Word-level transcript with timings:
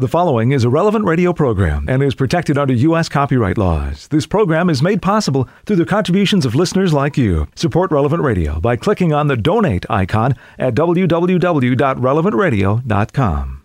The 0.00 0.06
following 0.06 0.52
is 0.52 0.62
a 0.62 0.68
relevant 0.68 1.06
radio 1.06 1.32
program 1.32 1.86
and 1.88 2.04
is 2.04 2.14
protected 2.14 2.56
under 2.56 2.72
U.S. 2.72 3.08
copyright 3.08 3.58
laws. 3.58 4.06
This 4.06 4.28
program 4.28 4.70
is 4.70 4.80
made 4.80 5.02
possible 5.02 5.48
through 5.66 5.74
the 5.74 5.84
contributions 5.84 6.46
of 6.46 6.54
listeners 6.54 6.92
like 6.92 7.18
you. 7.18 7.48
Support 7.56 7.90
Relevant 7.90 8.22
Radio 8.22 8.60
by 8.60 8.76
clicking 8.76 9.12
on 9.12 9.26
the 9.26 9.36
donate 9.36 9.84
icon 9.90 10.36
at 10.56 10.76
www.relevantradio.com. 10.76 13.62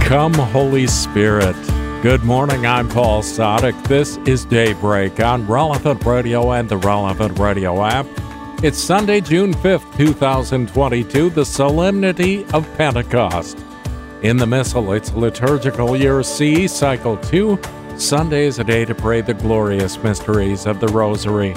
Come, 0.00 0.34
Holy 0.34 0.86
Spirit. 0.86 1.56
Good 2.00 2.22
morning. 2.22 2.64
I'm 2.64 2.88
Paul 2.88 3.24
Sadek. 3.24 3.88
This 3.88 4.18
is 4.18 4.44
Daybreak 4.44 5.18
on 5.18 5.44
Relevant 5.48 6.04
Radio 6.04 6.52
and 6.52 6.68
the 6.68 6.76
Relevant 6.76 7.36
Radio 7.40 7.84
app. 7.84 8.06
It's 8.62 8.78
Sunday, 8.78 9.20
June 9.20 9.54
5th, 9.54 9.96
2022, 9.96 11.30
the 11.30 11.44
Solemnity 11.44 12.44
of 12.54 12.64
Pentecost. 12.76 13.58
In 14.24 14.38
the 14.38 14.46
Missal, 14.46 14.94
it's 14.94 15.12
liturgical 15.12 15.94
year 15.94 16.22
C, 16.22 16.66
cycle 16.66 17.18
2. 17.18 17.60
Sunday 17.98 18.46
is 18.46 18.58
a 18.58 18.64
day 18.64 18.86
to 18.86 18.94
pray 18.94 19.20
the 19.20 19.34
glorious 19.34 20.02
mysteries 20.02 20.64
of 20.64 20.80
the 20.80 20.88
Rosary. 20.88 21.54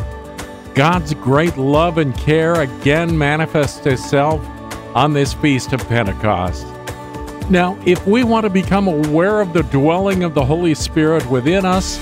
God's 0.75 1.13
great 1.13 1.55
love 1.55 1.98
and 1.98 2.13
care 2.17 2.59
again 2.59 3.17
manifests 3.17 3.85
itself 3.85 4.45
on 4.94 5.13
this 5.13 5.34
feast 5.34 5.72
of 5.72 5.80
Pentecost. 5.88 6.67
Now, 7.49 7.80
if 7.85 8.05
we 8.05 8.25
want 8.25 8.44
to 8.44 8.49
become 8.49 8.89
aware 8.89 9.39
of 9.39 9.53
the 9.53 9.63
dwelling 9.63 10.25
of 10.25 10.34
the 10.34 10.44
Holy 10.44 10.75
Spirit 10.75 11.25
within 11.27 11.66
us, 11.66 11.97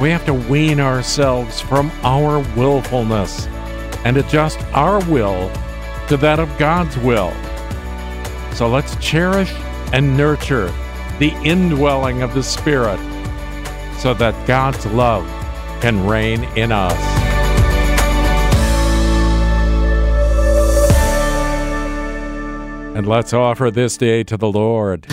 we 0.00 0.08
have 0.08 0.24
to 0.24 0.32
wean 0.32 0.80
ourselves 0.80 1.60
from 1.60 1.92
our 2.04 2.38
willfulness 2.56 3.48
and 4.06 4.16
adjust 4.16 4.58
our 4.72 5.04
will 5.10 5.50
to 6.08 6.16
that 6.16 6.40
of 6.40 6.48
God's 6.56 6.96
will. 6.96 7.34
So 8.54 8.66
let's 8.66 8.96
cherish 8.96 9.52
and 9.92 10.16
nurture 10.16 10.72
the 11.18 11.32
indwelling 11.44 12.22
of 12.22 12.34
the 12.34 12.42
Spirit 12.42 12.98
so 13.98 14.14
that 14.14 14.46
God's 14.46 14.86
love 14.86 15.26
can 15.80 16.06
reign 16.06 16.44
in 16.56 16.72
us. 16.72 16.96
And 22.96 23.06
let's 23.06 23.32
offer 23.32 23.70
this 23.70 23.96
day 23.96 24.24
to 24.24 24.36
the 24.36 24.50
Lord. 24.50 25.06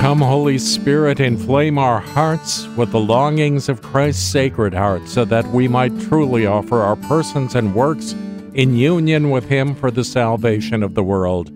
Come, 0.00 0.20
Holy 0.22 0.56
Spirit, 0.56 1.20
inflame 1.20 1.78
our 1.78 2.00
hearts 2.00 2.66
with 2.68 2.90
the 2.90 3.00
longings 3.00 3.68
of 3.68 3.82
Christ's 3.82 4.22
sacred 4.22 4.72
heart, 4.72 5.06
so 5.06 5.26
that 5.26 5.46
we 5.48 5.68
might 5.68 5.98
truly 6.00 6.46
offer 6.46 6.80
our 6.80 6.96
persons 6.96 7.54
and 7.54 7.74
works 7.74 8.14
in 8.54 8.74
union 8.74 9.30
with 9.30 9.48
Him 9.48 9.74
for 9.74 9.90
the 9.90 10.04
salvation 10.04 10.82
of 10.82 10.94
the 10.94 11.02
world. 11.02 11.50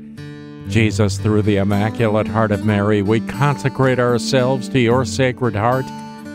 Jesus, 0.69 1.19
through 1.19 1.43
the 1.43 1.57
Immaculate 1.57 2.29
Heart 2.29 2.53
of 2.53 2.65
Mary, 2.65 3.03
we 3.03 3.21
consecrate 3.21 3.99
ourselves 3.99 4.69
to 4.71 4.79
your 4.79 5.05
Sacred 5.05 5.55
Heart, 5.55 5.85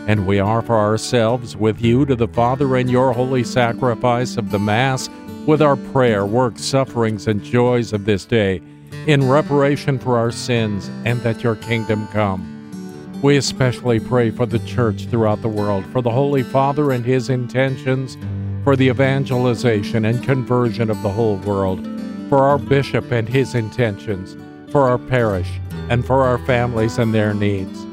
and 0.06 0.26
we 0.26 0.38
offer 0.38 0.74
ourselves 0.74 1.56
with 1.56 1.80
you 1.80 2.06
to 2.06 2.14
the 2.14 2.28
Father 2.28 2.76
in 2.76 2.88
your 2.88 3.12
holy 3.12 3.42
sacrifice 3.42 4.36
of 4.36 4.50
the 4.50 4.58
Mass, 4.58 5.08
with 5.46 5.62
our 5.62 5.76
prayer, 5.76 6.26
works, 6.26 6.62
sufferings, 6.62 7.26
and 7.26 7.42
joys 7.42 7.92
of 7.92 8.04
this 8.04 8.24
day, 8.24 8.62
in 9.06 9.28
reparation 9.28 9.98
for 9.98 10.18
our 10.18 10.30
sins, 10.30 10.88
and 11.04 11.20
that 11.22 11.42
your 11.42 11.56
kingdom 11.56 12.06
come. 12.08 12.46
We 13.22 13.36
especially 13.36 14.00
pray 14.00 14.30
for 14.30 14.46
the 14.46 14.60
Church 14.60 15.06
throughout 15.06 15.42
the 15.42 15.48
world, 15.48 15.84
for 15.86 16.02
the 16.02 16.10
Holy 16.10 16.42
Father 16.42 16.92
and 16.92 17.04
his 17.04 17.28
intentions 17.28 18.16
for 18.64 18.76
the 18.76 18.88
evangelization 18.88 20.04
and 20.04 20.22
conversion 20.22 20.90
of 20.90 21.02
the 21.02 21.10
whole 21.10 21.36
world, 21.38 21.86
for 22.28 22.38
our 22.38 22.58
bishop 22.58 23.10
and 23.10 23.28
his 23.28 23.54
intentions, 23.54 24.36
for 24.70 24.88
our 24.88 24.98
parish, 24.98 25.48
and 25.88 26.04
for 26.04 26.24
our 26.24 26.38
families 26.46 26.98
and 26.98 27.14
their 27.14 27.34
needs. 27.34 27.84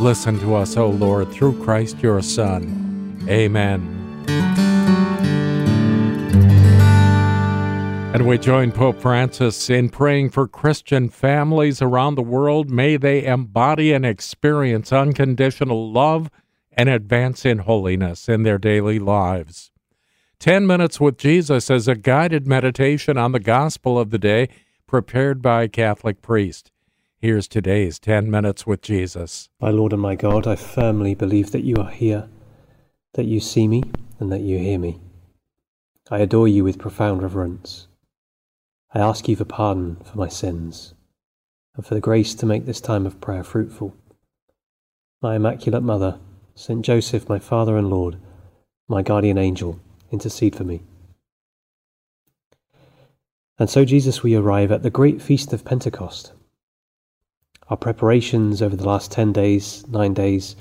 Listen 0.00 0.38
to 0.40 0.54
us, 0.54 0.76
O 0.76 0.88
Lord, 0.90 1.30
through 1.32 1.62
Christ 1.62 2.00
your 2.00 2.22
Son. 2.22 3.24
Amen. 3.28 3.92
And 8.14 8.26
we 8.26 8.38
join 8.38 8.72
Pope 8.72 8.98
Francis 8.98 9.68
in 9.68 9.90
praying 9.90 10.30
for 10.30 10.48
Christian 10.48 11.10
families 11.10 11.82
around 11.82 12.14
the 12.14 12.22
world. 12.22 12.70
May 12.70 12.96
they 12.96 13.22
embody 13.24 13.92
and 13.92 14.06
experience 14.06 14.90
unconditional 14.90 15.92
love 15.92 16.30
and 16.72 16.88
advance 16.88 17.44
in 17.44 17.58
holiness 17.58 18.26
in 18.26 18.42
their 18.42 18.56
daily 18.56 18.98
lives. 18.98 19.70
10 20.38 20.66
Minutes 20.66 21.00
with 21.00 21.16
Jesus 21.16 21.70
is 21.70 21.88
a 21.88 21.96
guided 21.96 22.46
meditation 22.46 23.16
on 23.16 23.32
the 23.32 23.40
gospel 23.40 23.98
of 23.98 24.10
the 24.10 24.18
day 24.18 24.48
prepared 24.86 25.40
by 25.40 25.62
a 25.62 25.68
Catholic 25.68 26.20
priest. 26.20 26.70
Here's 27.18 27.48
today's 27.48 27.98
10 27.98 28.30
Minutes 28.30 28.66
with 28.66 28.82
Jesus. 28.82 29.48
My 29.60 29.70
Lord 29.70 29.94
and 29.94 30.02
my 30.02 30.14
God, 30.14 30.46
I 30.46 30.54
firmly 30.54 31.14
believe 31.14 31.52
that 31.52 31.64
you 31.64 31.76
are 31.76 31.90
here, 31.90 32.28
that 33.14 33.24
you 33.24 33.40
see 33.40 33.66
me, 33.66 33.82
and 34.20 34.30
that 34.30 34.42
you 34.42 34.58
hear 34.58 34.78
me. 34.78 35.00
I 36.10 36.18
adore 36.18 36.46
you 36.46 36.62
with 36.62 36.78
profound 36.78 37.22
reverence. 37.22 37.88
I 38.94 39.00
ask 39.00 39.26
you 39.28 39.36
for 39.36 39.46
pardon 39.46 39.96
for 40.04 40.18
my 40.18 40.28
sins 40.28 40.94
and 41.74 41.84
for 41.84 41.94
the 41.94 42.00
grace 42.00 42.34
to 42.34 42.46
make 42.46 42.66
this 42.66 42.80
time 42.80 43.06
of 43.06 43.20
prayer 43.22 43.42
fruitful. 43.42 43.96
My 45.22 45.36
Immaculate 45.36 45.82
Mother, 45.82 46.18
Saint 46.54 46.84
Joseph, 46.84 47.28
my 47.28 47.38
Father 47.38 47.76
and 47.78 47.88
Lord, 47.88 48.18
my 48.86 49.02
guardian 49.02 49.38
angel, 49.38 49.80
intercede 50.10 50.56
for 50.56 50.64
me. 50.64 50.82
And 53.58 53.70
so, 53.70 53.84
Jesus, 53.84 54.22
we 54.22 54.34
arrive 54.34 54.70
at 54.70 54.82
the 54.82 54.90
great 54.90 55.22
feast 55.22 55.52
of 55.52 55.64
Pentecost. 55.64 56.32
Our 57.68 57.76
preparations 57.76 58.60
over 58.60 58.76
the 58.76 58.86
last 58.86 59.10
10 59.10 59.32
days, 59.32 59.86
nine 59.88 60.14
days, 60.14 60.56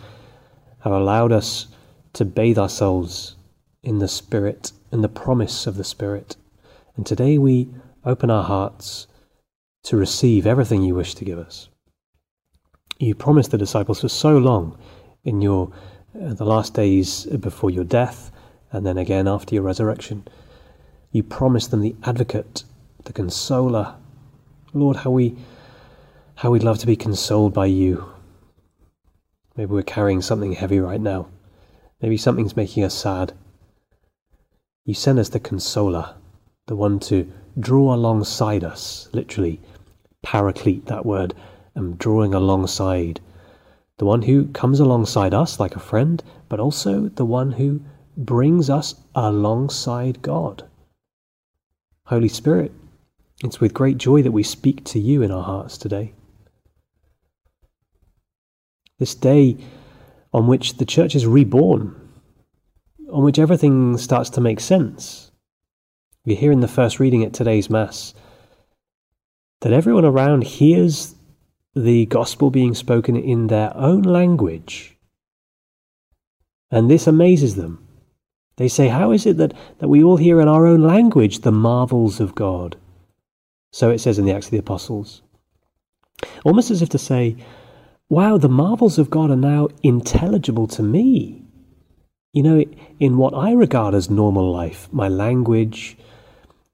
have 0.80 0.94
allowed 0.94 1.32
us 1.32 1.68
to 2.14 2.26
bathe 2.26 2.58
ourselves 2.58 3.36
in 3.84 4.00
the 4.00 4.08
Spirit, 4.08 4.72
in 4.92 5.02
the 5.02 5.10
promise 5.10 5.68
of 5.68 5.76
the 5.76 5.84
Spirit. 5.84 6.38
And 6.96 7.06
today 7.06 7.38
we 7.38 7.70
open 8.06 8.30
our 8.30 8.44
hearts 8.44 9.08
to 9.84 9.98
receive 9.98 10.48
everything 10.48 10.82
you 10.82 10.96
wish 10.96 11.14
to 11.16 11.26
give 11.26 11.38
us. 11.38 11.70
You 12.98 13.14
promised 13.14 13.52
the 13.52 13.58
disciples 13.58 14.02
for 14.02 14.10
so 14.10 14.38
long 14.38 14.78
in 15.24 15.42
your 15.42 15.72
uh, 16.16 16.34
the 16.34 16.46
last 16.46 16.74
days 16.74 17.26
before 17.26 17.70
your 17.70 17.84
death 17.84 18.32
and 18.72 18.86
then 18.86 18.98
again 18.98 19.28
after 19.28 19.56
your 19.56 19.64
resurrection. 19.64 20.28
You 21.12 21.24
promised 21.24 21.72
them 21.72 21.82
the 21.82 21.96
advocate, 22.04 22.64
the 23.06 23.14
consoler. 23.14 23.96
Lord, 24.74 24.98
how 24.98 25.12
we 25.12 25.36
how 26.36 26.52
we'd 26.52 26.64
love 26.64 26.80
to 26.80 26.88
be 26.88 26.98
consoled 26.98 27.54
by 27.54 27.66
you. 27.68 28.12
Maybe 29.56 29.72
we're 29.72 29.84
carrying 29.84 30.22
something 30.22 30.52
heavy 30.52 30.80
right 30.80 31.00
now. 31.00 31.28
Maybe 32.02 32.18
something's 32.18 32.58
making 32.58 32.84
us 32.84 32.94
sad. 32.94 33.32
You 34.84 34.94
send 34.94 35.18
us 35.18 35.30
the 35.30 35.40
consoler, 35.40 36.16
the 36.68 36.76
one 36.76 37.00
to 37.02 37.32
draw 37.58 37.96
alongside 37.96 38.64
us, 38.64 39.08
literally, 39.14 39.62
paraclete 40.22 40.88
that 40.88 41.06
word, 41.06 41.34
and 41.74 41.98
drawing 41.98 42.34
alongside. 42.34 43.22
The 43.98 44.06
one 44.06 44.24
who 44.24 44.48
comes 44.50 44.82
alongside 44.82 45.34
us 45.34 45.60
like 45.60 45.78
a 45.78 45.80
friend, 45.80 46.22
but 46.50 46.60
also 46.60 47.08
the 47.08 47.26
one 47.26 47.54
who 47.54 47.82
brings 48.18 48.70
us 48.70 48.96
alongside 49.14 50.22
God. 50.22 50.64
Holy 52.06 52.30
Spirit, 52.30 52.72
it's 53.44 53.60
with 53.60 53.74
great 53.74 53.98
joy 53.98 54.22
that 54.22 54.32
we 54.32 54.44
speak 54.44 54.84
to 54.86 55.00
you 55.00 55.22
in 55.22 55.32
our 55.32 55.44
hearts 55.44 55.78
today. 55.78 56.14
This 59.00 59.16
day 59.16 59.58
on 60.34 60.48
which 60.48 60.78
the 60.78 60.86
church 60.86 61.16
is 61.16 61.26
reborn, 61.26 61.96
on 63.12 63.24
which 63.24 63.40
everything 63.40 63.98
starts 63.98 64.30
to 64.32 64.42
make 64.42 64.60
sense. 64.60 65.32
We 66.26 66.36
hear 66.36 66.52
in 66.52 66.62
the 66.62 66.68
first 66.68 67.00
reading 67.00 67.24
at 67.24 67.34
today's 67.34 67.70
Mass 67.70 68.14
that 69.62 69.74
everyone 69.74 70.06
around 70.06 70.44
hears 70.44 71.16
the 71.76 72.06
gospel 72.06 72.50
being 72.52 72.74
spoken 72.74 73.16
in 73.16 73.48
their 73.48 73.76
own 73.76 74.02
language. 74.02 74.98
And 76.72 76.90
this 76.90 77.08
amazes 77.08 77.56
them. 77.56 77.85
They 78.58 78.68
say, 78.68 78.88
How 78.88 79.12
is 79.12 79.26
it 79.26 79.38
that, 79.38 79.54
that 79.80 79.88
we 79.88 80.04
all 80.04 80.18
hear 80.18 80.40
in 80.40 80.48
our 80.48 80.66
own 80.66 80.82
language 80.82 81.40
the 81.40 81.52
marvels 81.52 82.20
of 82.20 82.36
God? 82.36 82.78
So 83.72 83.90
it 83.90 84.00
says 84.00 84.18
in 84.18 84.26
the 84.26 84.32
Acts 84.32 84.48
of 84.48 84.52
the 84.52 84.58
Apostles. 84.58 85.22
Almost 86.46 86.72
as 86.72 86.82
if 86.82 86.90
to 86.90 86.98
say, 86.98 87.36
Wow, 88.10 88.38
the 88.38 88.50
marvels 88.50 88.98
of 89.00 89.10
God 89.10 89.32
are 89.32 89.36
now 89.36 89.70
intelligible 89.84 90.68
to 90.68 90.84
me. 90.84 91.44
You 92.34 92.44
know, 92.44 92.64
in 93.00 93.18
what 93.18 93.34
I 93.34 93.52
regard 93.52 93.96
as 93.96 94.10
normal 94.10 94.52
life, 94.52 94.88
my 94.92 95.08
language, 95.08 95.98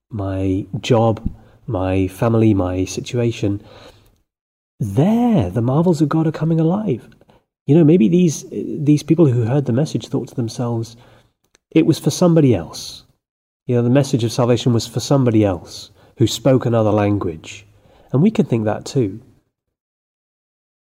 my 0.10 0.66
job, 0.80 1.28
my 1.68 2.08
family, 2.08 2.54
my 2.54 2.86
situation, 2.86 3.62
there, 4.80 5.50
the 5.50 5.62
marvels 5.62 6.02
of 6.02 6.10
God 6.10 6.28
are 6.28 6.32
coming 6.32 6.60
alive. 6.60 7.08
You 7.68 7.76
know, 7.76 7.84
maybe 7.84 8.10
these, 8.10 8.44
these 8.52 9.04
people 9.04 9.28
who 9.28 9.44
heard 9.44 9.66
the 9.66 9.72
message 9.72 10.08
thought 10.08 10.28
to 10.30 10.36
themselves, 10.36 10.98
it 11.72 11.86
was 11.86 12.00
for 12.00 12.12
somebody 12.12 12.54
else. 12.54 13.06
You 13.66 13.76
know, 13.76 13.82
the 13.84 13.90
message 13.90 14.24
of 14.24 14.32
salvation 14.32 14.74
was 14.74 14.88
for 14.88 15.00
somebody 15.00 15.44
else 15.46 15.92
who 16.18 16.28
spoke 16.28 16.66
another 16.66 16.92
language. 16.92 17.66
And 18.12 18.22
we 18.22 18.32
can 18.32 18.46
think 18.46 18.66
that 18.66 18.86
too. 18.86 19.22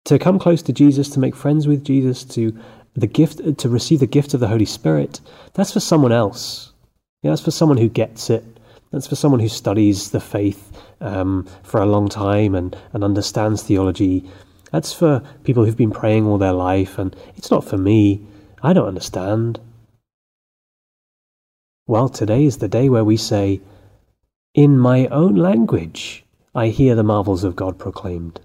To 0.05 0.17
come 0.17 0.39
close 0.39 0.61
to 0.63 0.73
Jesus, 0.73 1.09
to 1.09 1.19
make 1.19 1.35
friends 1.35 1.67
with 1.67 1.83
Jesus, 1.83 2.23
to 2.25 2.57
the 2.95 3.07
gift 3.07 3.57
to 3.59 3.69
receive 3.69 3.99
the 3.99 4.07
gift 4.07 4.33
of 4.33 4.39
the 4.39 4.47
Holy 4.47 4.65
Spirit, 4.65 5.19
that's 5.53 5.73
for 5.73 5.79
someone 5.79 6.11
else. 6.11 6.71
Yeah, 7.21 7.31
that's 7.31 7.43
for 7.43 7.51
someone 7.51 7.77
who 7.77 7.89
gets 7.89 8.29
it. 8.29 8.43
That's 8.91 9.07
for 9.07 9.15
someone 9.15 9.39
who 9.39 9.49
studies 9.49 10.11
the 10.11 10.19
faith 10.19 10.71
um, 11.01 11.47
for 11.63 11.81
a 11.81 11.85
long 11.85 12.09
time 12.09 12.55
and, 12.55 12.75
and 12.93 13.03
understands 13.03 13.61
theology. 13.61 14.27
That's 14.71 14.93
for 14.93 15.21
people 15.43 15.65
who've 15.65 15.77
been 15.77 15.91
praying 15.91 16.25
all 16.25 16.37
their 16.37 16.53
life, 16.53 16.97
and 16.97 17.15
it's 17.35 17.51
not 17.51 17.65
for 17.65 17.77
me. 17.77 18.25
I 18.63 18.73
don't 18.73 18.87
understand. 18.87 19.59
Well, 21.89 22.07
today 22.07 22.45
is 22.45 22.57
the 22.57 22.67
day 22.67 22.87
where 22.87 23.03
we 23.03 23.17
say, 23.17 23.61
In 24.53 24.77
my 24.77 25.07
own 25.07 25.33
language, 25.33 26.23
I 26.53 26.67
hear 26.67 26.93
the 26.93 27.01
marvels 27.01 27.43
of 27.43 27.55
God 27.55 27.79
proclaimed. 27.79 28.39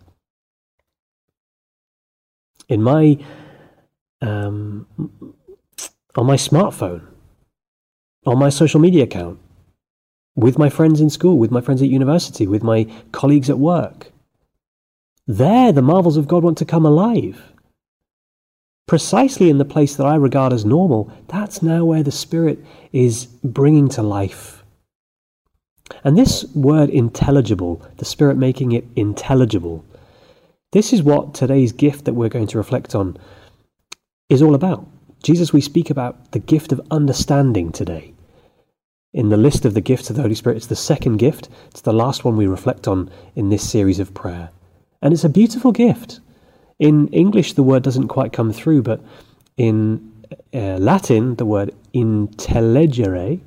In 2.70 2.82
my 2.82 3.18
um, 4.22 4.86
on 6.16 6.24
my 6.24 6.36
smartphone, 6.36 7.02
on 8.24 8.38
my 8.38 8.48
social 8.48 8.80
media 8.80 9.04
account, 9.04 9.38
with 10.34 10.58
my 10.58 10.70
friends 10.70 11.02
in 11.02 11.10
school, 11.10 11.36
with 11.36 11.50
my 11.50 11.60
friends 11.60 11.82
at 11.82 11.88
university, 11.88 12.46
with 12.46 12.62
my 12.62 12.86
colleagues 13.12 13.50
at 13.50 13.58
work. 13.58 14.10
There, 15.26 15.70
the 15.70 15.82
marvels 15.82 16.16
of 16.16 16.28
God 16.28 16.44
want 16.44 16.56
to 16.56 16.64
come 16.64 16.86
alive. 16.86 17.52
Precisely 18.86 19.48
in 19.48 19.58
the 19.58 19.64
place 19.64 19.96
that 19.96 20.06
I 20.06 20.16
regard 20.16 20.52
as 20.52 20.64
normal, 20.64 21.10
that's 21.28 21.62
now 21.62 21.84
where 21.84 22.02
the 22.02 22.12
Spirit 22.12 22.58
is 22.92 23.26
bringing 23.42 23.88
to 23.90 24.02
life. 24.02 24.62
And 26.02 26.18
this 26.18 26.44
word 26.54 26.90
intelligible, 26.90 27.82
the 27.96 28.04
Spirit 28.04 28.36
making 28.36 28.72
it 28.72 28.84
intelligible, 28.94 29.84
this 30.72 30.92
is 30.92 31.02
what 31.02 31.34
today's 31.34 31.72
gift 31.72 32.04
that 32.04 32.14
we're 32.14 32.28
going 32.28 32.48
to 32.48 32.58
reflect 32.58 32.94
on 32.94 33.16
is 34.28 34.42
all 34.42 34.56
about. 34.56 34.86
Jesus, 35.22 35.52
we 35.52 35.60
speak 35.60 35.88
about 35.88 36.32
the 36.32 36.40
gift 36.40 36.72
of 36.72 36.86
understanding 36.90 37.70
today. 37.70 38.12
In 39.12 39.28
the 39.28 39.36
list 39.36 39.64
of 39.64 39.74
the 39.74 39.80
gifts 39.80 40.10
of 40.10 40.16
the 40.16 40.22
Holy 40.22 40.34
Spirit, 40.34 40.56
it's 40.56 40.66
the 40.66 40.74
second 40.74 41.18
gift. 41.18 41.48
It's 41.70 41.82
the 41.82 41.92
last 41.92 42.24
one 42.24 42.36
we 42.36 42.48
reflect 42.48 42.88
on 42.88 43.08
in 43.36 43.48
this 43.48 43.70
series 43.70 44.00
of 44.00 44.12
prayer. 44.12 44.50
And 45.00 45.14
it's 45.14 45.22
a 45.22 45.28
beautiful 45.28 45.70
gift. 45.70 46.18
In 46.84 47.08
English, 47.08 47.54
the 47.54 47.62
word 47.62 47.82
doesn't 47.82 48.08
quite 48.08 48.34
come 48.34 48.52
through, 48.52 48.82
but 48.82 49.00
in 49.56 50.12
uh, 50.52 50.76
Latin, 50.76 51.34
the 51.36 51.46
word 51.46 51.74
intelligere, 51.94 53.40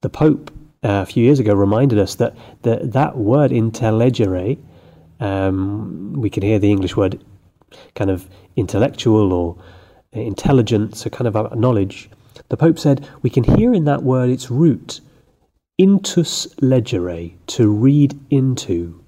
the 0.00 0.08
Pope 0.08 0.50
uh, 0.82 1.02
a 1.02 1.04
few 1.04 1.22
years 1.22 1.40
ago 1.40 1.52
reminded 1.52 1.98
us 1.98 2.14
that 2.14 2.34
the, 2.62 2.80
that 2.84 3.18
word 3.18 3.52
intelligere, 3.52 4.56
um, 5.20 6.14
we 6.14 6.30
can 6.30 6.42
hear 6.42 6.58
the 6.58 6.70
English 6.70 6.96
word 6.96 7.22
kind 7.94 8.10
of 8.10 8.30
intellectual 8.56 9.34
or 9.34 9.58
intelligence, 10.12 11.00
so 11.00 11.10
kind 11.10 11.28
of 11.28 11.54
knowledge. 11.58 12.08
The 12.48 12.56
Pope 12.56 12.78
said 12.78 13.06
we 13.20 13.28
can 13.28 13.44
hear 13.44 13.74
in 13.74 13.84
that 13.84 14.02
word 14.02 14.30
its 14.30 14.50
root, 14.50 15.02
intus 15.78 16.48
legere, 16.62 17.32
to 17.48 17.70
read 17.70 18.18
into. 18.30 19.01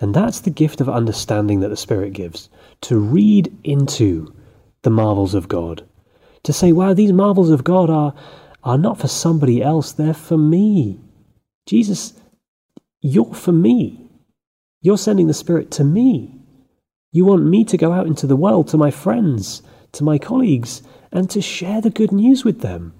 And 0.00 0.14
that's 0.14 0.40
the 0.40 0.50
gift 0.50 0.80
of 0.80 0.88
understanding 0.88 1.60
that 1.60 1.68
the 1.68 1.76
Spirit 1.76 2.12
gives, 2.12 2.48
to 2.82 2.98
read 2.98 3.56
into 3.64 4.32
the 4.82 4.90
marvels 4.90 5.34
of 5.34 5.48
God. 5.48 5.84
To 6.44 6.52
say, 6.52 6.72
wow, 6.72 6.94
these 6.94 7.12
marvels 7.12 7.50
of 7.50 7.64
God 7.64 7.90
are, 7.90 8.14
are 8.62 8.78
not 8.78 8.98
for 8.98 9.08
somebody 9.08 9.62
else, 9.62 9.92
they're 9.92 10.14
for 10.14 10.38
me. 10.38 11.00
Jesus, 11.66 12.14
you're 13.00 13.34
for 13.34 13.52
me. 13.52 14.08
You're 14.80 14.98
sending 14.98 15.26
the 15.26 15.34
Spirit 15.34 15.70
to 15.72 15.84
me. 15.84 16.34
You 17.10 17.24
want 17.24 17.44
me 17.44 17.64
to 17.64 17.76
go 17.76 17.92
out 17.92 18.06
into 18.06 18.26
the 18.26 18.36
world 18.36 18.68
to 18.68 18.76
my 18.76 18.90
friends, 18.90 19.62
to 19.92 20.04
my 20.04 20.18
colleagues, 20.18 20.82
and 21.10 21.28
to 21.30 21.40
share 21.40 21.80
the 21.80 21.90
good 21.90 22.12
news 22.12 22.44
with 22.44 22.60
them. 22.60 22.94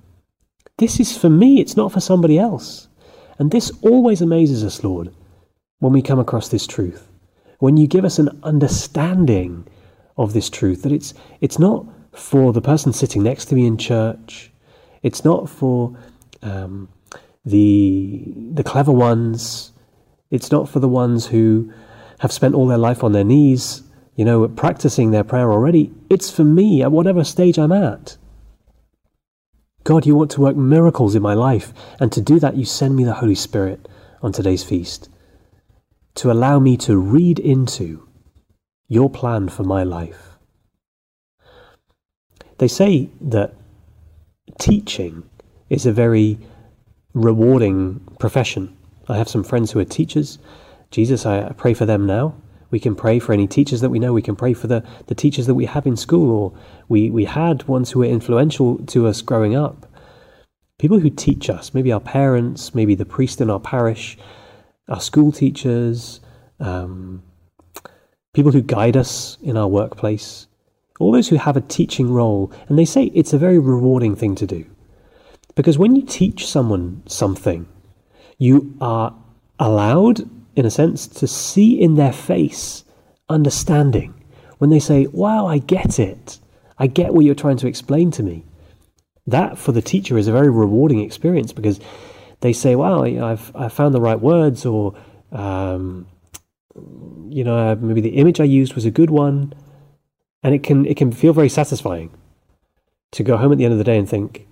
This 0.79 0.99
is 0.99 1.17
for 1.17 1.29
me, 1.29 1.61
it's 1.61 1.77
not 1.77 1.93
for 1.93 2.01
somebody 2.01 2.39
else. 2.39 2.89
And 3.39 3.51
this 3.51 3.71
always 3.83 4.21
amazes 4.21 4.65
us, 4.65 4.83
Lord, 4.83 5.15
when 5.79 5.93
we 5.93 6.03
come 6.03 6.19
across 6.19 6.49
this 6.49 6.67
truth. 6.67 7.09
When 7.59 7.77
you 7.77 7.87
give 7.87 8.05
us 8.05 8.19
an 8.19 8.39
understanding 8.43 9.67
of 10.17 10.33
this 10.33 10.51
truth, 10.51 10.83
that 10.83 10.93
it's, 10.93 11.15
it's 11.41 11.59
not 11.59 11.87
for 12.13 12.53
the 12.53 12.61
person 12.61 12.93
sitting 12.93 13.23
next 13.23 13.47
to 13.47 13.55
me 13.55 13.67
in 13.67 13.79
church, 13.79 14.51
it's 15.03 15.25
not 15.25 15.49
for 15.49 15.97
um, 16.43 16.89
the, 17.45 18.25
the 18.53 18.65
clever 18.65 18.93
ones, 18.93 19.73
it's 20.31 20.51
not 20.51 20.69
for 20.69 20.81
the 20.81 20.89
ones 20.89 21.27
who 21.27 21.73
have 22.21 22.33
spent 22.33 22.55
all 22.55 22.67
their 22.67 22.79
life 22.79 23.05
on 23.05 23.13
their 23.13 23.25
knees 23.25 23.83
you 24.19 24.25
know, 24.25 24.49
practicing 24.49 25.13
their 25.13 25.23
prayer 25.23 25.53
already. 25.53 25.93
It's 26.11 26.29
for 26.29 26.43
me 26.43 26.83
at 26.83 26.91
whatever 26.91 27.23
stage 27.23 27.57
I'm 27.57 27.71
at. 27.71 28.17
God, 29.85 30.07
you 30.07 30.17
want 30.17 30.33
to 30.33 30.41
work 30.41 30.57
miracles 30.57 31.15
in 31.15 31.23
my 31.23 31.35
life, 31.35 31.73
and 32.01 32.11
to 32.11 32.21
do 32.21 32.41
that, 32.41 32.57
you 32.57 32.65
send 32.65 32.97
me 32.97 33.05
the 33.05 33.15
Holy 33.15 33.37
Spirit 33.37 33.87
on 34.21 34.33
today's 34.33 34.65
feast 34.65 35.09
to 36.19 36.33
allow 36.33 36.59
me 36.59 36.77
to 36.77 36.99
read 36.99 37.39
into 37.39 38.09
your 38.89 39.09
plan 39.09 39.49
for 39.49 39.63
my 39.63 39.85
life. 39.85 40.37
They 42.59 42.67
say 42.67 43.11
that 43.21 43.55
teaching 44.59 45.23
is 45.71 45.87
a 45.87 45.93
very 45.93 46.39
rewarding 47.15 48.01
profession. 48.19 48.77
I 49.09 49.17
have 49.17 49.29
some 49.29 49.45
friends 49.45 49.71
who 49.71 49.79
are 49.79 49.85
teachers. 49.85 50.41
Jesus, 50.91 51.25
I 51.25 51.53
pray 51.57 51.73
for 51.73 51.87
them 51.87 52.05
now. 52.05 52.35
We 52.73 52.81
can 52.81 52.97
pray 52.97 53.21
for 53.21 53.33
any 53.33 53.47
teachers 53.47 53.81
that 53.81 53.91
we 53.91 54.01
know. 54.01 54.13
We 54.13 54.21
can 54.21 54.35
pray 54.35 54.55
for 54.55 54.67
the, 54.67 54.83
the 55.07 55.15
teachers 55.15 55.47
that 55.47 55.55
we 55.55 55.67
have 55.67 55.87
in 55.87 55.97
school, 55.97 56.31
or 56.33 56.59
we, 56.89 57.11
we 57.11 57.27
had 57.27 57.63
ones 57.69 57.93
who 57.93 58.01
were 58.01 58.07
influential 58.07 58.79
to 58.87 59.07
us 59.07 59.23
growing 59.23 59.55
up. 59.55 59.87
People 60.81 60.99
who 60.99 61.11
teach 61.11 61.49
us, 61.49 61.73
maybe 61.75 61.93
our 61.93 62.01
parents, 62.01 62.75
maybe 62.75 62.97
the 62.97 63.07
priest 63.07 63.41
in 63.41 63.51
our 63.51 63.61
parish, 63.61 64.19
our 64.89 65.01
school 65.01 65.33
teachers, 65.33 66.21
um, 66.61 67.23
people 68.35 68.53
who 68.53 68.63
guide 68.63 68.97
us 68.97 69.39
in 69.43 69.57
our 69.57 69.69
workplace, 69.69 70.47
all 70.99 71.13
those 71.13 71.29
who 71.29 71.37
have 71.37 71.57
a 71.57 71.61
teaching 71.63 72.11
role. 72.11 72.53
And 72.69 72.79
they 72.79 72.85
say 72.85 73.05
it's 73.15 73.33
a 73.33 73.39
very 73.39 73.59
rewarding 73.59 74.17
thing 74.17 74.35
to 74.37 74.47
do. 74.47 74.65
Because 75.55 75.79
when 75.79 75.97
you 75.97 76.03
teach 76.03 76.47
someone 76.47 77.03
something, 77.07 77.67
you 78.39 78.77
are 78.81 79.17
allowed 79.59 80.29
in 80.59 80.67
a 80.67 80.71
sense, 80.73 81.07
to 81.07 81.29
see 81.29 81.81
in 81.81 81.95
their 81.95 82.13
face 82.13 82.83
understanding. 83.29 84.13
When 84.59 84.71
they 84.71 84.81
say, 84.81 85.07
Wow, 85.07 85.47
I 85.47 85.59
get 85.59 86.01
it. 86.01 86.41
I 86.79 86.89
get 86.89 87.15
what 87.15 87.25
you're 87.25 87.37
trying 87.37 87.59
to 87.59 87.69
explain 87.69 88.11
to 88.13 88.25
me. 88.25 88.45
That 89.25 89.57
for 89.57 89.71
the 89.71 89.81
teacher 89.81 90.19
is 90.19 90.27
a 90.27 90.33
very 90.33 90.51
rewarding 90.51 90.99
experience 90.99 91.53
because 91.53 91.79
they 92.41 92.53
say, 92.53 92.77
Wow, 92.77 93.05
I've, 93.05 93.55
I've 93.55 93.73
found 93.73 93.95
the 93.95 94.01
right 94.01 94.21
words, 94.21 94.65
or, 94.65 94.95
um, 95.33 96.07
you 97.29 97.45
know, 97.45 97.75
maybe 97.77 98.01
the 98.01 98.17
image 98.17 98.41
I 98.41 98.45
used 98.45 98.75
was 98.75 98.85
a 98.85 98.91
good 98.91 99.11
one. 99.11 99.53
And 100.43 100.55
it 100.55 100.63
can, 100.63 100.87
it 100.87 100.97
can 100.97 101.11
feel 101.11 101.33
very 101.33 101.49
satisfying 101.49 102.11
to 103.11 103.25
go 103.25 103.37
home 103.37 103.51
at 103.51 103.59
the 103.59 103.65
end 103.65 103.73
of 103.73 103.79
the 103.79 103.85
day 103.85 103.99
and 103.99 104.09
think, 104.09 104.47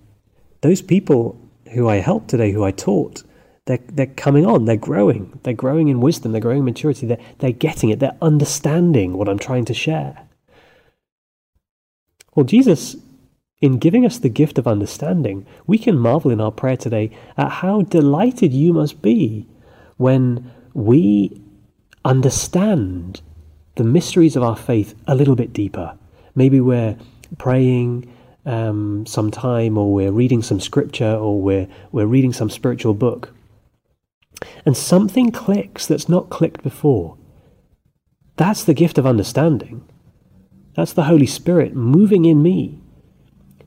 those 0.62 0.82
people 0.82 1.40
who 1.72 1.88
I 1.88 1.96
helped 1.96 2.28
today, 2.28 2.50
who 2.50 2.64
I 2.64 2.72
taught, 2.72 3.22
they're, 3.66 3.78
they're 3.86 4.06
coming 4.06 4.46
on, 4.46 4.64
they're 4.64 4.76
growing, 4.76 5.38
they're 5.42 5.54
growing 5.54 5.88
in 5.88 6.00
wisdom, 6.00 6.32
they're 6.32 6.40
growing 6.40 6.58
in 6.58 6.64
maturity, 6.64 7.06
they're, 7.06 7.20
they're 7.38 7.52
getting 7.52 7.90
it, 7.90 7.98
they're 7.98 8.16
understanding 8.22 9.16
what 9.16 9.28
I'm 9.28 9.38
trying 9.38 9.64
to 9.66 9.74
share. 9.74 10.26
Well, 12.34 12.44
Jesus, 12.44 12.96
in 13.60 13.78
giving 13.78 14.04
us 14.04 14.18
the 14.18 14.28
gift 14.28 14.58
of 14.58 14.66
understanding, 14.66 15.46
we 15.66 15.78
can 15.78 15.98
marvel 15.98 16.30
in 16.30 16.40
our 16.40 16.52
prayer 16.52 16.76
today 16.76 17.10
at 17.36 17.50
how 17.50 17.82
delighted 17.82 18.52
you 18.52 18.72
must 18.72 19.00
be 19.00 19.46
when 19.96 20.52
we 20.74 21.40
understand 22.04 23.20
the 23.76 23.84
mysteries 23.84 24.36
of 24.36 24.42
our 24.42 24.56
faith 24.56 24.94
a 25.06 25.14
little 25.14 25.36
bit 25.36 25.52
deeper. 25.52 25.96
Maybe 26.34 26.60
we're 26.60 26.96
praying 27.38 28.12
um, 28.44 29.06
some 29.06 29.30
time, 29.30 29.76
or 29.76 29.92
we're 29.92 30.12
reading 30.12 30.42
some 30.42 30.60
scripture, 30.60 31.14
or 31.14 31.40
we're, 31.40 31.66
we're 31.92 32.06
reading 32.06 32.32
some 32.32 32.50
spiritual 32.50 32.94
book 32.94 33.32
and 34.64 34.76
something 34.76 35.30
clicks 35.30 35.86
that's 35.86 36.08
not 36.08 36.30
clicked 36.30 36.62
before. 36.62 37.16
That's 38.36 38.64
the 38.64 38.74
gift 38.74 38.98
of 38.98 39.06
understanding. 39.06 39.88
That's 40.74 40.92
the 40.92 41.04
Holy 41.04 41.26
Spirit 41.26 41.74
moving 41.74 42.24
in 42.26 42.42
me 42.42 42.80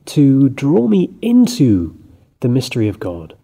to 0.06 0.48
draw 0.48 0.88
me 0.88 1.14
into 1.22 1.96
the 2.40 2.48
mystery 2.48 2.88
of 2.88 2.98
God. 3.00 3.34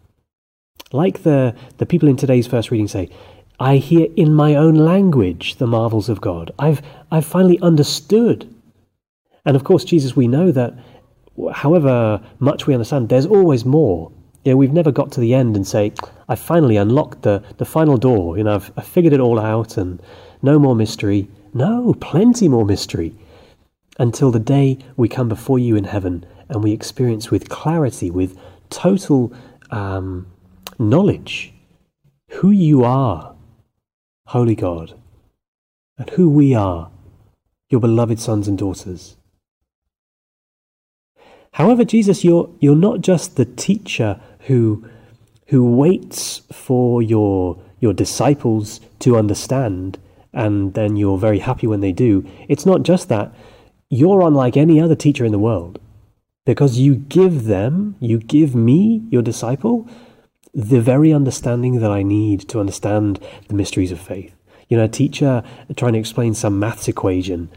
Like 0.93 1.23
the, 1.23 1.55
the 1.79 1.87
people 1.87 2.09
in 2.09 2.17
today's 2.17 2.47
first 2.47 2.71
reading 2.71 2.89
say, 2.89 3.11
I 3.59 3.77
hear 3.77 4.09
in 4.17 4.35
my 4.35 4.55
own 4.55 4.75
language 4.75 5.57
the 5.57 5.67
marvels 5.67 6.09
of 6.09 6.21
God. 6.21 6.53
I've, 6.59 6.83
I've 7.11 7.25
finally 7.25 7.59
understood. 7.61 8.53
And 9.45 9.57
of 9.57 9.65
course, 9.65 9.85
Jesus, 9.85 10.15
we 10.15 10.29
know 10.29 10.53
that 10.53 10.75
however 11.53 12.21
much 12.39 12.67
we 12.67 12.75
understand, 12.75 13.09
there's 13.09 13.27
always 13.27 13.65
more. 13.65 14.13
Yeah, 14.45 14.55
we've 14.55 14.73
never 14.73 14.93
got 14.93 15.11
to 15.13 15.21
the 15.21 15.35
end 15.35 15.57
and 15.57 15.67
say, 15.67 15.93
I 16.29 16.35
finally 16.35 16.77
unlocked 16.77 17.23
the, 17.23 17.43
the 17.57 17.65
final 17.65 17.97
door. 17.97 18.39
You 18.39 18.45
know, 18.45 18.55
I've, 18.55 18.73
I've 18.77 18.87
figured 18.87 19.13
it 19.13 19.21
all 19.21 19.41
out 19.41 19.77
and 19.77 20.01
no 20.43 20.59
more 20.59 20.77
mystery. 20.77 21.29
No, 21.53 21.95
plenty 21.95 22.49
more 22.49 22.65
mystery. 22.65 23.15
Until 23.99 24.31
the 24.31 24.39
day 24.39 24.79
we 24.97 25.09
come 25.09 25.29
before 25.29 25.59
you 25.59 25.75
in 25.75 25.85
heaven 25.85 26.27
and 26.49 26.63
we 26.63 26.73
experience 26.73 27.31
with 27.31 27.49
clarity, 27.49 28.11
with 28.11 28.39
total 28.71 29.33
um, 29.71 30.27
knowledge, 30.79 31.53
who 32.31 32.51
you 32.51 32.85
are, 32.85 33.35
Holy 34.27 34.55
God, 34.55 34.95
and 35.99 36.11
who 36.11 36.29
we 36.29 36.55
are, 36.55 36.91
your 37.71 37.81
beloved 37.81 38.21
sons 38.21 38.49
and 38.49 38.59
daughters. 38.59 39.17
However, 41.53 41.85
Jesus, 41.85 42.23
you're, 42.23 42.51
you're 42.61 42.77
not 42.77 43.01
just 43.01 43.37
the 43.37 43.47
teacher 43.47 44.21
who, 44.41 44.87
who 45.47 45.75
waits 45.75 46.43
for 46.53 47.03
your, 47.03 47.59
your 47.81 47.95
disciples 47.95 48.81
to 49.01 49.17
understand 49.17 49.99
and 50.37 50.75
then 50.75 50.97
you're 50.97 51.17
very 51.17 51.39
happy 51.39 51.67
when 51.67 51.81
they 51.81 51.93
do. 51.93 52.29
It's 52.47 52.67
not 52.67 52.83
just 52.83 53.09
that. 53.09 53.35
You're 53.89 54.21
unlike 54.21 54.57
any 54.57 54.79
other 54.79 54.95
teacher 54.95 55.25
in 55.25 55.33
the 55.33 55.39
world 55.39 55.81
because 56.47 56.79
you 56.79 56.95
give 56.95 57.45
them, 57.45 57.97
you 58.01 58.19
give 58.19 58.55
me, 58.55 59.05
your 59.11 59.21
disciple, 59.21 59.87
the 60.55 60.81
very 60.81 61.13
understanding 61.13 61.81
that 61.81 61.91
I 61.91 62.03
need 62.03 62.49
to 62.49 62.61
understand 62.61 63.21
the 63.49 63.55
mysteries 63.55 63.93
of 63.93 64.01
faith. 64.01 64.35
You 64.69 64.79
know, 64.79 64.85
a 64.85 64.89
teacher 64.89 65.43
trying 65.77 65.93
to 65.93 65.99
explain 65.99 66.33
some 66.33 66.59
maths 66.59 66.89
equation 66.89 67.51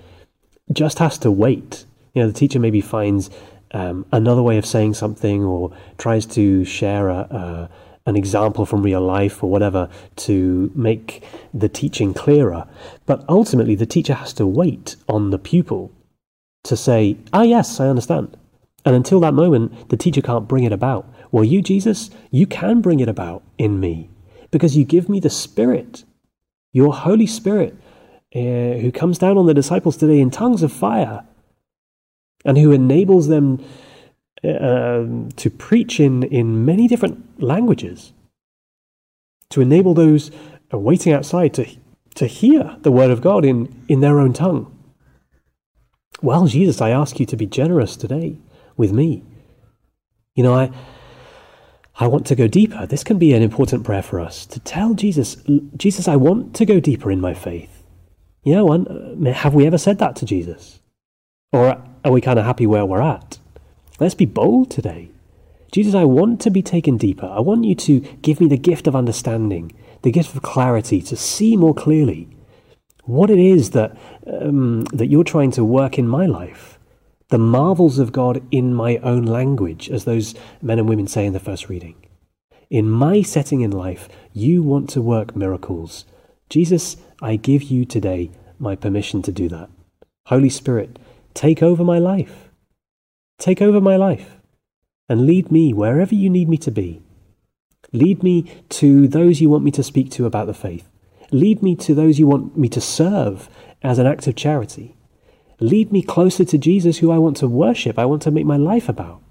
just 0.74 1.00
has 1.00 1.18
to 1.20 1.32
wait. 1.32 1.86
You 2.14 2.24
know, 2.24 2.28
the 2.28 2.38
teacher 2.38 2.60
maybe 2.60 2.82
finds 2.82 3.30
um, 3.72 4.06
another 4.12 4.42
way 4.42 4.58
of 4.58 4.66
saying 4.66 4.96
something 4.96 5.44
or 5.44 5.72
tries 5.98 6.26
to 6.28 6.66
share 6.66 7.10
a, 7.10 7.20
a, 7.20 7.70
an 8.08 8.16
example 8.16 8.66
from 8.66 8.82
real 8.82 9.02
life 9.02 9.44
or 9.44 9.50
whatever 9.50 9.88
to 10.18 10.72
make 10.76 11.24
the 11.54 11.70
teaching 11.70 12.14
clearer. 12.14 12.68
But 13.06 13.24
ultimately, 13.30 13.76
the 13.76 13.86
teacher 13.86 14.16
has 14.16 14.34
to 14.34 14.48
wait 14.48 14.96
on 15.08 15.30
the 15.30 15.40
pupil 15.40 15.92
to 16.64 16.76
say, 16.76 17.18
Ah, 17.32 17.44
yes, 17.44 17.80
I 17.80 17.88
understand. 17.88 18.36
And 18.86 18.96
until 18.96 19.20
that 19.20 19.34
moment, 19.34 19.90
the 19.90 19.98
teacher 19.98 20.22
can't 20.22 20.48
bring 20.48 20.64
it 20.64 20.72
about. 20.72 21.12
Well, 21.32 21.44
you, 21.44 21.62
Jesus, 21.62 22.10
you 22.32 22.48
can 22.48 22.82
bring 22.82 23.00
it 23.00 23.10
about 23.10 23.44
in 23.58 23.80
me 23.80 24.10
because 24.52 24.78
you 24.78 24.84
give 24.86 25.10
me 25.10 25.20
the 25.20 25.30
Spirit, 25.30 26.04
your 26.72 26.94
Holy 26.94 27.28
Spirit, 27.28 27.76
uh, 28.36 28.80
who 28.80 28.92
comes 28.92 29.18
down 29.18 29.38
on 29.38 29.46
the 29.46 29.54
disciples 29.54 29.98
today 29.98 30.20
in 30.20 30.32
tongues 30.32 30.64
of 30.64 30.72
fire 30.72 31.24
and 32.46 32.58
who 32.58 32.72
enables 32.72 33.28
them 33.28 33.64
uh, 34.44 35.04
to 35.36 35.50
preach 35.58 36.00
in, 36.00 36.24
in 36.24 36.66
many 36.66 36.88
different 36.88 37.42
languages, 37.42 38.14
to 39.50 39.62
enable 39.62 39.94
those 39.94 40.32
waiting 40.72 41.12
outside 41.12 41.54
to, 41.56 41.68
to 42.16 42.28
hear 42.28 42.78
the 42.82 42.92
word 42.92 43.12
of 43.12 43.22
God 43.22 43.44
in, 43.44 43.84
in 43.88 44.00
their 44.00 44.20
own 44.20 44.34
tongue. 44.34 44.74
Well, 46.22 46.48
Jesus, 46.48 46.82
I 46.82 46.90
ask 46.92 47.20
you 47.20 47.26
to 47.26 47.36
be 47.36 47.46
generous 47.46 47.96
today 47.98 48.38
with 48.80 48.94
me. 48.94 49.22
You 50.36 50.44
know, 50.44 50.56
I, 50.56 50.72
I 52.00 52.08
want 52.08 52.26
to 52.28 52.36
go 52.36 52.48
deeper. 52.48 52.88
This 52.88 53.04
can 53.04 53.20
be 53.20 53.34
an 53.34 53.44
important 53.44 53.84
prayer 53.84 54.02
for 54.02 54.22
us 54.22 54.46
to 54.48 54.60
tell 54.62 54.94
Jesus, 54.94 55.36
Jesus, 55.76 56.08
I 56.08 56.16
want 56.16 56.56
to 56.56 56.66
go 56.66 56.80
deeper 56.80 57.12
in 57.12 57.20
my 57.20 57.34
faith. 57.34 57.84
You 58.42 58.56
know, 58.56 59.32
have 59.34 59.54
we 59.54 59.68
ever 59.68 59.78
said 59.78 60.00
that 60.00 60.16
to 60.16 60.26
Jesus? 60.26 60.80
Or 61.52 61.84
are 62.06 62.12
we 62.12 62.22
kind 62.22 62.40
of 62.40 62.46
happy 62.46 62.66
where 62.66 62.86
we're 62.86 63.02
at? 63.02 63.38
Let's 64.00 64.16
be 64.16 64.26
bold 64.26 64.72
today. 64.72 65.12
Jesus, 65.74 65.94
I 65.94 66.06
want 66.06 66.40
to 66.42 66.50
be 66.50 66.62
taken 66.62 66.98
deeper. 66.98 67.28
I 67.28 67.42
want 67.42 67.66
you 67.66 67.76
to 67.76 68.00
give 68.22 68.40
me 68.40 68.48
the 68.48 68.58
gift 68.58 68.88
of 68.88 68.96
understanding, 68.96 69.74
the 70.04 70.12
gift 70.12 70.34
of 70.34 70.42
clarity, 70.42 71.02
to 71.02 71.18
see 71.18 71.58
more 71.58 71.74
clearly 71.74 72.30
what 73.04 73.30
it 73.30 73.40
is 73.40 73.72
that, 73.72 73.98
um, 74.26 74.84
that 74.94 75.08
you're 75.08 75.26
trying 75.26 75.52
to 75.52 75.66
work 75.66 76.00
in 76.00 76.08
my 76.08 76.26
life. 76.26 76.79
The 77.30 77.38
marvels 77.38 78.00
of 78.00 78.12
God 78.12 78.42
in 78.52 78.74
my 78.74 78.98
own 78.98 79.24
language, 79.24 79.90
as 79.90 80.06
those 80.06 80.34
men 80.62 80.80
and 80.80 80.90
women 80.90 81.08
say 81.08 81.26
in 81.26 81.34
the 81.34 81.40
first 81.40 81.70
reading. 81.70 81.96
In 82.70 82.90
my 82.90 83.22
setting 83.22 83.62
in 83.62 83.72
life, 83.72 84.10
you 84.34 84.64
want 84.64 84.90
to 84.92 85.02
work 85.02 85.36
miracles. 85.36 86.06
Jesus, 86.50 86.98
I 87.22 87.36
give 87.36 87.64
you 87.64 87.86
today 87.86 88.32
my 88.58 88.76
permission 88.76 89.22
to 89.24 89.32
do 89.32 89.48
that. 89.50 89.70
Holy 90.26 90.50
Spirit, 90.50 91.00
Take 91.34 91.64
over 91.64 91.84
my 91.84 92.00
life. 92.00 92.50
Take 93.38 93.62
over 93.62 93.80
my 93.80 93.96
life 93.96 94.38
and 95.08 95.26
lead 95.26 95.52
me 95.52 95.74
wherever 95.74 96.14
you 96.14 96.30
need 96.30 96.50
me 96.50 96.58
to 96.58 96.72
be. 96.72 97.02
Lead 97.94 98.22
me 98.22 98.44
to 98.70 99.08
those 99.08 99.42
you 99.42 99.50
want 99.50 99.64
me 99.64 99.72
to 99.72 99.84
speak 99.84 100.12
to 100.12 100.26
about 100.26 100.48
the 100.48 100.54
faith. 100.54 100.90
Lead 101.32 101.64
me 101.64 101.76
to 101.76 101.96
those 101.96 102.20
you 102.20 102.28
want 102.28 102.58
me 102.58 102.68
to 102.70 102.82
serve 102.82 103.50
as 103.82 103.98
an 103.98 104.06
act 104.06 104.28
of 104.28 104.36
charity. 104.36 104.96
Lead 105.60 105.92
me 105.92 106.02
closer 106.02 106.46
to 106.46 106.58
Jesus, 106.58 107.00
who 107.00 107.12
I 107.12 107.18
want 107.18 107.38
to 107.38 107.48
worship, 107.48 108.00
I 108.00 108.06
want 108.06 108.22
to 108.24 108.32
make 108.32 108.46
my 108.46 108.58
life 108.58 108.88
about. 108.88 109.22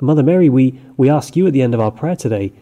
Mother 0.00 0.22
Mary, 0.22 0.48
we, 0.48 0.78
we 0.96 1.08
ask 1.08 1.36
you 1.36 1.46
at 1.46 1.52
the 1.52 1.62
end 1.62 1.74
of 1.74 1.80
our 1.80 1.90
prayer 1.90 2.16
today 2.16 2.52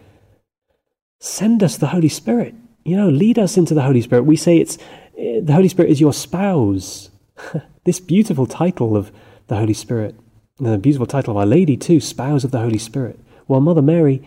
send 1.20 1.62
us 1.62 1.76
the 1.78 1.88
Holy 1.88 2.08
Spirit. 2.08 2.54
You 2.84 2.96
know, 2.96 3.08
lead 3.08 3.38
us 3.38 3.56
into 3.56 3.72
the 3.72 3.82
Holy 3.82 4.02
Spirit. 4.02 4.24
We 4.24 4.36
say 4.36 4.58
it's 4.58 4.76
eh, 5.16 5.40
the 5.42 5.54
Holy 5.54 5.68
Spirit 5.68 5.90
is 5.90 6.00
your 6.00 6.12
spouse. 6.12 7.10
this 7.84 7.98
beautiful 7.98 8.46
title 8.46 8.96
of 8.96 9.10
the 9.46 9.56
Holy 9.56 9.74
Spirit, 9.74 10.14
the 10.58 10.78
beautiful 10.78 11.06
title 11.06 11.32
of 11.32 11.38
Our 11.38 11.46
Lady, 11.46 11.76
too, 11.76 12.00
Spouse 12.00 12.44
of 12.44 12.50
the 12.50 12.60
Holy 12.60 12.78
Spirit. 12.78 13.18
Well, 13.48 13.60
Mother 13.60 13.82
Mary, 13.82 14.22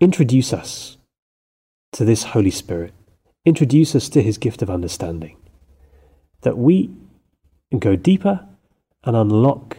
introduce 0.00 0.52
us 0.52 0.96
to 1.92 2.04
this 2.04 2.24
Holy 2.24 2.50
Spirit. 2.50 2.92
Introduce 3.44 3.94
us 3.94 4.08
to 4.10 4.22
his 4.22 4.38
gift 4.38 4.62
of 4.62 4.70
understanding. 4.70 5.36
That 6.42 6.58
we 6.58 6.90
go 7.78 7.96
deeper 7.96 8.46
and 9.04 9.16
unlock 9.16 9.78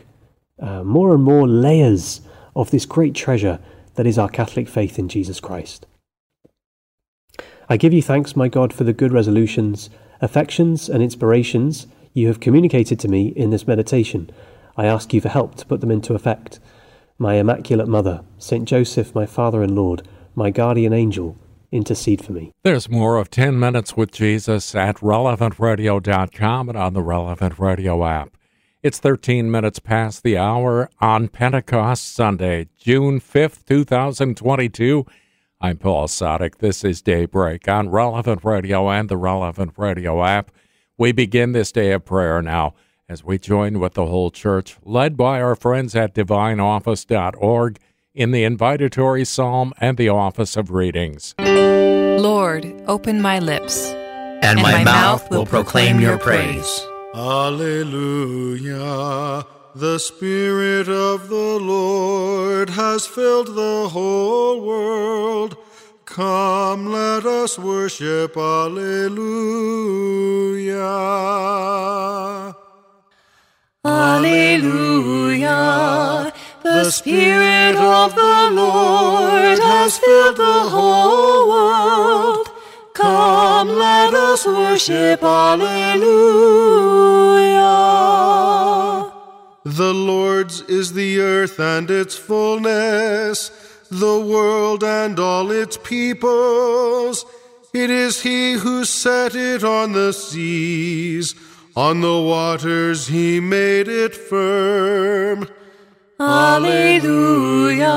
uh, 0.60 0.84
more 0.84 1.14
and 1.14 1.24
more 1.24 1.48
layers 1.48 2.22
of 2.56 2.72
this 2.72 2.86
great 2.86 3.16
treasure 3.16 3.60
that 3.96 4.08
is 4.08 4.18
our 4.18 4.30
Catholic 4.30 4.68
faith 4.68 5.00
in 5.00 5.10
Jesus 5.10 5.40
Christ. 5.40 5.86
I 7.68 7.78
give 7.78 7.94
you 7.94 8.02
thanks, 8.02 8.36
my 8.36 8.48
God, 8.48 8.74
for 8.74 8.84
the 8.84 8.94
good 8.94 9.14
resolutions, 9.14 9.90
affections, 10.22 10.90
and 10.90 11.04
inspirations 11.04 11.88
you 12.14 12.28
have 12.28 12.40
communicated 12.40 13.00
to 13.00 13.08
me 13.08 13.28
in 13.28 13.52
this 13.52 13.68
meditation. 13.68 14.30
I 14.76 14.86
ask 14.86 15.14
you 15.14 15.22
for 15.22 15.30
help 15.30 15.56
to 15.56 15.66
put 15.66 15.82
them 15.82 15.92
into 15.92 16.16
effect. 16.16 16.60
My 17.18 17.36
Immaculate 17.36 17.88
Mother, 17.88 18.24
Saint 18.38 18.68
Joseph, 18.68 19.14
my 19.14 19.26
Father 19.26 19.62
and 19.62 19.76
Lord, 19.76 20.08
my 20.36 20.50
guardian 20.50 20.94
angel, 20.94 21.38
intercede 21.72 22.24
for 22.24 22.34
me. 22.34 22.52
There's 22.64 22.90
more 22.90 23.18
of 23.18 23.30
10 23.30 23.60
Minutes 23.60 23.96
with 23.96 24.12
Jesus 24.12 24.74
at 24.76 24.98
relevantradio.com 24.98 26.70
and 26.70 26.78
on 26.78 26.94
the 26.94 27.02
Relevant 27.02 27.60
Radio 27.60 28.06
app. 28.06 28.36
It's 28.82 29.00
13 29.00 29.52
minutes 29.52 29.80
past 29.80 30.24
the 30.24 30.38
hour 30.38 30.90
on 31.02 31.28
Pentecost 31.28 32.14
Sunday, 32.14 32.70
June 32.80 33.20
5th, 33.20 33.66
2022. 33.66 35.06
I'm 35.60 35.78
Paul 35.78 36.08
Sadek. 36.08 36.60
This 36.60 36.86
is 36.86 37.02
Daybreak 37.02 37.68
on 37.68 37.90
Relevant 37.90 38.46
Radio 38.46 38.90
and 38.90 39.10
the 39.10 39.18
Relevant 39.18 39.74
Radio 39.76 40.24
app. 40.24 40.52
We 40.98 41.12
begin 41.12 41.52
this 41.52 41.74
day 41.74 41.92
of 41.92 42.06
prayer 42.06 42.42
now 42.42 42.74
as 43.10 43.24
we 43.24 43.38
join 43.38 43.80
with 43.80 43.96
the 43.96 44.06
whole 44.06 44.32
church, 44.32 44.78
led 44.86 45.18
by 45.18 45.42
our 45.42 45.56
friends 45.56 45.94
at 45.94 46.16
divineoffice.org 46.16 47.80
in 48.14 48.32
the 48.32 48.44
invitatory 48.44 49.26
psalm 49.26 49.74
and 49.80 49.98
the 49.98 50.10
office 50.10 50.58
of 50.58 50.72
readings. 50.72 51.36
Lord, 51.40 52.66
open 52.88 53.22
my 53.22 53.40
lips, 53.40 53.88
and, 53.88 54.44
and 54.44 54.62
my, 54.62 54.72
my, 54.74 54.84
mouth 54.84 55.30
will 55.30 55.46
proclaim 55.46 56.00
your 56.00 56.18
praise. 56.18 56.86
Alleluia. 57.16 58.66
The 59.76 60.00
Spirit 60.00 60.90
of 60.90 61.30
the 61.30 61.60
Lord 61.60 62.72
has 62.72 63.06
filled 63.06 63.56
the 63.56 63.88
whole 63.90 64.62
world. 64.62 65.56
Come, 66.06 66.92
let 66.92 67.24
us 67.26 67.60
worship. 67.60 68.36
Alleluia. 68.36 69.20
Alleluia. 73.86 75.60
The 76.64 76.92
Spirit 76.92 77.76
of 77.78 78.16
the 78.16 78.50
Lord 78.52 79.60
has 79.60 79.98
filled 79.98 80.38
the 80.38 80.60
whole 80.70 81.50
world. 81.50 82.48
Come, 82.94 83.70
let 83.70 84.14
us 84.14 84.46
worship. 84.46 85.24
Alleluia. 85.24 86.00
The 89.66 89.94
Lord's 89.94 90.62
is 90.64 90.94
the 90.94 91.20
earth 91.20 91.60
and 91.60 91.90
its 91.90 92.16
fullness 92.18 93.52
the 93.92 94.20
world 94.20 94.84
and 94.84 95.20
all 95.20 95.52
its 95.52 95.78
peoples. 95.78 97.26
It 97.74 97.90
is 97.90 98.22
he 98.22 98.54
who 98.54 98.86
set 98.86 99.36
it 99.36 99.64
on 99.64 99.94
the 99.94 100.14
seas, 100.14 101.36
on 101.76 102.02
the 102.02 102.20
waters 102.20 103.08
he 103.08 103.40
made 103.40 103.88
it 103.88 104.16
firm. 104.16 105.48
Alleluia. 106.20 107.88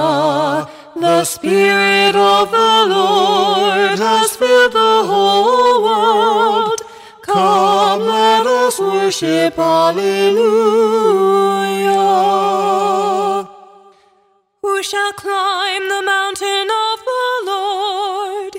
The 0.95 1.25
Spirit 1.25 2.15
of 2.15 2.51
the 2.53 2.87
Lord 2.89 3.99
has 3.99 4.37
filled 4.37 4.73
the 4.73 5.05
whole 5.05 5.83
world. 5.83 6.81
Come, 7.23 8.03
let 8.03 8.47
us 8.47 8.79
worship. 8.79 9.59
Alleluia. 9.59 10.73
Who 14.63 14.83
shall 14.85 15.13
climb 15.15 15.89
the 15.89 16.03
mountain 16.05 16.69
of 16.71 17.05
the 17.05 17.43
Lord? 17.47 18.57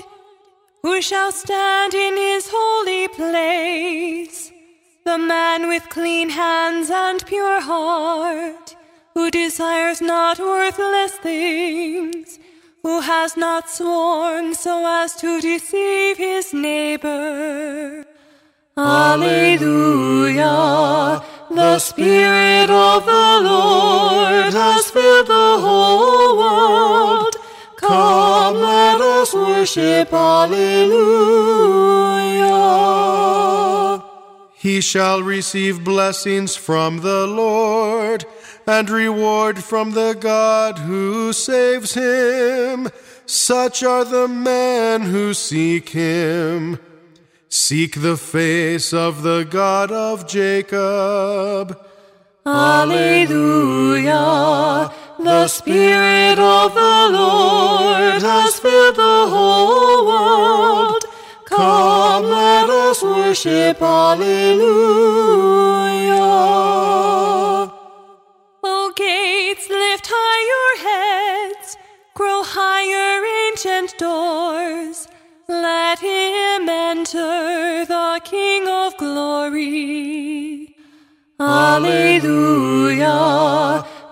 Who 0.82 1.00
shall 1.00 1.32
stand 1.32 1.94
in 1.94 2.16
his 2.16 2.50
holy 2.52 3.08
place? 3.08 4.52
The 5.06 5.16
man 5.18 5.68
with 5.68 5.88
clean 5.88 6.28
hands 6.30 6.90
and 6.90 7.24
pure 7.24 7.60
heart, 7.60 8.74
who 9.14 9.30
desires 9.30 10.00
not 10.00 10.38
worthless 10.40 11.12
things, 11.12 12.40
who 12.82 13.00
has 13.00 13.36
not 13.36 13.70
sworn 13.70 14.54
so 14.54 14.84
as 14.86 15.14
to 15.14 15.40
deceive 15.40 16.16
his 16.16 16.52
neighbor. 16.52 18.04
Alleluia. 18.76 20.42
The 21.48 21.78
Spirit 21.78 22.70
of 22.70 23.06
the 23.06 23.40
Lord 23.44 24.52
has 24.52 24.90
filled 24.90 25.28
the 25.28 25.58
whole 25.60 26.38
world. 26.38 27.36
Come, 27.76 28.56
let 28.56 29.00
us 29.00 29.32
worship. 29.32 30.12
Alleluia. 30.12 31.04
He 34.54 34.80
shall 34.80 35.22
receive 35.22 35.84
blessings 35.84 36.56
from 36.56 36.98
the 37.02 37.28
Lord 37.28 38.26
and 38.66 38.88
reward 38.90 39.62
from 39.62 39.92
the 39.92 40.16
God 40.18 40.78
who 40.78 41.32
saves 41.32 41.94
him. 41.94 42.88
Such 43.26 43.82
are 43.82 44.04
the 44.04 44.28
men 44.28 45.02
who 45.02 45.34
seek 45.34 45.90
him. 45.90 46.78
Seek 47.48 48.00
the 48.00 48.16
face 48.16 48.92
of 48.92 49.22
the 49.22 49.44
God 49.44 49.92
of 49.92 50.26
Jacob. 50.26 51.78
Alleluia. 52.44 54.12
The 55.18 55.48
Spirit 55.48 56.38
of 56.38 56.74
the 56.74 57.08
Lord 57.12 58.20
has 58.22 58.58
filled 58.58 58.96
the 58.96 59.26
whole 59.28 60.06
world. 60.06 61.04
Come, 61.46 62.24
let 62.24 62.68
us 62.68 63.02
worship. 63.02 63.80
Alleluia. 63.80 64.64
Gates, 69.14 69.66
lift 69.68 70.06
high 70.12 70.42
your 70.54 70.72
heads, 70.86 71.68
grow 72.14 72.40
higher, 72.42 73.12
ancient 73.46 73.90
doors. 73.96 75.06
Let 75.46 75.98
him 76.00 76.68
enter, 76.68 77.84
the 77.94 78.20
King 78.24 78.62
of 78.66 78.96
glory. 78.96 80.74
Alleluia. 81.38 83.16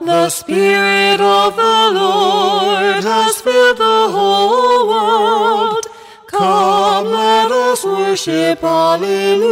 The 0.01 0.29
Spirit 0.29 1.21
of 1.21 1.57
the 1.57 1.81
Lord 2.01 3.03
has 3.13 3.41
filled 3.41 3.79
the 3.79 4.09
whole 4.17 4.87
world. 4.93 5.85
Come, 6.29 7.07
let 7.07 7.51
us 7.51 7.85
worship. 7.85 8.63
Alleluia. 8.63 9.43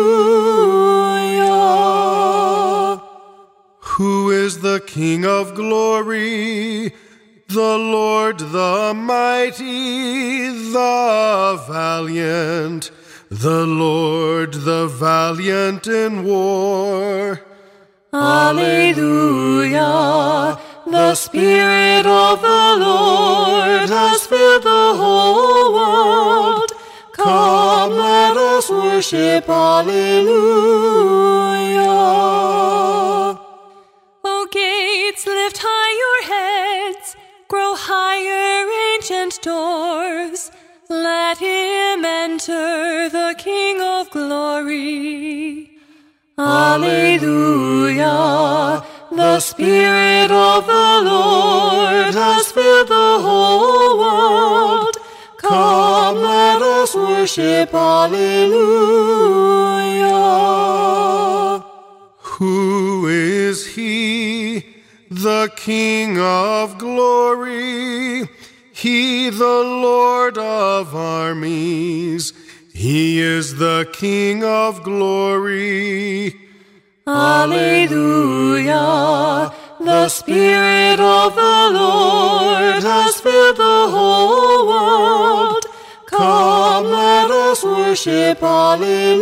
Who 4.01 4.31
is 4.31 4.61
the 4.63 4.81
King 4.81 5.27
of 5.27 5.55
glory? 5.55 6.95
The 7.49 7.77
Lord 7.77 8.39
the 8.39 8.95
mighty, 8.97 10.49
the 10.49 11.63
valiant, 11.69 12.91
the 13.29 13.67
Lord 13.67 14.55
the 14.55 14.87
valiant 14.87 15.87
in 15.87 16.25
war. 16.25 17.43
Alleluia. 18.11 19.83
The 20.87 21.15
Spirit 21.15 22.07
of 22.07 22.41
the 22.41 22.77
Lord 22.79 23.91
has 23.91 24.27
filled 24.27 24.63
the 24.63 24.95
whole 24.97 25.75
world. 25.75 26.73
Come, 27.13 27.91
let 27.93 28.35
us 28.35 28.71
worship. 28.71 29.47
Alleluia. 29.47 30.71
Gates, 35.21 35.27
lift 35.27 35.59
high 35.61 35.93
your 36.05 36.23
heads, 36.33 37.17
grow 37.49 37.75
higher, 37.77 38.69
ancient 38.95 39.43
doors. 39.43 40.51
Let 40.89 41.39
him 41.39 42.05
enter, 42.05 43.09
the 43.11 43.35
King 43.37 43.81
of 43.83 44.11
glory. 44.11 45.71
Alleluia. 46.39 48.07
The 49.13 49.41
Spirit 49.41 50.31
of 50.31 50.67
the 50.67 51.03
Lord 51.05 52.15
has 52.15 52.53
filled 52.53 52.89
the 52.89 53.19
whole 53.21 53.99
world. 53.99 54.97
Come, 55.37 56.17
let 56.17 56.63
us 56.63 56.95
worship. 56.95 57.75
Alleluia. 57.75 58.61
Who 62.19 63.07
is 63.09 63.67
he? 63.67 64.40
The 65.23 65.53
King 65.55 66.19
of 66.19 66.79
glory. 66.79 68.27
He, 68.73 69.29
the 69.29 69.45
Lord 69.45 70.39
of 70.39 70.95
armies. 70.97 72.33
He 72.73 73.21
is 73.21 73.57
the 73.57 73.87
King 73.93 74.43
of 74.43 74.83
glory. 74.83 76.35
Alleluia. 77.07 78.73
The 79.79 80.09
Spirit 80.09 81.01
of 81.01 81.35
the 81.35 81.71
Lord 81.75 82.83
has 82.83 83.21
filled 83.21 83.59
the 83.59 83.89
whole 83.91 84.69
world. 84.69 85.67
Come, 86.07 86.85
let 86.87 87.31
us 87.31 87.63
worship. 87.63 88.43
Alleluia. 88.43 89.21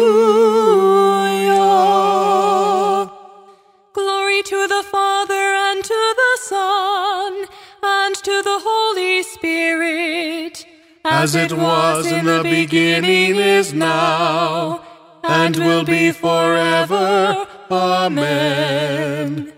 To 4.44 4.68
the 4.68 4.85
Father 4.90 5.35
and 5.35 5.85
to 5.85 6.14
the 6.16 6.38
Son 6.42 7.46
and 7.83 8.14
to 8.14 8.42
the 8.42 8.61
Holy 8.62 9.22
Spirit. 9.24 10.64
As 11.05 11.35
it 11.35 11.53
was 11.53 12.07
in 12.07 12.24
the 12.24 12.42
beginning, 12.44 13.35
is 13.35 13.74
now, 13.74 14.81
and 15.24 15.57
will 15.57 15.85
be 15.85 16.12
forever. 16.12 17.46
Amen. 17.68 19.53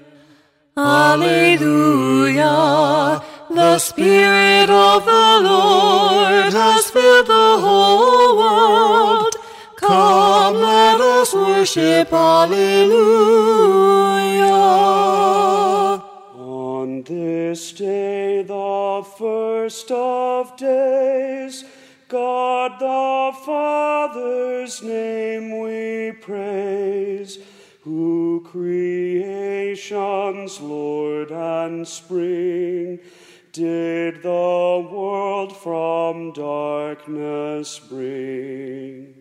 Alleluia. 0.76 2.50
The 3.50 3.78
Spirit 3.78 4.70
of 4.70 5.04
the 5.04 5.40
Lord 5.42 6.52
has 6.54 6.90
filled 6.90 7.26
the 7.26 7.58
whole 7.60 8.38
world. 8.38 9.36
Come, 9.76 10.54
let 10.54 11.00
us 11.00 11.34
worship. 11.34 12.12
Alleluia. 12.12 13.89
First 19.70 19.92
of 19.92 20.56
days, 20.56 21.64
God 22.08 22.80
the 22.80 23.30
Father's 23.46 24.82
name 24.82 25.60
we 25.60 26.10
praise, 26.10 27.38
who 27.82 28.44
creation's 28.50 29.80
Lord 30.60 31.30
and 31.30 31.86
spring, 31.86 32.98
did 33.52 34.24
the 34.24 34.88
world 34.90 35.56
from 35.56 36.32
darkness 36.32 37.78
bring. 37.78 39.14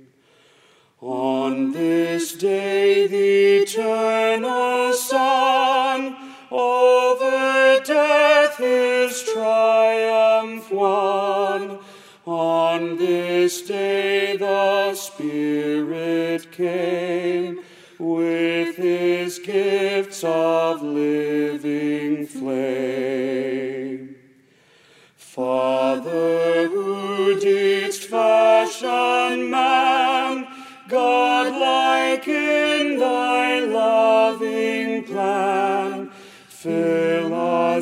On 0.99 1.71
this 1.73 2.33
day, 2.33 3.05
the 3.05 3.57
eternal 3.65 4.93
Son 4.93 6.18
over 6.51 7.81
death 7.83 8.57
his 8.57 9.23
triumph 9.23 10.71
won. 10.71 11.79
On 12.25 12.97
this 12.97 13.61
day, 13.61 14.37
the 14.37 14.93
Spirit 14.93 16.51
came 16.51 17.59
with 17.97 18.75
his 18.75 19.39
gifts 19.39 20.23
of 20.23 20.81
living 20.81 22.27
flame. 22.27 23.18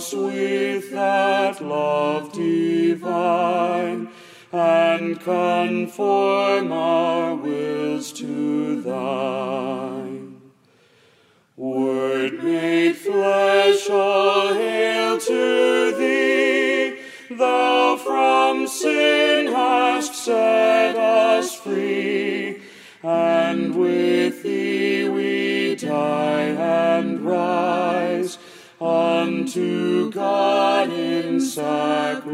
Us 0.07 0.13
with 0.13 0.91
that 0.91 1.61
love 1.61 2.31
divine 2.31 4.09
and 4.51 5.19
conform 5.19 6.71
our 6.71 7.35
wills 7.35 8.13
to 8.13 8.81
thine. 8.81 10.41
Word 11.57 12.43
made 12.43 12.95
flesh, 12.95 13.89
all 13.89 14.53
hail 14.53 15.19
to 15.19 15.95
thee, 15.97 16.99
thou 17.35 17.97
from 17.97 18.67
sin 18.67 19.47
hast 19.47 20.13
set 20.15 20.95
us 20.95 21.55
free, 21.55 22.61
and 23.03 23.75
with 23.75 24.43
unto 29.47 30.11
God 30.11 30.91
in 30.91 31.39
sacrifice. 31.39 32.33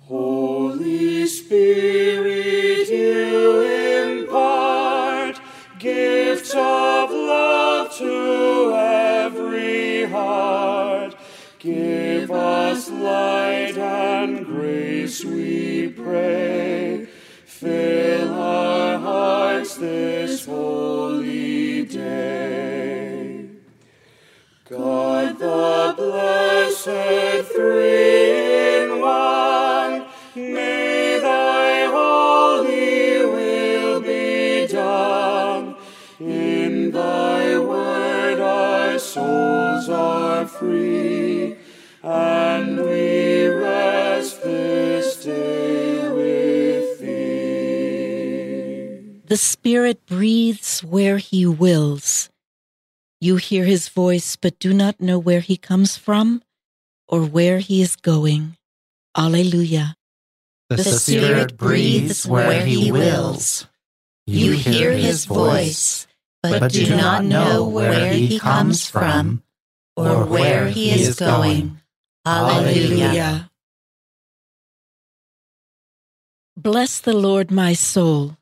Holy 0.00 1.26
Spirit, 1.26 2.88
you 2.90 3.62
impart 4.20 5.40
gifts 5.78 6.50
of 6.50 7.10
love 7.10 7.96
to 7.96 8.74
every 8.74 10.04
heart. 10.04 11.16
Give 11.58 12.30
us 12.30 12.90
light 12.90 13.78
and 13.78 14.44
grace, 14.44 15.24
we 15.24 15.77
three 27.42 28.82
in 28.82 29.00
one, 29.00 30.06
may 30.34 31.18
thy 31.20 31.84
holy 31.84 33.26
will 33.26 34.00
be 34.00 34.66
done. 34.66 35.76
In 36.18 36.90
thy 36.90 37.58
word 37.58 38.40
our 38.40 38.98
souls 38.98 39.88
are 39.90 40.46
free, 40.46 41.56
and 42.02 42.78
we 42.78 43.48
rest 43.48 44.42
this 44.42 45.24
day 45.24 46.08
with 46.08 47.00
thee. 47.00 48.00
The 49.26 49.36
Spirit 49.36 50.06
breathes 50.06 50.82
where 50.82 51.18
He 51.18 51.44
wills. 51.44 52.30
You 53.20 53.36
hear 53.36 53.64
His 53.64 53.88
voice, 53.88 54.36
but 54.36 54.58
do 54.58 54.72
not 54.72 55.00
know 55.00 55.18
where 55.18 55.40
He 55.40 55.56
comes 55.58 55.96
from 55.96 56.42
or 57.08 57.24
where 57.24 57.58
He 57.58 57.80
is 57.82 57.96
going. 57.96 58.56
Alleluia. 59.16 59.96
The, 60.68 60.76
the 60.76 60.84
Spirit 60.84 61.56
breathes 61.56 62.26
where 62.26 62.64
He 62.64 62.92
wills. 62.92 63.66
You 64.26 64.52
hear 64.52 64.92
His 64.92 65.24
voice, 65.24 66.06
but 66.42 66.70
do 66.70 66.90
not 66.90 67.24
know 67.24 67.66
where 67.66 68.12
He 68.12 68.38
comes 68.38 68.88
from 68.88 69.42
or 69.96 70.26
where 70.26 70.68
He 70.68 70.90
is 70.90 71.18
going. 71.18 71.80
Alleluia. 72.26 73.50
Bless 76.56 77.00
the 77.00 77.16
Lord, 77.16 77.50
my 77.50 77.72
soul. 77.72 78.36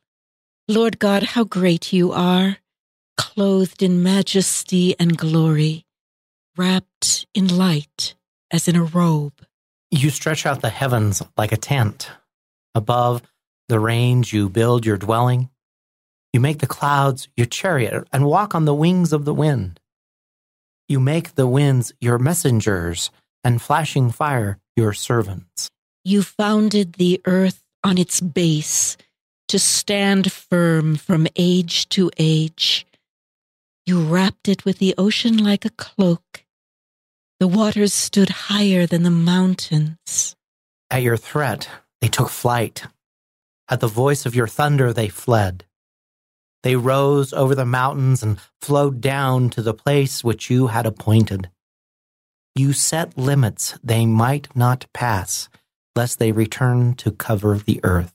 Lord 0.68 0.98
God, 0.98 1.22
how 1.22 1.44
great 1.44 1.92
you 1.92 2.10
are, 2.12 2.56
clothed 3.16 3.82
in 3.82 4.02
majesty 4.02 4.96
and 4.98 5.16
glory, 5.16 5.84
wrapped 6.56 7.26
in 7.34 7.46
light 7.56 8.16
as 8.56 8.66
in 8.66 8.74
a 8.74 8.82
robe. 8.82 9.46
You 9.90 10.10
stretch 10.10 10.46
out 10.46 10.62
the 10.62 10.70
heavens 10.70 11.22
like 11.36 11.52
a 11.52 11.56
tent. 11.56 12.10
Above 12.74 13.22
the 13.68 13.78
range, 13.78 14.32
you 14.32 14.48
build 14.48 14.84
your 14.84 14.96
dwelling. 14.96 15.50
You 16.32 16.40
make 16.40 16.58
the 16.58 16.66
clouds 16.66 17.28
your 17.36 17.46
chariot 17.46 18.08
and 18.12 18.26
walk 18.26 18.54
on 18.54 18.64
the 18.64 18.74
wings 18.74 19.12
of 19.12 19.24
the 19.24 19.34
wind. 19.34 19.78
You 20.88 20.98
make 21.00 21.34
the 21.34 21.46
winds 21.46 21.92
your 22.00 22.18
messengers 22.18 23.10
and 23.44 23.62
flashing 23.62 24.10
fire 24.10 24.58
your 24.74 24.92
servants. 24.92 25.68
You 26.04 26.22
founded 26.22 26.94
the 26.94 27.20
earth 27.26 27.62
on 27.84 27.98
its 27.98 28.20
base 28.20 28.96
to 29.48 29.58
stand 29.58 30.32
firm 30.32 30.96
from 30.96 31.26
age 31.36 31.88
to 31.90 32.10
age. 32.16 32.86
You 33.84 34.02
wrapped 34.02 34.48
it 34.48 34.64
with 34.64 34.78
the 34.78 34.94
ocean 34.96 35.36
like 35.36 35.64
a 35.64 35.70
cloak. 35.70 36.45
The 37.38 37.48
waters 37.48 37.92
stood 37.92 38.30
higher 38.30 38.86
than 38.86 39.02
the 39.02 39.10
mountains. 39.10 40.34
At 40.90 41.02
your 41.02 41.18
threat, 41.18 41.68
they 42.00 42.08
took 42.08 42.30
flight. 42.30 42.84
At 43.68 43.80
the 43.80 43.88
voice 43.88 44.24
of 44.24 44.34
your 44.34 44.46
thunder, 44.46 44.92
they 44.92 45.08
fled. 45.08 45.64
They 46.62 46.76
rose 46.76 47.34
over 47.34 47.54
the 47.54 47.66
mountains 47.66 48.22
and 48.22 48.38
flowed 48.62 49.02
down 49.02 49.50
to 49.50 49.60
the 49.60 49.74
place 49.74 50.24
which 50.24 50.48
you 50.48 50.68
had 50.68 50.86
appointed. 50.86 51.50
You 52.54 52.72
set 52.72 53.18
limits 53.18 53.78
they 53.84 54.06
might 54.06 54.48
not 54.56 54.86
pass, 54.94 55.50
lest 55.94 56.18
they 56.18 56.32
return 56.32 56.94
to 56.94 57.10
cover 57.12 57.58
the 57.58 57.80
earth. 57.84 58.14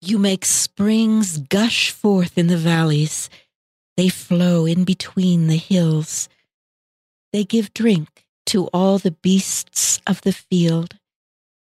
You 0.00 0.18
make 0.18 0.44
springs 0.44 1.38
gush 1.38 1.90
forth 1.90 2.38
in 2.38 2.46
the 2.46 2.56
valleys. 2.56 3.28
They 3.96 4.08
flow 4.08 4.64
in 4.64 4.84
between 4.84 5.48
the 5.48 5.56
hills. 5.56 6.28
They 7.32 7.44
give 7.44 7.72
drink 7.72 8.26
to 8.46 8.66
all 8.68 8.98
the 8.98 9.12
beasts 9.12 10.00
of 10.06 10.20
the 10.22 10.32
field. 10.32 10.96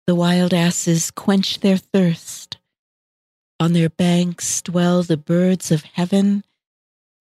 The 0.07 0.15
wild 0.15 0.53
asses 0.53 1.11
quench 1.11 1.59
their 1.59 1.77
thirst. 1.77 2.57
On 3.59 3.73
their 3.73 3.89
banks 3.89 4.61
dwell 4.63 5.03
the 5.03 5.17
birds 5.17 5.71
of 5.71 5.83
heaven. 5.83 6.43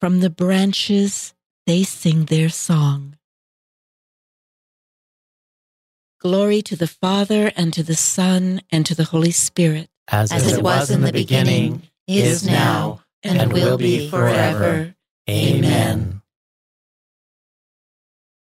From 0.01 0.21
the 0.21 0.31
branches 0.31 1.35
they 1.67 1.83
sing 1.83 2.25
their 2.25 2.49
song. 2.49 3.17
Glory 6.19 6.63
to 6.63 6.77
the 6.77 6.87
Father, 6.87 7.51
and 7.57 7.73
to 7.73 7.83
the 7.83 7.97
Son, 7.97 8.61
and 8.71 8.85
to 8.85 8.95
the 8.95 9.05
Holy 9.05 9.31
Spirit. 9.31 9.89
As, 10.09 10.31
As 10.33 10.53
it 10.53 10.63
was 10.63 10.91
in 10.91 11.01
the 11.01 11.13
beginning, 11.13 11.83
is 12.07 12.45
now, 12.45 13.01
and 13.23 13.53
will 13.53 13.79
be 13.79 14.09
forever. 14.09 14.95
Amen. 15.29 16.20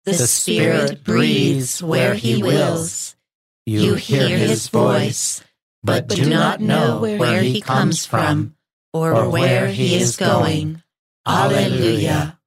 The 0.08 0.26
Spirit 0.26 1.04
breathes 1.04 1.84
where 1.84 2.14
He 2.14 2.42
wills. 2.42 3.18
You 3.66 3.96
hear 3.96 4.38
His 4.38 4.70
voice, 4.70 5.44
but 5.84 6.08
do 6.08 6.30
not 6.30 6.62
know 6.62 7.02
where 7.02 7.42
He 7.42 7.60
comes 7.60 8.06
from 8.06 8.56
or 8.94 9.30
where 9.30 9.68
He 9.68 9.96
is 9.96 10.16
going. 10.16 10.82
Alleluia. 11.28 12.40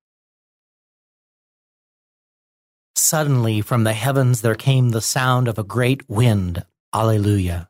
Suddenly 2.96 3.61
from 3.61 3.85
the 3.85 3.92
heavens 3.92 4.40
there 4.40 4.55
came 4.55 4.88
the 4.88 5.03
sound 5.03 5.46
of 5.46 5.59
a 5.59 5.64
great 5.64 6.09
wind. 6.09 6.64
Alleluia. 6.94 7.68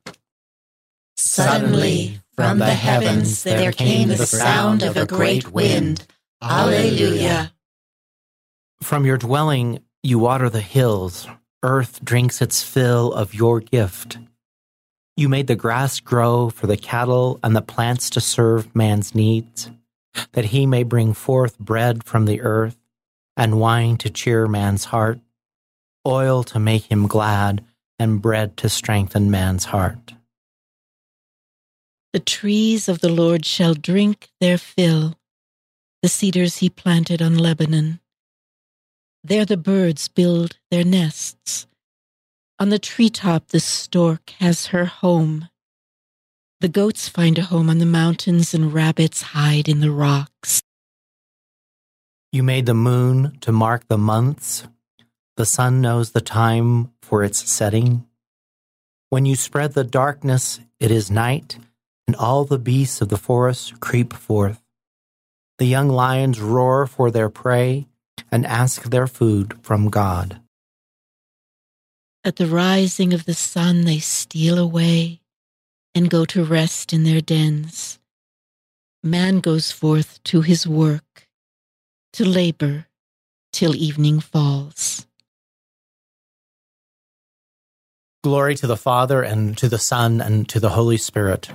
Suddenly 1.16 2.20
from 2.36 2.58
the 2.58 2.74
heavens 2.74 3.42
there 3.42 3.72
came 3.72 4.10
the 4.10 4.24
sound 4.24 4.84
of 4.84 4.96
a 4.96 5.04
great 5.04 5.50
wind. 5.50 6.06
Alleluia. 6.40 7.52
From 8.82 9.06
your 9.06 9.18
dwelling 9.18 9.80
you 10.02 10.18
water 10.18 10.48
the 10.48 10.60
hills. 10.60 11.28
Earth 11.62 12.02
drinks 12.02 12.40
its 12.40 12.62
fill 12.62 13.12
of 13.12 13.34
your 13.34 13.60
gift. 13.60 14.18
You 15.16 15.28
made 15.28 15.46
the 15.46 15.56
grass 15.56 16.00
grow 16.00 16.48
for 16.48 16.66
the 16.66 16.78
cattle 16.78 17.38
and 17.42 17.54
the 17.54 17.60
plants 17.60 18.08
to 18.10 18.20
serve 18.20 18.74
man's 18.74 19.14
needs, 19.14 19.70
that 20.32 20.46
he 20.46 20.64
may 20.64 20.82
bring 20.82 21.12
forth 21.12 21.58
bread 21.58 22.04
from 22.04 22.24
the 22.24 22.40
earth 22.40 22.78
and 23.36 23.60
wine 23.60 23.98
to 23.98 24.08
cheer 24.08 24.48
man's 24.48 24.86
heart, 24.86 25.20
oil 26.06 26.42
to 26.44 26.58
make 26.58 26.84
him 26.84 27.06
glad, 27.06 27.62
and 27.98 28.22
bread 28.22 28.56
to 28.56 28.70
strengthen 28.70 29.30
man's 29.30 29.66
heart. 29.66 30.14
The 32.14 32.20
trees 32.20 32.88
of 32.88 33.00
the 33.00 33.10
Lord 33.10 33.44
shall 33.44 33.74
drink 33.74 34.30
their 34.40 34.56
fill, 34.56 35.18
the 36.02 36.08
cedars 36.08 36.56
he 36.58 36.70
planted 36.70 37.20
on 37.20 37.36
Lebanon. 37.36 38.00
There 39.22 39.44
the 39.44 39.56
birds 39.56 40.08
build 40.08 40.56
their 40.70 40.84
nests. 40.84 41.66
On 42.58 42.70
the 42.70 42.78
treetop 42.78 43.48
the 43.48 43.60
stork 43.60 44.30
has 44.38 44.66
her 44.66 44.86
home. 44.86 45.48
The 46.60 46.68
goats 46.68 47.08
find 47.08 47.38
a 47.38 47.42
home 47.42 47.70
on 47.70 47.78
the 47.78 47.86
mountains, 47.86 48.52
and 48.54 48.72
rabbits 48.72 49.22
hide 49.22 49.68
in 49.68 49.80
the 49.80 49.90
rocks. 49.90 50.60
You 52.32 52.42
made 52.42 52.66
the 52.66 52.74
moon 52.74 53.38
to 53.40 53.50
mark 53.50 53.88
the 53.88 53.98
months. 53.98 54.66
The 55.36 55.46
sun 55.46 55.80
knows 55.80 56.10
the 56.10 56.20
time 56.20 56.92
for 57.02 57.24
its 57.24 57.50
setting. 57.50 58.06
When 59.08 59.26
you 59.26 59.36
spread 59.36 59.72
the 59.72 59.84
darkness, 59.84 60.60
it 60.78 60.90
is 60.90 61.10
night, 61.10 61.58
and 62.06 62.14
all 62.14 62.44
the 62.44 62.58
beasts 62.58 63.00
of 63.00 63.08
the 63.08 63.16
forest 63.16 63.80
creep 63.80 64.12
forth. 64.12 64.60
The 65.58 65.66
young 65.66 65.88
lions 65.88 66.40
roar 66.40 66.86
for 66.86 67.10
their 67.10 67.28
prey 67.28 67.86
and 68.30 68.46
ask 68.46 68.84
their 68.84 69.06
food 69.06 69.54
from 69.62 69.88
God. 69.88 70.40
At 72.22 72.36
the 72.36 72.46
rising 72.46 73.12
of 73.12 73.24
the 73.24 73.34
sun, 73.34 73.84
they 73.84 73.98
steal 73.98 74.58
away 74.58 75.20
and 75.94 76.10
go 76.10 76.24
to 76.26 76.44
rest 76.44 76.92
in 76.92 77.04
their 77.04 77.20
dens. 77.20 77.98
Man 79.02 79.40
goes 79.40 79.72
forth 79.72 80.22
to 80.24 80.42
his 80.42 80.66
work, 80.66 81.28
to 82.12 82.24
labor 82.24 82.86
till 83.52 83.74
evening 83.74 84.20
falls. 84.20 85.06
Glory 88.22 88.54
to 88.56 88.66
the 88.66 88.76
Father, 88.76 89.22
and 89.22 89.56
to 89.56 89.68
the 89.68 89.78
Son, 89.78 90.20
and 90.20 90.46
to 90.50 90.60
the 90.60 90.70
Holy 90.70 90.98
Spirit. 90.98 91.48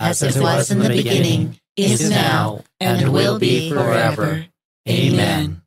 As 0.00 0.22
it 0.22 0.40
was 0.40 0.72
in 0.72 0.80
the 0.80 0.88
beginning, 0.88 1.60
is 1.76 2.10
now, 2.10 2.64
and 2.80 3.12
will 3.12 3.38
be 3.38 3.70
forever. 3.70 4.46
Amen. 4.88 5.57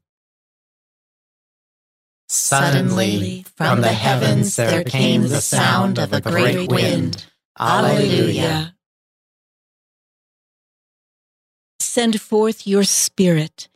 Suddenly, 2.34 3.44
from 3.58 3.82
the 3.82 3.90
heavens 3.90 4.56
there 4.56 4.86
came 4.86 5.24
the 5.24 5.42
sound 5.42 6.00
of 6.00 6.14
a 6.14 6.22
great 6.22 6.72
wind. 6.72 7.26
Alleluia. 7.60 8.74
Send 11.82 12.22
forth 12.22 12.66
your 12.66 12.86
Spirit, 12.86 13.68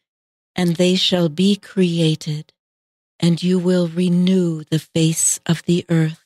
and 0.56 0.78
they 0.78 0.96
shall 0.96 1.28
be 1.28 1.58
created, 1.58 2.54
and 3.20 3.44
you 3.44 3.60
will 3.60 3.90
renew 3.90 4.64
the 4.64 4.80
face 4.80 5.42
of 5.46 5.62
the 5.64 5.86
earth. 5.90 6.24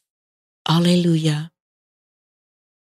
Alleluia. 0.70 1.52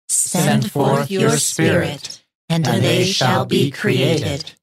Send 0.10 0.72
forth 0.72 1.10
your 1.10 1.38
Spirit, 1.38 2.24
and 2.50 2.65
they 2.65 3.06
shall 3.06 3.46
be 3.46 3.72
created, 3.72 4.54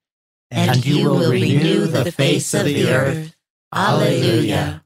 and 0.49 0.87
you 0.87 1.11
will 1.11 1.33
renew 1.33 1.87
the 1.89 2.13
face 2.13 2.55
of 2.55 2.67
the 2.67 2.89
earth. 2.89 3.35
Alleluia. 3.73 4.85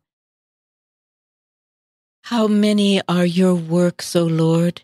How 2.24 2.46
many 2.46 3.00
are 3.08 3.24
your 3.24 3.54
works, 3.54 4.14
O 4.14 4.24
Lord? 4.24 4.82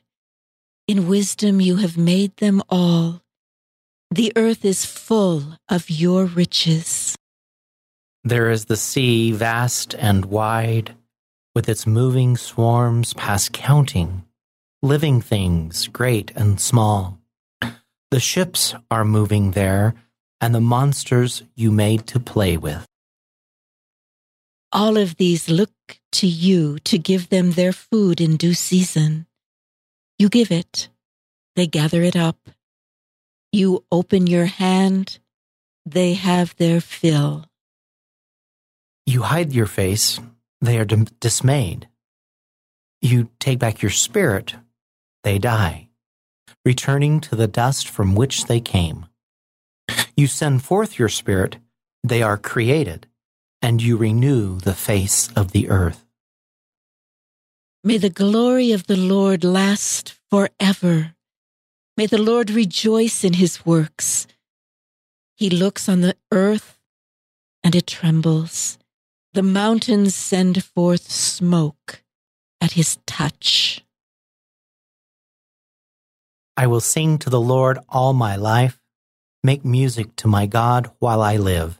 In 0.88 1.06
wisdom 1.06 1.60
you 1.60 1.76
have 1.76 1.98
made 1.98 2.34
them 2.36 2.62
all. 2.70 3.22
The 4.10 4.32
earth 4.36 4.64
is 4.64 4.86
full 4.86 5.58
of 5.68 5.90
your 5.90 6.24
riches. 6.24 7.14
There 8.24 8.50
is 8.50 8.64
the 8.66 8.76
sea, 8.76 9.32
vast 9.32 9.94
and 9.94 10.24
wide, 10.24 10.96
with 11.54 11.68
its 11.68 11.86
moving 11.86 12.36
swarms 12.36 13.14
past 13.14 13.52
counting, 13.52 14.24
living 14.82 15.20
things 15.20 15.88
great 15.88 16.32
and 16.34 16.60
small. 16.60 17.18
The 18.10 18.20
ships 18.20 18.74
are 18.90 19.04
moving 19.04 19.52
there, 19.52 19.94
and 20.40 20.54
the 20.54 20.60
monsters 20.60 21.42
you 21.54 21.70
made 21.70 22.06
to 22.08 22.18
play 22.18 22.56
with. 22.56 22.89
All 24.72 24.96
of 24.96 25.16
these 25.16 25.48
look 25.48 25.72
to 26.12 26.28
you 26.28 26.78
to 26.80 26.96
give 26.96 27.28
them 27.28 27.52
their 27.52 27.72
food 27.72 28.20
in 28.20 28.36
due 28.36 28.54
season. 28.54 29.26
You 30.18 30.28
give 30.28 30.52
it, 30.52 30.88
they 31.56 31.66
gather 31.66 32.02
it 32.02 32.14
up. 32.14 32.38
You 33.52 33.84
open 33.90 34.28
your 34.28 34.44
hand, 34.46 35.18
they 35.84 36.14
have 36.14 36.54
their 36.56 36.80
fill. 36.80 37.46
You 39.06 39.22
hide 39.22 39.52
your 39.52 39.66
face, 39.66 40.20
they 40.60 40.78
are 40.78 40.84
dim- 40.84 41.08
dismayed. 41.18 41.88
You 43.02 43.30
take 43.40 43.58
back 43.58 43.82
your 43.82 43.90
spirit, 43.90 44.54
they 45.24 45.38
die, 45.38 45.88
returning 46.64 47.20
to 47.22 47.34
the 47.34 47.48
dust 47.48 47.88
from 47.88 48.14
which 48.14 48.44
they 48.44 48.60
came. 48.60 49.06
You 50.16 50.28
send 50.28 50.62
forth 50.62 50.98
your 50.98 51.08
spirit, 51.08 51.56
they 52.04 52.22
are 52.22 52.36
created, 52.36 53.08
and 53.62 53.82
you 53.82 53.96
renew 53.96 54.58
the 54.58 54.74
face 54.74 55.28
of 55.36 55.52
the 55.52 55.68
earth. 55.68 56.04
May 57.82 57.98
the 57.98 58.10
glory 58.10 58.72
of 58.72 58.86
the 58.86 58.96
Lord 58.96 59.42
last 59.44 60.14
forever. 60.30 61.14
May 61.96 62.06
the 62.06 62.20
Lord 62.20 62.50
rejoice 62.50 63.24
in 63.24 63.34
his 63.34 63.64
works. 63.64 64.26
He 65.34 65.48
looks 65.48 65.88
on 65.88 66.02
the 66.02 66.16
earth 66.30 66.78
and 67.62 67.74
it 67.74 67.86
trembles. 67.86 68.78
The 69.32 69.42
mountains 69.42 70.14
send 70.14 70.62
forth 70.64 71.10
smoke 71.10 72.02
at 72.60 72.72
his 72.72 72.98
touch. 73.06 73.82
I 76.56 76.66
will 76.66 76.80
sing 76.80 77.16
to 77.18 77.30
the 77.30 77.40
Lord 77.40 77.78
all 77.88 78.12
my 78.12 78.36
life, 78.36 78.78
make 79.42 79.64
music 79.64 80.14
to 80.16 80.28
my 80.28 80.44
God 80.44 80.90
while 80.98 81.22
I 81.22 81.36
live. 81.36 81.79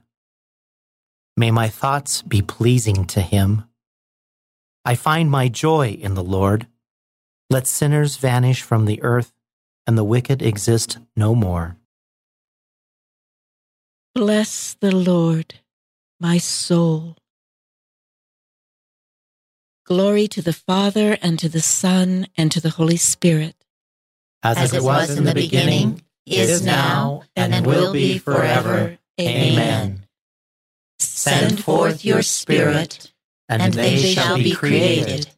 May 1.41 1.51
my 1.51 1.69
thoughts 1.69 2.21
be 2.21 2.43
pleasing 2.43 3.07
to 3.07 3.23
him. 3.23 3.65
I 4.85 4.95
find 4.95 5.31
my 5.31 5.49
joy 5.49 5.97
in 5.99 6.13
the 6.13 6.23
Lord. 6.23 6.67
Let 7.49 7.67
sinners 7.67 8.19
vanish 8.19 8.61
from 8.61 8.85
the 8.85 9.03
earth 9.03 9.33
and 9.87 9.97
the 9.97 10.05
wicked 10.05 10.43
exist 10.43 10.99
no 11.17 11.35
more. 11.35 11.79
Bless 14.15 14.75
the 14.75 14.95
Lord, 14.95 15.55
my 16.21 16.37
soul. 16.37 17.17
Glory 19.87 20.29
to 20.29 20.43
the 20.43 20.53
Father, 20.53 21.17
and 21.23 21.39
to 21.39 21.49
the 21.49 21.63
Son, 21.63 22.27
and 22.37 22.53
to 22.53 22.61
the 22.61 22.69
Holy 22.69 22.99
Spirit. 22.99 23.57
As, 24.43 24.59
As 24.59 24.75
it 24.75 24.83
was 24.83 25.17
in 25.17 25.25
the 25.25 25.33
beginning, 25.33 26.03
is 26.27 26.63
now, 26.63 27.23
and 27.35 27.65
will 27.65 27.95
be 27.95 28.19
forever. 28.19 28.99
Amen. 29.19 30.00
Send 31.01 31.65
forth 31.65 32.05
your 32.05 32.23
Spirit, 32.23 33.13
and 33.49 33.73
they 33.73 33.97
shall 33.97 34.37
be 34.37 34.53
created, 34.53 35.31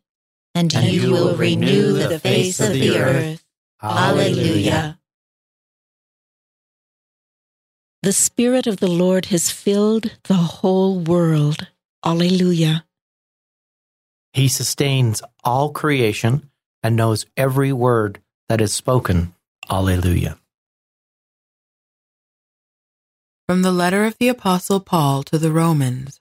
and 0.55 0.73
you 0.73 1.13
will 1.13 1.37
renew 1.37 1.93
the 1.93 2.19
face 2.19 2.61
of 2.61 2.73
the 2.73 2.99
earth. 2.99 3.45
Alleluia. 3.83 4.99
The 8.03 8.13
Spirit 8.13 8.67
of 8.67 8.79
the 8.79 8.91
Lord 8.91 9.27
has 9.27 9.51
filled 9.51 10.19
the 10.25 10.35
whole 10.35 10.99
world. 10.99 11.69
Alleluia. 12.05 12.85
He 14.33 14.49
sustains 14.49 15.23
all 15.45 15.71
creation 15.71 16.51
and 16.83 16.97
knows 16.97 17.27
every 17.37 17.73
word 17.73 18.21
that 18.49 18.61
is 18.61 18.73
spoken. 18.73 19.35
Alleluia. 19.71 20.39
From 23.49 23.63
the 23.63 23.73
letter 23.73 24.05
of 24.05 24.17
the 24.19 24.29
Apostle 24.29 24.81
Paul 24.81 25.23
to 25.25 25.37
the 25.37 25.51
Romans. 25.51 26.21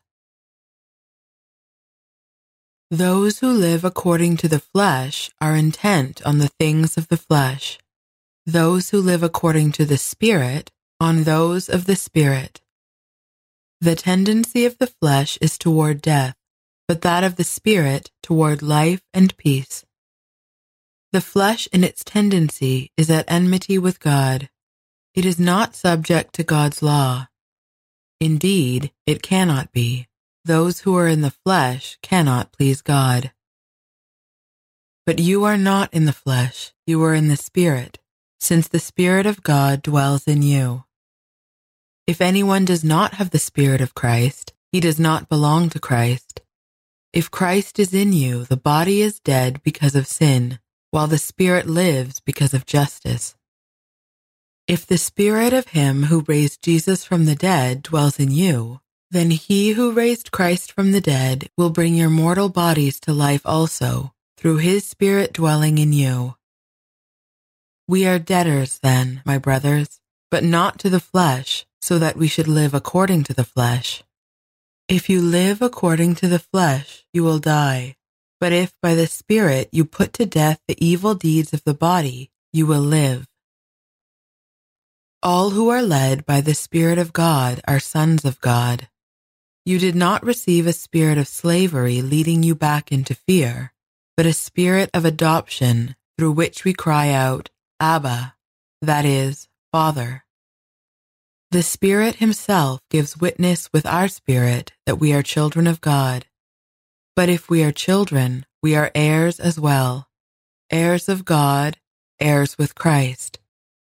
Those 2.90 3.40
who 3.40 3.52
live 3.52 3.86
according 3.86 4.38
to 4.38 4.50
the 4.50 4.60
flesh 4.60 5.32
are 5.40 5.56
intent 5.56 6.22
on 6.26 6.40
the 6.40 6.50
things 6.60 6.98
of 6.98 7.08
the 7.08 7.18
flesh. 7.18 7.80
Those 8.46 8.90
who 8.90 9.00
live 9.00 9.24
according 9.24 9.72
to 9.74 9.86
the 9.86 9.98
Spirit 9.98 10.72
on 11.00 11.24
those 11.24 11.70
of 11.70 11.86
the 11.86 11.96
Spirit. 11.96 12.60
The 13.80 13.96
tendency 13.96 14.66
of 14.66 14.78
the 14.78 14.88
flesh 14.88 15.38
is 15.42 15.58
toward 15.58 16.02
death, 16.02 16.36
but 16.88 17.02
that 17.02 17.24
of 17.24 17.36
the 17.38 17.44
Spirit 17.44 18.12
toward 18.22 18.62
life 18.62 19.02
and 19.14 19.36
peace. 19.38 19.86
The 21.12 21.22
flesh 21.22 21.68
in 21.74 21.84
its 21.84 22.04
tendency 22.04 22.92
is 22.96 23.10
at 23.10 23.26
enmity 23.28 23.78
with 23.78 24.00
God. 24.00 24.50
It 25.13 25.26
is 25.26 25.38
not 25.38 25.76
subject 25.76 26.34
to 26.36 26.43
God's 26.43 26.82
law. 26.82 27.28
Indeed, 28.21 28.91
it 29.06 29.21
cannot 29.21 29.74
be. 29.74 30.08
Those 30.45 30.82
who 30.82 30.95
are 30.95 31.08
in 31.08 31.21
the 31.21 31.36
flesh 31.45 31.97
cannot 32.02 32.54
please 32.54 32.82
God. 32.82 33.32
But 35.06 35.19
you 35.19 35.43
are 35.43 35.58
not 35.58 35.93
in 35.93 36.06
the 36.06 36.13
flesh, 36.13 36.71
you 36.88 37.04
are 37.04 37.13
in 37.13 37.28
the 37.28 37.36
Spirit, 37.36 38.00
since 38.39 38.67
the 38.67 38.80
Spirit 38.80 39.26
of 39.26 39.43
God 39.43 39.82
dwells 39.82 40.28
in 40.28 40.43
you. 40.43 40.86
If 42.08 42.21
anyone 42.21 42.63
does 42.63 42.84
not 42.84 43.15
have 43.15 43.32
the 43.32 43.39
Spirit 43.39 43.82
of 43.82 43.93
Christ, 43.93 44.54
he 44.71 44.80
does 44.80 45.00
not 45.00 45.28
belong 45.28 45.69
to 45.69 45.80
Christ. 45.80 46.41
If 47.12 47.30
Christ 47.30 47.80
is 47.80 47.93
in 47.93 48.13
you, 48.13 48.45
the 48.45 48.56
body 48.56 49.02
is 49.02 49.19
dead 49.19 49.62
because 49.63 49.95
of 49.95 50.08
sin, 50.08 50.60
while 50.91 51.08
the 51.08 51.17
Spirit 51.17 51.67
lives 51.67 52.21
because 52.21 52.54
of 52.54 52.65
justice. 52.65 53.36
If 54.67 54.86
the 54.86 54.97
Spirit 54.97 55.54
of 55.54 55.69
Him 55.69 56.04
who 56.04 56.24
raised 56.28 56.63
Jesus 56.63 57.04
from 57.04 57.26
the 57.26 57.36
dead 57.36 57.84
dwells 57.84 58.19
in 58.19 58.32
you, 58.32 58.80
then 59.10 59.32
He 59.32 59.71
who 59.71 59.91
raised 59.91 60.32
Christ 60.32 60.71
from 60.71 60.91
the 60.91 61.02
dead 61.02 61.50
will 61.58 61.71
bring 61.71 61.95
your 61.95 62.10
mortal 62.10 62.47
bodies 62.47 63.00
to 63.02 63.13
life 63.13 63.41
also, 63.43 64.13
through 64.38 64.58
His 64.58 64.86
Spirit 64.86 65.34
dwelling 65.34 65.78
in 65.78 65.91
you. 65.91 66.36
We 67.88 68.06
are 68.06 68.19
debtors, 68.19 68.80
then, 68.80 69.21
my 69.26 69.38
brothers, 69.38 70.00
but 70.30 70.43
not 70.43 70.80
to 70.80 70.89
the 70.89 71.02
flesh, 71.02 71.65
so 71.82 72.00
that 72.00 72.15
we 72.15 72.28
should 72.28 72.47
live 72.47 72.74
according 72.74 73.24
to 73.26 73.34
the 73.34 73.43
flesh. 73.43 74.04
If 74.88 75.10
you 75.10 75.21
live 75.21 75.62
according 75.62 76.15
to 76.15 76.28
the 76.28 76.39
flesh, 76.39 77.04
you 77.12 77.24
will 77.24 77.39
die. 77.39 77.95
But 78.39 78.54
if 78.54 78.74
by 78.82 78.95
the 78.95 79.08
Spirit 79.08 79.69
you 79.71 79.86
put 79.86 80.13
to 80.13 80.26
death 80.26 80.62
the 80.67 80.78
evil 80.84 81.15
deeds 81.15 81.52
of 81.52 81.63
the 81.63 81.74
body, 81.74 82.32
you 82.54 82.65
will 82.65 82.82
live. 82.82 83.28
All 85.24 85.52
who 85.52 85.70
are 85.70 85.84
led 85.84 86.26
by 86.26 86.42
the 86.42 86.56
Spirit 86.56 86.98
of 86.98 87.14
God 87.14 87.62
are 87.68 87.80
sons 87.80 88.26
of 88.26 88.42
God. 88.42 88.88
You 89.64 89.78
did 89.78 89.94
not 89.94 90.26
receive 90.26 90.66
a 90.66 90.74
spirit 90.74 91.20
of 91.20 91.28
slavery 91.28 92.02
leading 92.02 92.42
you 92.42 92.56
back 92.56 92.92
into 92.92 93.14
fear, 93.14 93.72
but 94.18 94.26
a 94.26 94.34
spirit 94.34 94.90
of 94.96 95.06
adoption 95.06 95.96
through 96.18 96.32
which 96.32 96.64
we 96.66 96.74
cry 96.74 97.12
out, 97.12 97.52
Abba, 97.80 98.34
that 98.82 99.06
is, 99.06 99.48
Father. 99.72 100.26
The 101.52 101.62
Spirit 101.62 102.16
Himself 102.16 102.82
gives 102.90 103.16
witness 103.16 103.70
with 103.72 103.86
our 103.86 104.08
spirit 104.08 104.74
that 104.88 104.96
we 104.96 105.14
are 105.14 105.22
children 105.22 105.68
of 105.68 105.82
God. 105.82 106.26
But 107.16 107.30
if 107.30 107.48
we 107.48 107.64
are 107.64 107.72
children, 107.72 108.48
we 108.64 108.76
are 108.76 108.90
heirs 108.96 109.40
as 109.40 109.60
well, 109.60 110.10
heirs 110.72 111.08
of 111.08 111.26
God, 111.26 111.78
heirs 112.20 112.58
with 112.58 112.74
Christ 112.74 113.38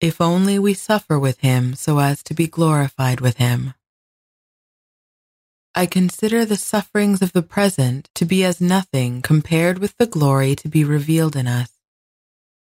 if 0.03 0.21
only 0.21 0.59
we 0.59 0.75
suffer 0.75 1.17
with 1.17 1.39
him 1.41 1.75
so 1.75 2.01
as 2.01 2.25
to 2.25 2.35
be 2.35 2.49
glorified 2.49 3.21
with 3.21 3.37
him. 3.37 3.73
I 5.77 5.87
consider 5.87 6.45
the 6.45 6.57
sufferings 6.57 7.23
of 7.23 7.33
the 7.33 7.43
present 7.43 8.11
to 8.17 8.25
be 8.27 8.45
as 8.45 8.61
nothing 8.61 9.23
compared 9.23 9.79
with 9.79 9.97
the 9.97 10.07
glory 10.07 10.57
to 10.57 10.69
be 10.69 10.83
revealed 10.85 11.37
in 11.37 11.47
us. 11.47 11.71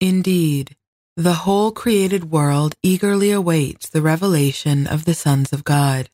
Indeed, 0.02 0.76
the 1.15 1.45
whole 1.45 1.71
created 1.71 2.32
world 2.32 2.76
eagerly 2.82 3.32
awaits 3.32 3.88
the 3.88 4.02
revelation 4.02 4.88
of 4.88 5.06
the 5.06 5.13
sons 5.13 5.54
of 5.54 5.63
God. 5.63 6.10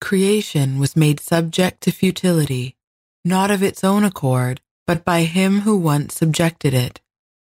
Creation 0.00 0.78
was 0.78 0.96
made 0.96 1.20
subject 1.20 1.82
to 1.82 1.92
futility, 1.92 2.76
not 3.24 3.50
of 3.50 3.62
its 3.62 3.84
own 3.84 4.04
accord, 4.04 4.62
but 4.86 5.04
by 5.04 5.24
him 5.24 5.60
who 5.60 5.76
once 5.76 6.14
subjected 6.14 6.74
it, 6.74 7.00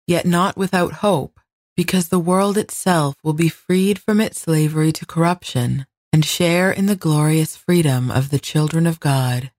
yet 0.07 0.25
not 0.25 0.57
without 0.57 0.93
hope 0.93 1.40
because 1.75 2.09
the 2.09 2.19
world 2.19 2.57
itself 2.57 3.15
will 3.23 3.33
be 3.33 3.49
freed 3.49 3.99
from 3.99 4.19
its 4.19 4.41
slavery 4.41 4.91
to 4.91 5.05
corruption 5.05 5.85
and 6.13 6.25
share 6.25 6.71
in 6.71 6.85
the 6.87 6.95
glorious 6.95 7.55
freedom 7.55 8.11
of 8.11 8.29
the 8.29 8.39
children 8.39 8.85
of 8.85 8.99
God. 8.99 9.51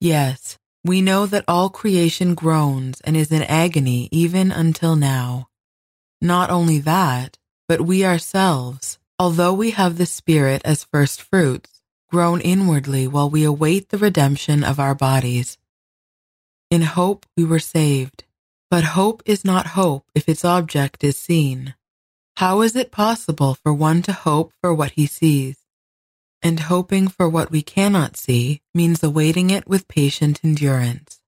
Yes, 0.00 0.58
we 0.84 1.00
know 1.00 1.26
that 1.26 1.44
all 1.48 1.70
creation 1.70 2.34
groans 2.34 3.00
and 3.02 3.16
is 3.16 3.32
in 3.32 3.42
agony 3.42 4.08
even 4.10 4.50
until 4.52 4.96
now. 4.96 5.48
Not 6.20 6.50
only 6.50 6.78
that, 6.80 7.38
but 7.68 7.80
we 7.80 8.04
ourselves, 8.04 8.98
although 9.18 9.54
we 9.54 9.70
have 9.70 9.96
the 9.96 10.06
Spirit 10.06 10.60
as 10.64 10.84
first 10.84 11.22
fruits, 11.22 11.80
groan 12.10 12.40
inwardly 12.40 13.08
while 13.08 13.30
we 13.30 13.44
await 13.44 13.88
the 13.88 13.98
redemption 13.98 14.62
of 14.62 14.78
our 14.78 14.94
bodies. 14.94 15.56
In 16.70 16.82
hope 16.82 17.24
we 17.36 17.44
were 17.44 17.58
saved. 17.58 18.23
But 18.74 18.98
hope 18.98 19.22
is 19.24 19.44
not 19.44 19.78
hope 19.78 20.10
if 20.16 20.28
its 20.28 20.44
object 20.44 21.04
is 21.04 21.16
seen. 21.16 21.76
How 22.38 22.60
is 22.62 22.74
it 22.74 22.90
possible 22.90 23.54
for 23.54 23.72
one 23.72 24.02
to 24.02 24.12
hope 24.12 24.52
for 24.60 24.74
what 24.74 24.90
he 24.98 25.06
sees? 25.06 25.58
And 26.42 26.58
hoping 26.58 27.06
for 27.06 27.28
what 27.28 27.52
we 27.52 27.62
cannot 27.62 28.16
see 28.16 28.62
means 28.74 29.00
awaiting 29.04 29.50
it 29.50 29.68
with 29.68 29.86
patient 29.86 30.40
endurance. 30.42 31.20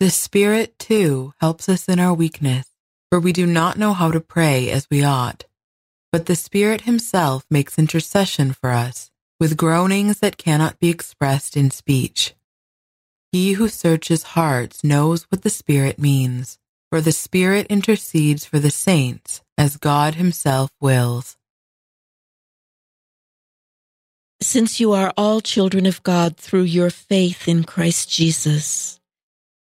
The 0.00 0.10
Spirit, 0.10 0.76
too, 0.80 1.32
helps 1.40 1.68
us 1.68 1.88
in 1.88 2.00
our 2.00 2.12
weakness, 2.12 2.66
for 3.08 3.20
we 3.20 3.32
do 3.32 3.46
not 3.46 3.78
know 3.78 3.92
how 3.92 4.10
to 4.10 4.20
pray 4.20 4.68
as 4.68 4.88
we 4.90 5.04
ought. 5.04 5.44
But 6.10 6.26
the 6.26 6.34
Spirit 6.34 6.80
Himself 6.80 7.46
makes 7.48 7.78
intercession 7.78 8.52
for 8.52 8.70
us 8.70 9.12
with 9.38 9.56
groanings 9.56 10.18
that 10.18 10.38
cannot 10.38 10.80
be 10.80 10.88
expressed 10.88 11.56
in 11.56 11.70
speech. 11.70 12.34
He 13.32 13.54
who 13.54 13.68
searches 13.68 14.36
hearts 14.36 14.84
knows 14.84 15.22
what 15.30 15.40
the 15.40 15.48
Spirit 15.48 15.98
means, 15.98 16.58
for 16.90 17.00
the 17.00 17.12
Spirit 17.12 17.66
intercedes 17.70 18.44
for 18.44 18.58
the 18.58 18.70
saints 18.70 19.40
as 19.56 19.78
God 19.78 20.16
Himself 20.16 20.70
wills. 20.82 21.38
Since 24.42 24.80
you 24.80 24.92
are 24.92 25.14
all 25.16 25.40
children 25.40 25.86
of 25.86 26.02
God 26.02 26.36
through 26.36 26.64
your 26.64 26.90
faith 26.90 27.48
in 27.48 27.64
Christ 27.64 28.10
Jesus, 28.10 29.00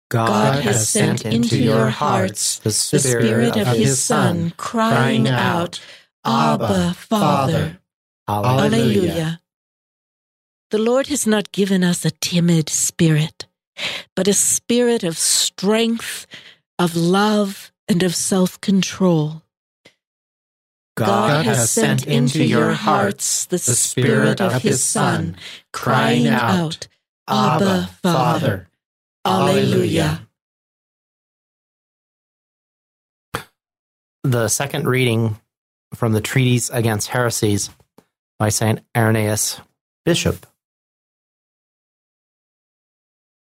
God, 0.09 0.29
God 0.29 0.63
has 0.63 0.89
sent 0.89 1.27
into 1.27 1.59
your 1.59 1.91
hearts 1.91 2.59
the 2.61 2.71
Spirit, 2.71 3.03
the 3.03 3.09
Spirit 3.11 3.57
of, 3.57 3.69
of 3.69 3.77
His 3.77 4.03
Son, 4.03 4.55
crying 4.57 5.29
out, 5.29 5.79
Abba, 6.25 6.95
Father. 6.95 7.81
Alleluia. 8.27 9.42
The 10.73 10.79
Lord 10.79 11.09
has 11.09 11.27
not 11.27 11.53
given 11.53 11.85
us 11.85 12.07
a 12.07 12.11
timid 12.11 12.71
spirit, 12.71 13.45
but 14.17 14.27
a 14.27 14.33
spirit 14.33 15.05
of 15.05 15.19
strength, 15.19 16.27
of 16.79 16.97
love, 16.97 17.71
and 17.89 18.03
of 18.03 18.15
self 18.15 18.59
control. 18.63 19.43
God, 20.97 21.29
God 21.29 21.45
has 21.45 21.71
sent 21.71 22.07
into 22.07 22.43
your 22.43 22.73
hearts 22.73 23.45
the 23.45 23.59
Spirit 23.59 24.41
of 24.41 24.63
His 24.63 24.83
Son, 24.83 25.37
crying 25.75 26.27
out, 26.27 26.89
Abba, 27.29 27.91
Father. 28.03 28.67
Alleluia. 29.27 30.27
The 34.25 34.49
second 34.49 34.89
reading 34.89 35.39
from 35.95 36.13
the 36.13 36.23
Treatise 36.23 36.71
Against 36.71 37.09
Heresies 37.09 37.69
by 38.39 38.49
St. 38.49 38.81
Irenaeus, 38.97 39.61
Bishop 40.07 40.47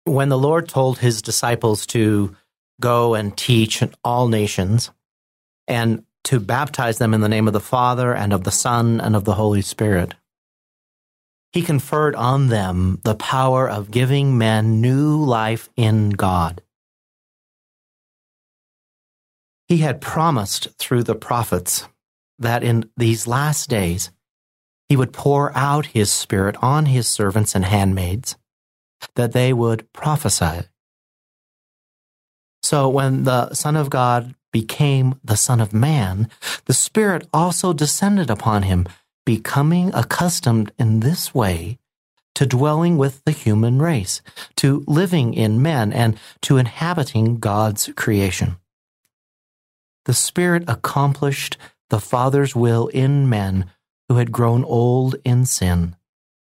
when 0.05 0.29
the 0.29 0.37
Lord 0.37 0.67
told 0.67 0.99
his 0.99 1.21
disciples 1.21 1.85
to 1.87 2.35
go 2.79 3.13
and 3.13 3.37
teach 3.37 3.83
all 4.03 4.27
nations 4.27 4.91
and 5.67 6.03
to 6.23 6.39
baptize 6.39 6.97
them 6.97 7.13
in 7.13 7.21
the 7.21 7.29
name 7.29 7.47
of 7.47 7.53
the 7.53 7.59
Father 7.59 8.13
and 8.13 8.33
of 8.33 8.43
the 8.43 8.51
Son 8.51 8.99
and 8.99 9.15
of 9.15 9.25
the 9.25 9.35
Holy 9.35 9.61
Spirit, 9.61 10.15
he 11.51 11.61
conferred 11.61 12.15
on 12.15 12.47
them 12.47 12.99
the 13.03 13.15
power 13.15 13.69
of 13.69 13.91
giving 13.91 14.37
men 14.37 14.81
new 14.81 15.17
life 15.17 15.69
in 15.75 16.11
God. 16.11 16.61
He 19.67 19.77
had 19.77 20.01
promised 20.01 20.67
through 20.77 21.03
the 21.03 21.15
prophets 21.15 21.87
that 22.39 22.63
in 22.63 22.89
these 22.97 23.27
last 23.27 23.69
days 23.69 24.11
he 24.89 24.97
would 24.97 25.13
pour 25.13 25.55
out 25.55 25.87
his 25.87 26.11
Spirit 26.11 26.55
on 26.61 26.87
his 26.87 27.07
servants 27.07 27.55
and 27.55 27.63
handmaids 27.65 28.35
that 29.15 29.33
they 29.33 29.53
would 29.53 29.91
prophesy. 29.93 30.67
So 32.63 32.87
when 32.89 33.23
the 33.23 33.53
Son 33.53 33.75
of 33.75 33.89
God 33.89 34.35
became 34.51 35.15
the 35.23 35.37
Son 35.37 35.59
of 35.59 35.73
Man, 35.73 36.29
the 36.65 36.73
Spirit 36.73 37.27
also 37.33 37.73
descended 37.73 38.29
upon 38.29 38.63
him, 38.63 38.87
becoming 39.25 39.93
accustomed 39.93 40.71
in 40.77 40.99
this 40.99 41.33
way 41.33 41.79
to 42.35 42.45
dwelling 42.45 42.97
with 42.97 43.23
the 43.25 43.31
human 43.31 43.81
race, 43.81 44.21
to 44.55 44.83
living 44.87 45.33
in 45.33 45.61
men, 45.61 45.91
and 45.91 46.17
to 46.41 46.57
inhabiting 46.57 47.39
God's 47.39 47.89
creation. 47.95 48.57
The 50.05 50.13
Spirit 50.13 50.63
accomplished 50.67 51.57
the 51.89 51.99
Father's 51.99 52.55
will 52.55 52.87
in 52.87 53.29
men 53.29 53.69
who 54.07 54.15
had 54.15 54.31
grown 54.31 54.63
old 54.63 55.15
in 55.23 55.45
sin 55.45 55.95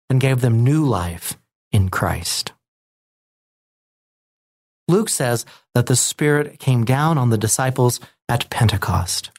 and 0.09 0.20
gave 0.20 0.40
them 0.40 0.64
new 0.64 0.85
life 0.85 1.37
in 1.72 1.88
Christ. 1.88 2.52
Luke 4.88 5.09
says 5.09 5.44
that 5.74 5.87
the 5.87 5.96
Spirit 5.96 6.59
came 6.59 6.85
down 6.85 7.18
on 7.18 7.31
the 7.31 7.38
disciples 7.38 7.98
at 8.29 8.48
Pentecost, 8.50 9.31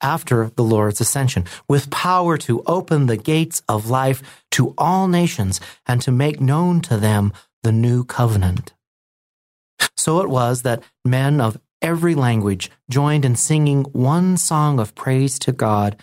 after 0.00 0.50
the 0.50 0.62
Lord's 0.62 1.00
ascension, 1.00 1.44
with 1.68 1.90
power 1.90 2.36
to 2.38 2.62
open 2.66 3.06
the 3.06 3.16
gates 3.16 3.62
of 3.68 3.90
life 3.90 4.44
to 4.52 4.74
all 4.78 5.08
nations 5.08 5.60
and 5.86 6.00
to 6.02 6.12
make 6.12 6.40
known 6.40 6.80
to 6.82 6.96
them 6.96 7.32
the 7.62 7.72
new 7.72 8.04
covenant. 8.04 8.72
So 9.96 10.20
it 10.20 10.28
was 10.28 10.62
that 10.62 10.82
men 11.04 11.40
of 11.40 11.58
every 11.80 12.14
language 12.14 12.70
joined 12.88 13.24
in 13.24 13.34
singing 13.36 13.82
one 13.92 14.36
song 14.36 14.78
of 14.78 14.94
praise 14.94 15.38
to 15.40 15.52
God, 15.52 15.96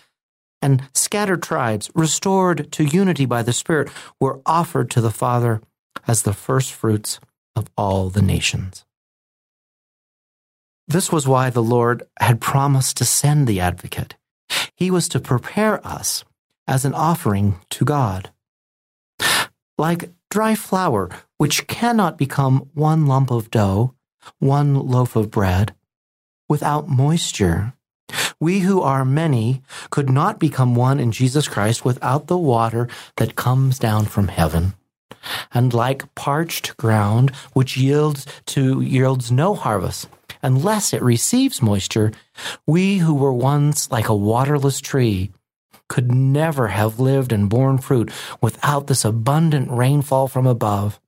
and 0.62 0.88
scattered 0.94 1.42
tribes, 1.42 1.90
restored 1.94 2.70
to 2.72 2.84
unity 2.84 3.26
by 3.26 3.42
the 3.42 3.52
Spirit, 3.52 3.90
were 4.18 4.40
offered 4.44 4.90
to 4.90 5.00
the 5.00 5.10
Father 5.10 5.60
as 6.06 6.22
the 6.22 6.32
firstfruits 6.32 7.20
of 7.56 7.68
all 7.76 8.10
the 8.10 8.22
nations. 8.22 8.84
This 10.86 11.12
was 11.12 11.28
why 11.28 11.50
the 11.50 11.62
Lord 11.62 12.02
had 12.18 12.40
promised 12.40 12.96
to 12.96 13.04
send 13.04 13.46
the 13.46 13.60
advocate. 13.60 14.16
He 14.74 14.90
was 14.90 15.08
to 15.10 15.20
prepare 15.20 15.86
us 15.86 16.24
as 16.66 16.84
an 16.84 16.94
offering 16.94 17.60
to 17.70 17.84
God. 17.84 18.30
Like 19.78 20.10
dry 20.30 20.54
flour, 20.54 21.10
which 21.36 21.66
cannot 21.66 22.18
become 22.18 22.70
one 22.74 23.06
lump 23.06 23.30
of 23.30 23.50
dough, 23.50 23.94
one 24.38 24.74
loaf 24.74 25.16
of 25.16 25.30
bread, 25.30 25.74
without 26.48 26.88
moisture, 26.88 27.74
we 28.38 28.60
who 28.60 28.80
are 28.80 29.04
many 29.04 29.62
could 29.90 30.10
not 30.10 30.38
become 30.38 30.74
one 30.74 31.00
in 31.00 31.12
Jesus 31.12 31.48
Christ 31.48 31.84
without 31.84 32.26
the 32.26 32.38
water 32.38 32.88
that 33.16 33.36
comes 33.36 33.78
down 33.78 34.06
from 34.06 34.28
heaven 34.28 34.74
and 35.52 35.74
like 35.74 36.14
parched 36.14 36.76
ground 36.76 37.30
which 37.52 37.76
yields 37.76 38.26
to 38.46 38.80
yields 38.80 39.30
no 39.30 39.54
harvest 39.54 40.08
unless 40.42 40.92
it 40.92 41.02
receives 41.02 41.62
moisture, 41.62 42.12
we 42.66 42.98
who 42.98 43.14
were 43.14 43.32
once 43.32 43.90
like 43.90 44.08
a 44.08 44.14
waterless 44.14 44.80
tree 44.80 45.30
could 45.88 46.12
never 46.12 46.68
have 46.68 47.00
lived 47.00 47.32
and 47.32 47.50
borne 47.50 47.78
fruit 47.78 48.10
without 48.40 48.86
this 48.86 49.04
abundant 49.04 49.70
rainfall 49.70 50.28
from 50.28 50.46
above. 50.46 51.00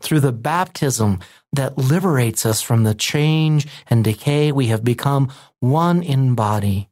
Through 0.00 0.20
the 0.20 0.32
baptism 0.32 1.20
that 1.52 1.78
liberates 1.78 2.46
us 2.46 2.62
from 2.62 2.84
the 2.84 2.94
change 2.94 3.66
and 3.88 4.02
decay, 4.02 4.52
we 4.52 4.66
have 4.68 4.84
become 4.84 5.30
one 5.60 6.02
in 6.02 6.34
body. 6.34 6.88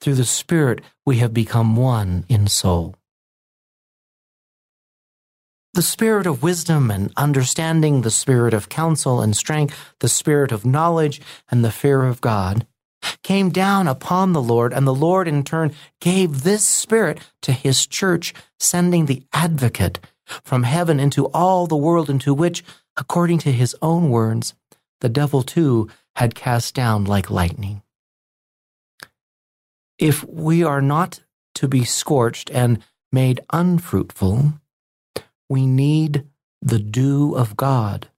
Through 0.00 0.14
the 0.14 0.24
Spirit, 0.24 0.82
we 1.04 1.18
have 1.18 1.34
become 1.34 1.76
one 1.76 2.24
in 2.28 2.46
soul. 2.46 2.94
The 5.74 5.82
spirit 5.82 6.26
of 6.26 6.42
wisdom 6.42 6.90
and 6.90 7.12
understanding, 7.18 8.00
the 8.00 8.10
spirit 8.10 8.54
of 8.54 8.70
counsel 8.70 9.20
and 9.20 9.36
strength, 9.36 9.94
the 10.00 10.08
spirit 10.08 10.50
of 10.50 10.64
knowledge 10.64 11.20
and 11.50 11.62
the 11.62 11.70
fear 11.70 12.04
of 12.04 12.22
God 12.22 12.66
came 13.22 13.50
down 13.50 13.86
upon 13.88 14.32
the 14.32 14.42
Lord, 14.42 14.72
and 14.72 14.86
the 14.86 14.94
Lord 14.94 15.28
in 15.28 15.44
turn 15.44 15.74
gave 16.00 16.42
this 16.42 16.64
Spirit 16.64 17.18
to 17.42 17.52
His 17.52 17.86
church, 17.86 18.32
sending 18.58 19.06
the 19.06 19.24
advocate 19.32 20.00
from 20.42 20.64
heaven 20.64 21.00
into 21.00 21.26
all 21.26 21.66
the 21.66 21.76
world 21.76 22.10
into 22.10 22.34
which, 22.34 22.64
according 22.96 23.38
to 23.38 23.52
His 23.52 23.74
own 23.80 24.10
words, 24.10 24.54
the 25.00 25.08
devil 25.08 25.42
too 25.42 25.88
had 26.16 26.34
cast 26.34 26.74
down 26.74 27.04
like 27.04 27.30
lightning. 27.30 27.82
If 29.98 30.24
we 30.24 30.62
are 30.62 30.82
not 30.82 31.20
to 31.56 31.68
be 31.68 31.84
scorched 31.84 32.50
and 32.50 32.82
made 33.12 33.40
unfruitful, 33.52 34.54
we 35.48 35.66
need 35.66 36.26
the 36.60 36.78
dew 36.78 37.34
of 37.34 37.56
God 37.56 38.08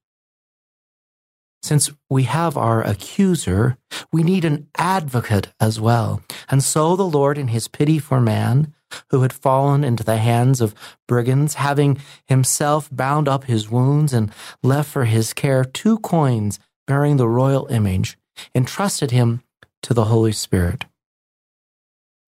since 1.63 1.91
we 2.09 2.23
have 2.25 2.57
our 2.57 2.83
accuser, 2.83 3.77
we 4.13 4.23
need 4.23 4.45
an 4.45 4.69
advocate 4.77 5.49
as 5.61 5.81
well. 5.81 6.23
And 6.49 6.63
so 6.63 6.97
the 6.97 7.07
Lord, 7.07 7.37
in 7.37 7.49
his 7.49 7.69
pity 7.69 7.99
for 7.99 8.21
man, 8.21 8.75
who 9.11 9.23
had 9.23 9.33
fallen 9.33 9.85
into 9.85 10.05
the 10.05 10.19
hands 10.19 10.61
of 10.61 10.75
brigands, 11.07 11.55
having 11.55 11.99
himself 12.27 12.89
bound 12.91 13.29
up 13.29 13.45
his 13.45 13.71
wounds 13.71 14.13
and 14.13 14.33
left 14.63 14.91
for 14.91 15.05
his 15.05 15.33
care 15.33 15.65
two 15.65 15.99
coins 15.99 16.59
bearing 16.87 17.17
the 17.17 17.29
royal 17.29 17.67
image, 17.67 18.17
entrusted 18.55 19.11
him 19.11 19.43
to 19.83 19.95
the 19.95 20.07
Holy 20.07 20.33
Spirit. 20.33 20.85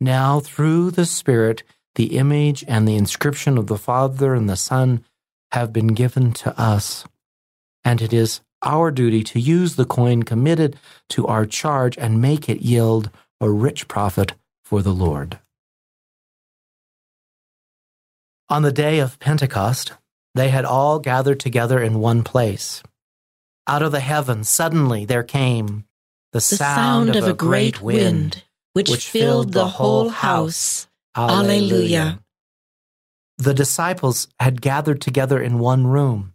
Now, 0.01 0.41
through 0.41 0.93
the 0.93 1.07
Spirit, 1.07 1.63
the 1.95 2.17
image 2.17 2.65
and 2.69 2.87
the 2.87 2.97
inscription 2.97 3.59
of 3.59 3.67
the 3.67 3.79
Father 3.79 4.35
and 4.35 4.49
the 4.49 4.57
Son 4.57 5.05
have 5.53 5.73
been 5.73 5.89
given 5.89 6.33
to 6.33 6.59
us. 6.61 7.05
And 7.85 8.01
it 8.01 8.13
is 8.13 8.41
our 8.63 8.91
duty 8.91 9.23
to 9.25 9.41
use 9.41 9.77
the 9.77 9.85
coin 9.85 10.23
committed 10.23 10.77
to 11.11 11.27
our 11.27 11.47
charge 11.47 11.97
and 11.99 12.21
make 12.21 12.49
it 12.49 12.61
yield 12.61 13.11
a 13.41 13.51
rich 13.51 13.89
profit 13.89 14.35
for 14.65 14.83
the 14.83 14.93
Lord. 14.93 15.39
On 18.51 18.62
the 18.62 18.72
day 18.72 18.98
of 18.98 19.20
Pentecost, 19.20 19.92
they 20.34 20.48
had 20.48 20.64
all 20.64 20.98
gathered 20.98 21.38
together 21.38 21.80
in 21.80 22.01
one 22.01 22.24
place. 22.24 22.82
Out 23.68 23.80
of 23.80 23.92
the 23.92 24.01
heavens, 24.01 24.48
suddenly 24.48 25.05
there 25.05 25.22
came 25.22 25.84
the, 26.32 26.38
the 26.38 26.40
sound, 26.40 27.14
sound, 27.14 27.16
of, 27.16 27.28
a 27.28 27.32
great 27.32 27.80
wind, 27.80 28.42
which, 28.72 28.90
which 28.90 29.09
filled 29.09 29.53
the 29.53 29.68
whole 29.68 30.09
house. 30.09 30.88
Alleluia. 31.16 32.18
The 33.38 33.55
disciples 33.55 34.26
had 34.40 34.61
gathered 34.61 35.01
together 35.01 35.40
in 35.40 35.61
one 35.61 35.86
room. 35.86 36.34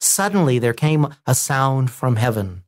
Suddenly 0.00 0.60
there 0.60 0.72
came 0.72 1.12
a 1.26 1.34
sound 1.34 1.90
from 1.90 2.14
heaven. 2.14 2.62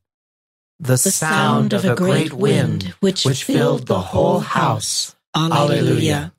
The, 0.79 0.93
the 0.93 0.97
sound, 0.97 1.71
sound 1.71 1.73
of, 1.73 1.85
of 1.85 1.91
a 1.91 1.95
great 1.95 2.33
wind, 2.33 2.93
which, 2.99 3.25
which 3.25 3.45
filled 3.45 3.87
the 3.87 3.99
whole 3.99 4.39
house. 4.39 5.15
Alleluia. 5.33 6.33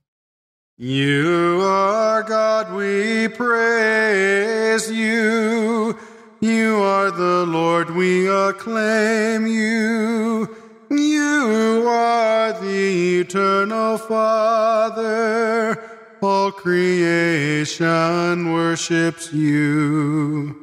You 0.76 1.60
are 1.62 2.24
God, 2.24 2.74
we 2.74 3.28
praise 3.28 4.90
you. 4.90 5.96
You 6.40 6.82
are 6.82 7.12
the 7.12 7.46
Lord, 7.46 7.90
we 7.90 8.26
acclaim 8.26 9.46
you. 9.46 10.48
You 10.90 11.84
are 11.86 12.60
the 12.60 13.20
eternal 13.20 13.98
Father. 13.98 15.80
All 16.20 16.50
creation 16.50 18.52
worships 18.52 19.32
you. 19.32 20.56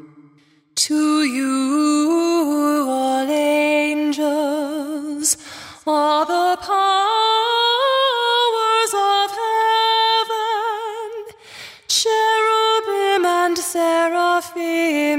To 0.76 1.24
you, 1.24 2.86
all 2.86 3.30
angels, 3.30 5.38
all 5.88 6.26
the 6.26 6.58
powers 6.62 7.11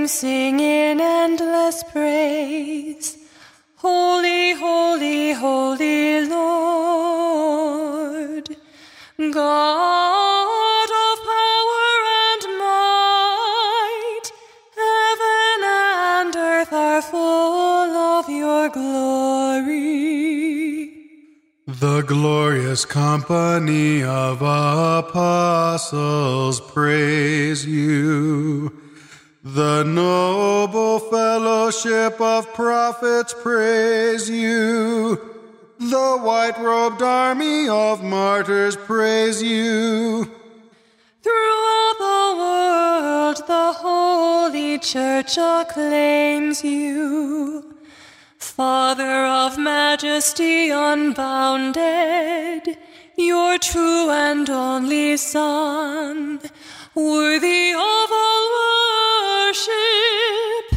seraphim 0.03 0.09
sing 0.09 0.61
in 0.61 1.01
endless 1.01 1.83
praise. 1.93 3.19
Holy, 3.77 4.53
holy, 4.55 5.33
holy 5.33 6.27
Lord, 6.27 7.69
God. 9.33 10.89
Of 11.05 11.19
power 11.25 12.05
and 12.29 12.43
might, 12.59 14.27
heaven 14.77 15.59
and 15.65 16.37
earth 16.37 16.73
are 16.73 17.03
full 17.03 17.97
of 17.97 18.29
your 18.29 18.69
glory. 18.69 19.83
The 21.67 22.03
glorious 22.03 22.85
company 22.85 24.03
of 24.03 24.43
apostles 24.43 25.41
praise 26.61 27.65
you. 27.67 28.82
The 29.45 29.83
noble 29.83 31.01
fellowship 31.01 32.21
of 32.21 32.55
prophets 32.55 33.35
praise 33.43 34.31
you. 34.31 35.17
The 35.81 36.19
white 36.19 36.57
robed 36.61 37.03
army 37.03 37.69
of 37.69 38.05
martyrs 38.05 38.77
praise 38.77 39.43
you. 39.43 40.31
Throughout 41.25 41.95
the 41.99 42.37
world, 42.39 43.43
the 43.49 43.73
Holy 43.81 44.79
Church 44.79 45.37
acclaims 45.37 46.63
you. 46.63 47.75
Father 48.39 49.27
of 49.27 49.59
majesty 49.59 50.71
unbounded, 50.71 51.83
your 53.17 53.59
true 53.59 54.09
and 54.09 54.49
only 54.49 55.17
Son, 55.17 56.41
worthy 56.95 57.73
of 57.73 58.11
all 58.13 58.51
worship, 59.47 60.73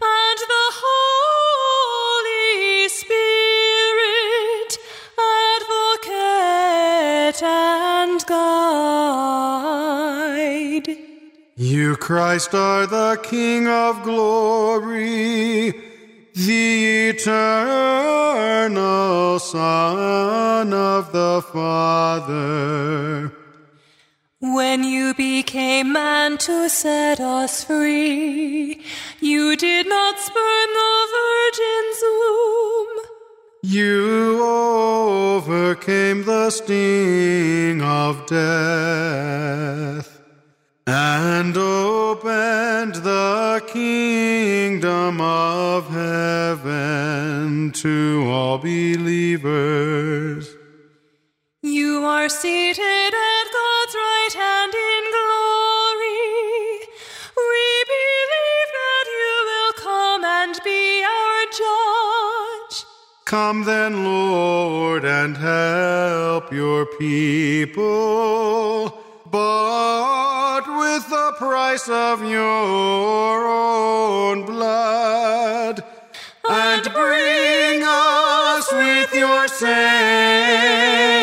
and 0.00 0.38
the 0.38 0.72
Holy 0.84 2.88
Spirit, 2.88 4.78
advocate 5.60 7.42
and 7.42 8.24
guide. 8.26 9.68
You, 11.56 11.96
Christ, 11.96 12.54
are 12.54 12.86
the 12.86 13.18
King 13.22 13.68
of 13.68 14.02
glory 14.02 15.74
the 16.46 17.08
eternal 17.08 18.78
Son 19.40 20.72
of 20.72 21.12
the 21.12 21.42
Father. 21.52 23.32
When 24.40 24.84
you 24.84 25.14
became 25.14 25.92
man 25.92 26.38
to 26.38 26.68
set 26.68 27.18
us 27.18 27.64
free, 27.64 28.80
you 29.18 29.56
did 29.56 29.88
not 29.88 30.16
spurn 30.16 30.68
the 30.74 31.08
virgin's 31.18 32.00
womb. 32.04 33.00
You 33.64 34.40
overcame 34.44 36.24
the 36.24 36.50
sting 36.50 37.82
of 37.82 38.26
death 38.28 40.08
and 40.86 41.56
opened 41.56 42.94
the 42.94 43.60
kingdom 43.66 45.20
of 45.20 45.88
heaven 45.88 47.72
to 47.72 48.24
all 48.28 48.58
believers. 48.58 50.48
You 51.60 52.04
are 52.04 52.28
seated 52.28 52.78
at 52.78 53.44
God's 53.52 53.77
Come 63.28 63.64
then, 63.64 64.04
Lord, 64.04 65.04
and 65.04 65.36
help 65.36 66.50
your 66.50 66.86
people. 66.86 68.98
bought 69.30 70.64
with 70.66 71.06
the 71.10 71.34
price 71.36 71.90
of 71.90 72.24
your 72.24 73.46
own 73.46 74.46
blood. 74.46 75.84
and 76.48 76.82
bring 76.94 77.82
us 77.84 78.72
with 78.72 79.12
your 79.12 79.46
saints 79.46 81.17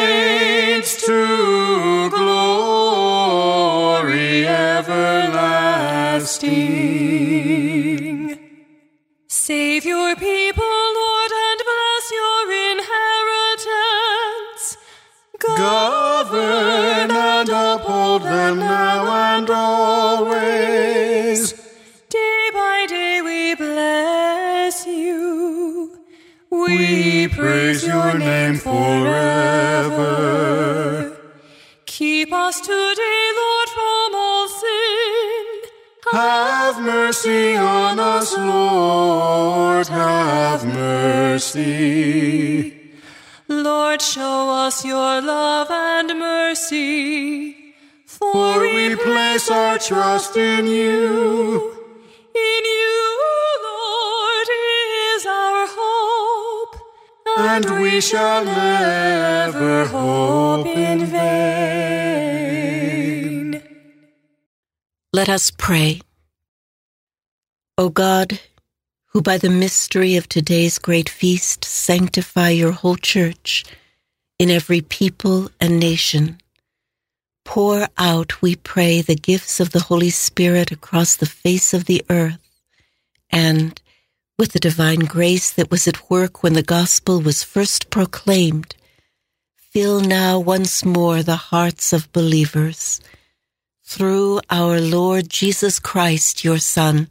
your 28.06 28.18
name 28.20 28.58
forever. 28.58 30.06
Keep 31.86 32.34
us 32.34 32.60
today, 32.62 33.32
Lord, 33.41 33.70
from 33.78 34.16
all 34.16 34.47
sin. 34.47 35.45
Have 36.12 36.82
mercy 36.82 37.56
on 37.56 37.99
us, 37.99 38.38
Lord, 38.38 39.88
have 39.88 40.66
mercy. 40.66 41.72
Lord, 43.47 44.01
show 44.01 44.49
us 44.66 44.84
your 44.86 45.22
love 45.22 45.72
and 45.72 46.20
mercy. 46.20 47.74
For 48.06 48.60
we 48.60 48.95
place 48.95 49.49
our 49.49 49.78
trust 49.78 50.38
in 50.38 50.68
you. 50.68 51.72
In 52.36 52.64
you, 52.76 52.85
And 57.56 57.80
we 57.82 58.01
shall 58.01 58.43
never 58.43 59.86
hope 59.86 60.68
in 60.68 61.06
vain. 61.06 62.36
Let 65.14 65.30
us 65.30 65.51
pray. 65.51 66.01
O 67.78 67.88
God, 67.88 68.41
who 69.06 69.22
by 69.22 69.38
the 69.38 69.49
mystery 69.49 70.18
of 70.18 70.28
today's 70.28 70.78
great 70.78 71.08
feast 71.08 71.64
sanctify 71.64 72.49
your 72.49 72.74
whole 72.74 72.97
church 72.97 73.64
in 74.38 74.51
every 74.51 74.82
people 74.82 75.49
and 75.62 75.80
nation, 75.80 76.41
pour 77.45 77.88
out, 77.97 78.41
we 78.41 78.58
pray, 78.58 79.01
the 79.01 79.16
gifts 79.16 79.62
of 79.62 79.70
the 79.70 79.84
Holy 79.84 80.10
Spirit 80.10 80.72
across 80.74 81.16
the 81.16 81.26
face 81.26 81.74
of 81.74 81.86
the 81.86 82.03
earth, 82.10 82.51
and 83.30 83.80
with 84.38 84.52
the 84.52 84.60
divine 84.60 85.00
grace 85.00 85.52
that 85.52 85.72
was 85.72 85.88
at 85.88 86.10
work 86.10 86.44
when 86.44 86.54
the 86.54 86.64
gospel 86.64 87.22
was 87.22 87.44
first 87.44 87.90
proclaimed, 87.90 88.76
fill 89.56 90.02
now 90.02 90.40
once 90.40 90.84
more 90.84 91.24
the 91.24 91.36
hearts 91.36 91.94
of 91.94 92.12
believers 92.12 93.00
through 93.84 94.42
our 94.50 94.82
Lord 94.82 95.30
Jesus 95.30 95.80
Christ, 95.80 96.44
your 96.44 96.58
Son, 96.58 97.08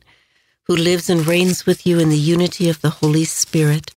who 0.67 0.77
lives 0.77 1.09
and 1.09 1.27
reigns 1.27 1.67
with 1.67 1.87
you 1.87 1.99
in 1.99 2.09
the 2.09 2.19
unity 2.19 2.69
of 2.69 2.81
the 2.81 2.91
Holy 2.91 3.25
Spirit, 3.25 3.95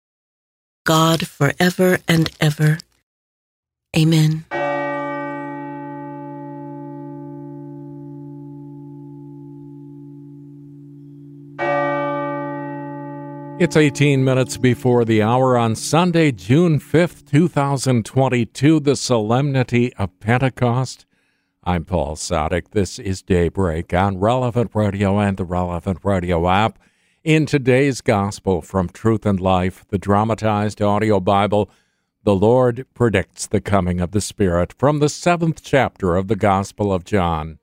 God 0.84 1.26
forever 1.26 1.98
and 2.06 2.30
ever. 2.40 2.78
Amen. 3.96 4.44
It's 13.58 13.74
18 13.74 14.22
minutes 14.22 14.58
before 14.58 15.06
the 15.06 15.22
hour 15.22 15.56
on 15.56 15.76
Sunday, 15.76 16.30
June 16.30 16.78
5th, 16.78 17.24
2022, 17.30 18.80
the 18.80 18.94
Solemnity 18.94 19.94
of 19.94 20.20
Pentecost. 20.20 21.06
I'm 21.64 21.86
Paul 21.86 22.16
Sadek. 22.16 22.72
This 22.72 22.98
is 22.98 23.22
Daybreak 23.22 23.94
on 23.94 24.18
Relevant 24.18 24.72
Radio 24.74 25.18
and 25.18 25.38
the 25.38 25.46
Relevant 25.46 26.00
Radio 26.02 26.46
app. 26.50 26.78
In 27.24 27.46
today's 27.46 28.02
Gospel 28.02 28.60
from 28.60 28.90
Truth 28.90 29.24
and 29.24 29.40
Life, 29.40 29.86
the 29.88 29.96
dramatized 29.96 30.82
audio 30.82 31.18
Bible, 31.18 31.70
the 32.24 32.34
Lord 32.34 32.84
predicts 32.92 33.46
the 33.46 33.62
coming 33.62 34.02
of 34.02 34.10
the 34.10 34.20
Spirit 34.20 34.74
from 34.74 34.98
the 34.98 35.08
seventh 35.08 35.62
chapter 35.62 36.14
of 36.14 36.28
the 36.28 36.36
Gospel 36.36 36.92
of 36.92 37.04
John. 37.04 37.58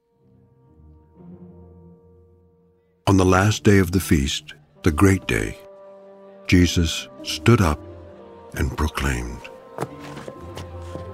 On 3.05 3.17
the 3.17 3.25
last 3.25 3.63
day 3.63 3.77
of 3.77 3.91
the 3.91 3.99
feast, 3.99 4.55
the 4.81 4.91
great 4.91 5.27
day, 5.27 5.55
Jesus 6.54 7.08
stood 7.24 7.62
up 7.62 7.80
and 8.54 8.78
proclaimed, 8.78 9.41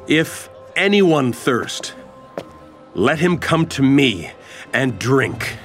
If 0.06 0.50
anyone 0.76 1.32
thirst, 1.32 1.94
let 2.94 3.20
him 3.20 3.38
come 3.38 3.66
to 3.68 3.82
me 3.82 4.32
and 4.74 5.00
drink. 5.00 5.56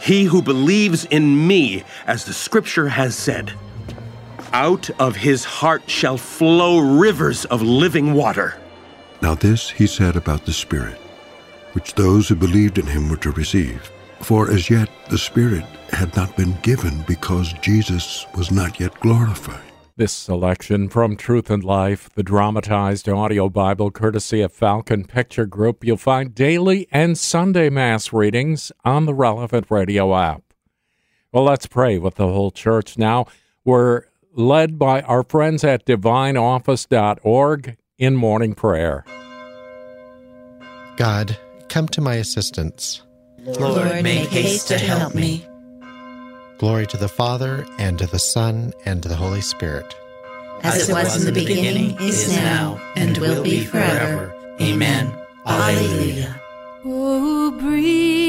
He 0.00 0.24
who 0.24 0.42
believes 0.42 1.04
in 1.04 1.46
me, 1.46 1.84
as 2.08 2.24
the 2.24 2.32
scripture 2.32 2.88
has 2.88 3.14
said, 3.14 3.52
out 4.52 4.90
of 4.98 5.14
his 5.14 5.44
heart 5.44 5.88
shall 5.88 6.16
flow 6.16 6.80
rivers 6.80 7.44
of 7.44 7.62
living 7.62 8.12
water. 8.12 8.58
Now 9.22 9.36
this 9.36 9.70
he 9.70 9.86
said 9.86 10.16
about 10.16 10.46
the 10.46 10.52
Spirit, 10.52 10.98
which 11.74 11.94
those 11.94 12.28
who 12.28 12.34
believed 12.34 12.76
in 12.76 12.86
him 12.86 13.08
were 13.08 13.18
to 13.18 13.30
receive. 13.30 13.88
For 14.20 14.50
as 14.50 14.70
yet 14.70 14.88
the 15.08 15.18
Spirit 15.18 15.64
had 15.90 16.14
not 16.14 16.36
been 16.36 16.56
given 16.62 17.02
because 17.06 17.52
Jesus 17.54 18.26
was 18.34 18.50
not 18.50 18.78
yet 18.78 18.98
glorified. 19.00 19.60
This 19.96 20.12
selection 20.12 20.88
from 20.88 21.16
Truth 21.16 21.50
and 21.50 21.62
Life, 21.62 22.08
the 22.14 22.22
dramatized 22.22 23.08
audio 23.08 23.48
Bible 23.50 23.90
courtesy 23.90 24.40
of 24.40 24.52
Falcon 24.52 25.04
Picture 25.04 25.46
Group, 25.46 25.84
you'll 25.84 25.98
find 25.98 26.34
daily 26.34 26.88
and 26.90 27.18
Sunday 27.18 27.68
Mass 27.68 28.12
readings 28.12 28.72
on 28.84 29.04
the 29.04 29.12
relevant 29.12 29.66
radio 29.68 30.16
app. 30.16 30.42
Well, 31.32 31.44
let's 31.44 31.66
pray 31.66 31.98
with 31.98 32.14
the 32.14 32.28
whole 32.28 32.50
church 32.50 32.96
now. 32.96 33.26
We're 33.64 34.04
led 34.32 34.78
by 34.78 35.02
our 35.02 35.22
friends 35.22 35.64
at 35.64 35.84
divineoffice.org 35.84 37.76
in 37.98 38.16
morning 38.16 38.54
prayer. 38.54 39.04
God, 40.96 41.36
come 41.68 41.88
to 41.88 42.00
my 42.00 42.14
assistance. 42.14 43.02
Lord, 43.44 44.02
make 44.02 44.28
haste 44.28 44.68
to 44.68 44.78
help 44.78 45.14
me. 45.14 45.46
Glory 46.58 46.86
to 46.86 46.96
the 46.96 47.08
Father, 47.08 47.66
and 47.78 47.98
to 47.98 48.06
the 48.06 48.18
Son, 48.18 48.72
and 48.84 49.02
to 49.02 49.08
the 49.08 49.16
Holy 49.16 49.40
Spirit. 49.40 49.94
As 50.62 50.88
it 50.88 50.92
was 50.92 51.16
in 51.16 51.32
the 51.32 51.40
beginning, 51.40 51.96
is 52.00 52.30
now, 52.36 52.80
and 52.96 53.16
will 53.16 53.42
be 53.42 53.64
forever. 53.64 54.34
Amen. 54.60 55.10
Alleluia. 55.46 56.38
Oh, 56.84 57.50
breathe 57.52 58.19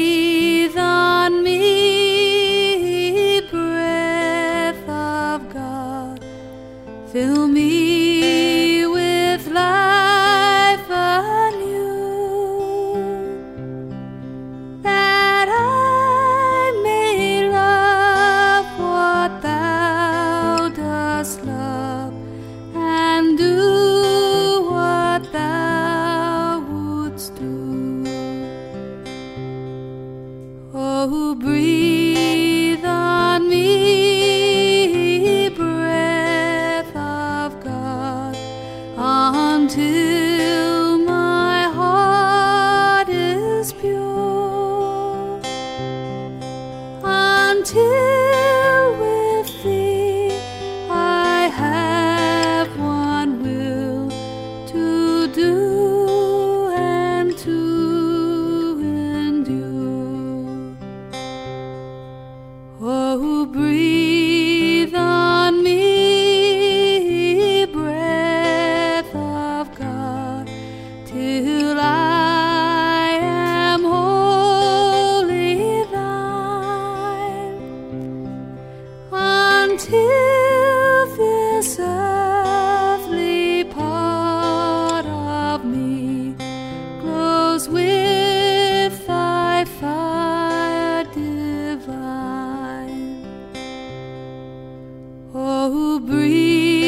Oh, 95.34 95.98
breathe. 95.98 96.81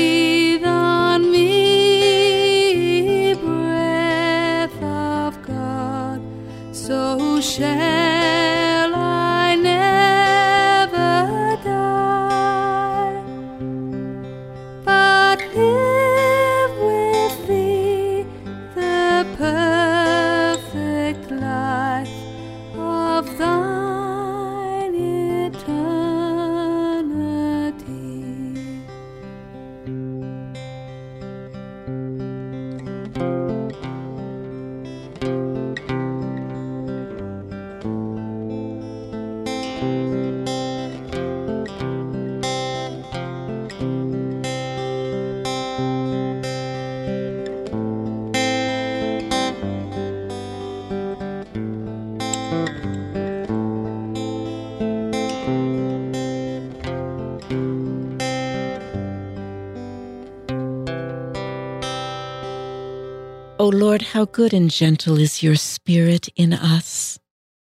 Lord, 63.95 64.03
how 64.03 64.25
good 64.25 64.53
and 64.53 64.73
gentle 64.73 65.19
is 65.19 65.41
your 65.41 65.55
spirit 65.55 66.27
in 66.35 66.53
us. 66.53 67.21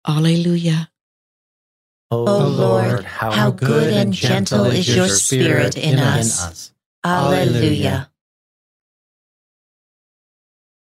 Alleluia. 0.09 0.89
O 2.11 2.24
Lord, 2.24 3.05
how 3.05 3.51
good 3.51 3.93
and 3.93 4.14
gentle 4.14 4.64
is 4.64 4.89
your 4.89 5.09
spirit 5.09 5.76
in 5.76 5.99
us. 5.99 6.72
Alleluia. 7.05 8.11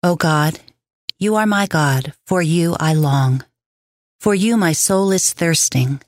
O 0.03 0.17
God, 0.17 0.59
you 1.19 1.35
are 1.37 1.45
my 1.45 1.67
God, 1.67 2.15
for 2.27 2.41
you 2.41 2.75
I 2.81 2.95
long. 2.95 3.45
For 4.19 4.35
you 4.35 4.57
my 4.57 4.73
soul 4.73 5.13
is 5.13 5.35
thirsting. 5.35 6.01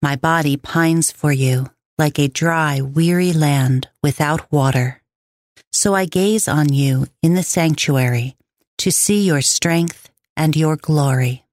My 0.00 0.14
body 0.14 0.56
pines 0.56 1.10
for 1.10 1.32
you, 1.32 1.70
like 1.98 2.20
a 2.20 2.28
dry, 2.28 2.80
weary 2.80 3.32
land 3.32 3.88
without 4.00 4.52
water. 4.52 5.02
So 5.72 5.92
I 5.96 6.04
gaze 6.04 6.46
on 6.46 6.72
you 6.72 7.08
in 7.20 7.34
the 7.34 7.42
sanctuary 7.42 8.36
to 8.78 8.90
see 8.90 9.22
your 9.26 9.40
strength 9.42 10.10
and 10.36 10.56
your 10.56 10.76
glory. 10.76 11.44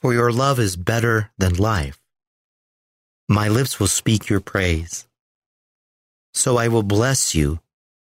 For 0.00 0.12
your 0.12 0.32
love 0.32 0.58
is 0.58 0.76
better 0.76 1.30
than 1.38 1.54
life. 1.54 1.98
My 3.28 3.48
lips 3.48 3.78
will 3.78 3.88
speak 3.88 4.28
your 4.28 4.40
praise. 4.40 5.06
So 6.32 6.56
I 6.56 6.68
will 6.68 6.84
bless 6.84 7.34
you 7.34 7.60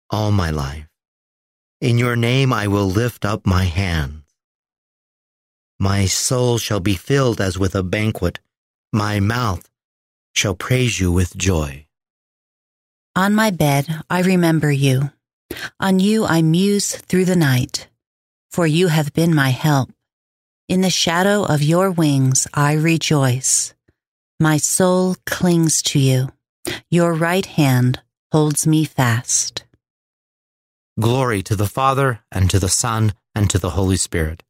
all 0.09 0.31
my 0.31 0.51
life. 0.51 0.87
In 1.81 1.97
your 1.97 2.15
name 2.15 2.51
I 2.53 2.67
will 2.67 2.87
lift 2.87 3.25
up 3.25 3.45
my 3.45 3.63
hands. 3.63 4.23
My 5.79 6.05
soul 6.05 6.57
shall 6.57 6.79
be 6.79 6.95
filled 6.95 7.41
as 7.41 7.59
with 7.59 7.75
a 7.75 7.83
banquet. 7.83 8.39
My 8.93 9.19
mouth 9.19 9.69
shall 10.33 10.55
praise 10.55 10.99
you 10.99 11.11
with 11.11 11.35
joy. 11.35 11.87
On 13.15 13.33
my 13.35 13.51
bed 13.51 13.87
I 14.09 14.21
remember 14.21 14.71
you. 14.71 15.11
On 15.79 15.99
you 15.99 16.25
I 16.25 16.41
muse 16.41 16.95
through 16.95 17.25
the 17.25 17.35
night. 17.35 17.87
For 18.51 18.65
you 18.65 18.87
have 18.87 19.13
been 19.13 19.35
my 19.35 19.49
help. 19.49 19.91
In 20.67 20.81
the 20.81 20.89
shadow 20.89 21.43
of 21.43 21.61
your 21.61 21.91
wings 21.91 22.47
I 22.53 22.73
rejoice. 22.73 23.73
My 24.39 24.57
soul 24.57 25.15
clings 25.25 25.81
to 25.83 25.99
you. 25.99 26.29
Your 26.89 27.13
right 27.13 27.45
hand 27.45 28.01
holds 28.31 28.65
me 28.65 28.85
fast. 28.85 29.65
Glory 30.99 31.43
to 31.43 31.55
the 31.55 31.67
Father, 31.67 32.21
and 32.31 32.49
to 32.49 32.59
the 32.59 32.69
Son, 32.69 33.13
and 33.35 33.49
to 33.49 33.59
the 33.59 33.71
Holy 33.71 33.97
Spirit. 33.97 34.43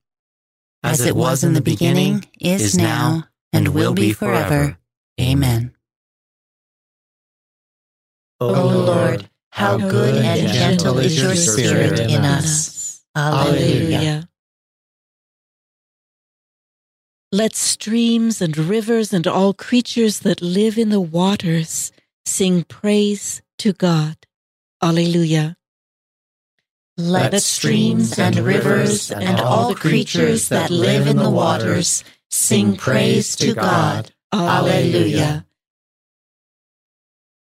As, 0.83 1.01
it 1.01 1.15
was 1.15 1.43
in 1.43 1.53
the 1.53 1.61
beginning, 1.61 2.25
is 2.39 2.77
now, 2.77 3.25
and 3.51 3.69
will 3.69 3.93
be 3.93 4.13
forever. 4.13 4.77
Amen. 5.19 5.73
O 8.39 8.51
Lord, 8.51 9.29
how 9.55 9.77
good 9.77 10.15
and 10.17 10.49
gentle 10.49 10.99
is 10.99 11.15
your 11.21 11.33
spirit 11.33 11.97
in 11.97 12.25
us. 12.25 13.01
Alleluia. 13.15 14.27
Let 17.31 17.55
streams 17.55 18.41
and 18.41 18.57
rivers 18.57 19.13
and 19.13 19.25
all 19.25 19.53
creatures 19.53 20.19
that 20.19 20.41
live 20.41 20.77
in 20.77 20.89
the 20.89 20.99
waters 20.99 21.93
sing 22.25 22.65
praise 22.65 23.41
to 23.59 23.71
God. 23.71 24.17
Alleluia. 24.83 25.55
Let 26.97 27.41
streams 27.41 28.19
and 28.19 28.37
rivers 28.39 29.09
and 29.09 29.39
all 29.39 29.73
creatures 29.73 30.49
that 30.49 30.69
live 30.69 31.07
in 31.07 31.15
the 31.15 31.29
waters 31.29 32.03
sing 32.29 32.75
praise 32.75 33.37
to 33.37 33.53
God. 33.53 34.11
Alleluia. 34.33 35.44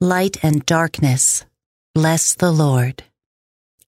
Light 0.00 0.36
and 0.44 0.64
darkness, 0.64 1.44
bless 1.92 2.32
the 2.32 2.52
Lord. 2.52 3.02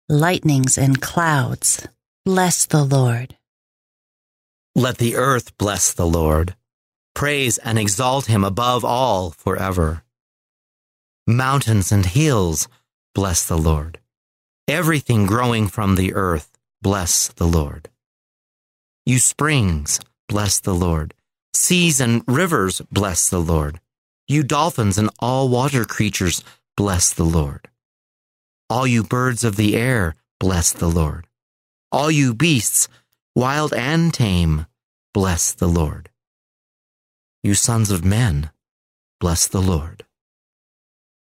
Lightnings 0.08 0.76
and 0.76 1.00
clouds, 1.00 1.86
bless 2.24 2.66
the 2.66 2.82
Lord. 2.82 3.36
Let 4.74 4.98
the 4.98 5.14
earth 5.14 5.56
bless 5.56 5.92
the 5.92 6.08
Lord. 6.08 6.56
Praise 7.14 7.58
and 7.58 7.78
exalt 7.78 8.26
him 8.26 8.42
above 8.42 8.84
all 8.84 9.30
forever. 9.30 10.02
Mountains 11.28 11.92
and 11.92 12.04
hills, 12.04 12.66
bless 13.14 13.46
the 13.46 13.58
Lord. 13.58 14.00
Everything 14.66 15.26
growing 15.26 15.68
from 15.68 15.94
the 15.94 16.14
earth, 16.14 16.58
bless 16.82 17.28
the 17.28 17.46
Lord. 17.46 17.88
You 19.06 19.20
springs, 19.20 20.00
bless 20.28 20.58
the 20.58 20.74
Lord. 20.74 21.14
Seas 21.54 22.00
and 22.00 22.24
rivers, 22.26 22.80
bless 22.90 23.30
the 23.30 23.40
Lord. 23.40 23.78
You 24.30 24.44
dolphins 24.44 24.96
and 24.96 25.10
all 25.18 25.48
water 25.48 25.84
creatures, 25.84 26.44
bless 26.76 27.12
the 27.12 27.24
Lord. 27.24 27.66
All 28.68 28.86
you 28.86 29.02
birds 29.02 29.42
of 29.42 29.56
the 29.56 29.74
air, 29.74 30.14
bless 30.38 30.72
the 30.72 30.88
Lord. 30.88 31.26
All 31.90 32.12
you 32.12 32.32
beasts, 32.32 32.86
wild 33.34 33.74
and 33.74 34.14
tame, 34.14 34.66
bless 35.12 35.50
the 35.50 35.66
Lord. 35.66 36.10
You 37.42 37.54
sons 37.54 37.90
of 37.90 38.04
men, 38.04 38.50
bless 39.18 39.48
the 39.48 39.60
Lord. 39.60 40.04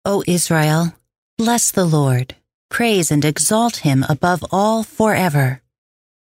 O 0.05 0.23
Israel, 0.25 0.95
bless 1.37 1.71
the 1.71 1.83
Lord. 1.83 2.35
Praise 2.69 3.11
and 3.11 3.25
exalt 3.25 3.83
him 3.83 4.05
above 4.07 4.45
all 4.49 4.81
forever. 4.81 5.61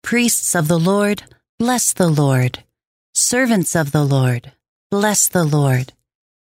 Priests 0.03 0.57
of 0.57 0.67
the 0.67 0.81
Lord, 0.81 1.23
bless 1.61 1.93
the 1.93 2.09
Lord. 2.09 2.65
Servants 3.15 3.77
of 3.77 3.93
the 3.93 4.05
Lord, 4.05 4.51
bless 4.91 5.29
the 5.29 5.45
Lord. 5.45 5.93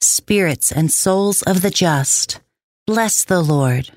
Spirits 0.01 0.71
and 0.71 0.93
souls 0.93 1.43
of 1.43 1.63
the 1.63 1.71
just, 1.71 2.41
bless 2.87 3.25
the 3.25 3.41
Lord. 3.41 3.91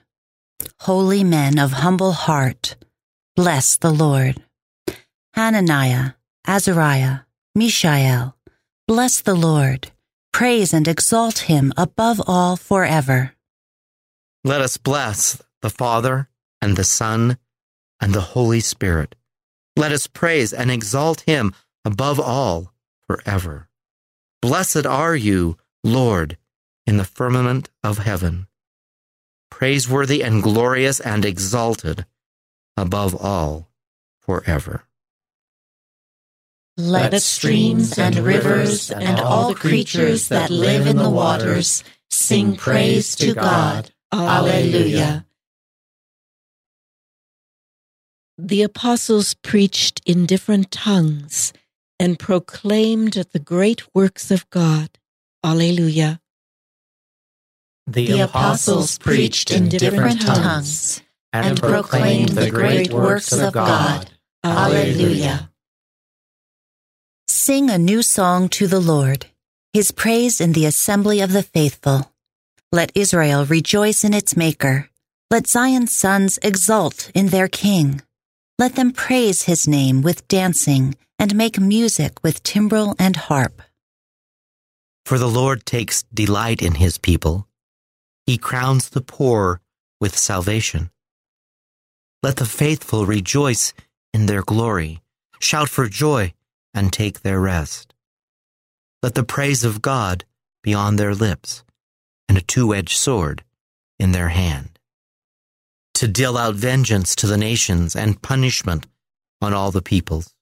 Holy 0.81 1.23
men 1.23 1.59
of 1.59 1.71
humble 1.71 2.11
heart, 2.11 2.75
bless 3.35 3.77
the 3.77 3.91
Lord. 3.91 4.41
Hananiah, 5.33 6.13
Azariah, 6.47 7.19
Mishael, 7.53 8.35
bless 8.87 9.21
the 9.21 9.35
Lord. 9.35 9.91
Praise 10.33 10.73
and 10.73 10.87
exalt 10.87 11.39
him 11.39 11.71
above 11.77 12.21
all 12.25 12.55
forever. 12.55 13.33
Let 14.43 14.61
us 14.61 14.77
bless 14.77 15.41
the 15.61 15.69
Father 15.69 16.29
and 16.61 16.75
the 16.75 16.83
Son 16.83 17.37
and 17.99 18.13
the 18.13 18.21
Holy 18.21 18.59
Spirit. 18.59 19.15
Let 19.75 19.91
us 19.91 20.07
praise 20.07 20.51
and 20.51 20.71
exalt 20.71 21.21
him 21.21 21.53
above 21.85 22.19
all 22.19 22.73
forever. 23.07 23.67
Blessed 24.41 24.85
are 24.87 25.15
you, 25.15 25.57
Lord, 25.83 26.37
in 26.85 26.97
the 26.97 27.05
firmament 27.05 27.69
of 27.83 27.99
heaven, 27.99 28.47
praiseworthy 29.49 30.23
and 30.23 30.43
glorious 30.43 30.99
and 30.99 31.25
exalted 31.25 32.05
above 32.77 33.15
all 33.15 33.69
forever. 34.19 34.83
Let 36.77 37.21
streams 37.21 37.97
and 37.97 38.15
rivers 38.17 38.91
and 38.91 39.19
all 39.19 39.53
creatures 39.53 40.29
that 40.29 40.49
live 40.49 40.87
in 40.87 40.97
the 40.97 41.09
waters 41.09 41.83
sing 42.09 42.55
praise 42.55 43.15
to 43.17 43.33
God. 43.33 43.91
Alleluia. 44.11 45.25
The 48.37 48.63
apostles 48.63 49.35
preached 49.35 50.01
in 50.05 50.25
different 50.25 50.71
tongues 50.71 51.53
and 51.99 52.17
proclaimed 52.17 53.13
the 53.31 53.39
great 53.39 53.93
works 53.93 54.31
of 54.31 54.49
God. 54.49 54.89
Alleluia. 55.43 56.21
The 57.87 58.21
apostles 58.21 58.99
preached 58.99 59.49
in 59.49 59.69
different 59.69 60.21
tongues 60.21 61.01
and 61.33 61.59
proclaimed 61.59 62.29
the 62.29 62.51
great 62.51 62.93
works 62.93 63.31
of 63.31 63.53
God. 63.53 64.11
Alleluia. 64.43 65.49
Sing 67.27 67.71
a 67.71 67.79
new 67.79 68.03
song 68.03 68.49
to 68.49 68.67
the 68.67 68.79
Lord, 68.79 69.25
his 69.73 69.91
praise 69.91 70.39
in 70.39 70.51
the 70.51 70.67
assembly 70.67 71.21
of 71.21 71.31
the 71.31 71.43
faithful. 71.43 72.11
Let 72.71 72.91
Israel 72.93 73.45
rejoice 73.45 74.03
in 74.03 74.13
its 74.13 74.37
Maker. 74.37 74.89
Let 75.31 75.47
Zion's 75.47 75.95
sons 75.95 76.37
exult 76.43 77.09
in 77.15 77.27
their 77.27 77.47
King. 77.47 78.01
Let 78.59 78.75
them 78.75 78.91
praise 78.91 79.43
his 79.43 79.67
name 79.67 80.03
with 80.03 80.27
dancing 80.27 80.95
and 81.17 81.33
make 81.35 81.59
music 81.59 82.21
with 82.21 82.43
timbrel 82.43 82.95
and 82.99 83.15
harp. 83.15 83.63
For 85.05 85.17
the 85.17 85.29
Lord 85.29 85.65
takes 85.65 86.03
delight 86.13 86.61
in 86.61 86.75
his 86.75 86.97
people. 86.97 87.47
He 88.25 88.37
crowns 88.37 88.89
the 88.89 89.01
poor 89.01 89.61
with 89.99 90.17
salvation. 90.17 90.89
Let 92.23 92.37
the 92.37 92.45
faithful 92.45 93.05
rejoice 93.05 93.73
in 94.13 94.27
their 94.27 94.43
glory, 94.43 95.01
shout 95.39 95.69
for 95.69 95.87
joy, 95.87 96.33
and 96.73 96.93
take 96.93 97.21
their 97.21 97.39
rest. 97.39 97.93
Let 99.01 99.15
the 99.15 99.23
praise 99.23 99.63
of 99.63 99.81
God 99.81 100.25
be 100.61 100.73
on 100.73 100.95
their 100.95 101.15
lips, 101.15 101.63
and 102.29 102.37
a 102.37 102.41
two 102.41 102.73
edged 102.73 102.95
sword 102.95 103.43
in 103.97 104.11
their 104.11 104.29
hand, 104.29 104.79
to 105.95 106.07
deal 106.07 106.37
out 106.37 106.55
vengeance 106.55 107.15
to 107.15 107.27
the 107.27 107.37
nations 107.37 107.95
and 107.95 108.21
punishment 108.21 108.85
on 109.41 109.53
all 109.53 109.71
the 109.71 109.81
peoples, 109.81 110.35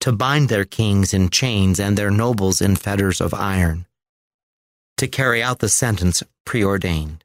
to 0.00 0.12
bind 0.12 0.48
their 0.48 0.64
kings 0.64 1.14
in 1.14 1.30
chains 1.30 1.78
and 1.78 1.96
their 1.96 2.10
nobles 2.10 2.60
in 2.60 2.74
fetters 2.74 3.20
of 3.20 3.32
iron, 3.32 3.86
to 5.02 5.08
carry 5.08 5.42
out 5.42 5.58
the 5.58 5.68
sentence 5.68 6.22
preordained. 6.46 7.24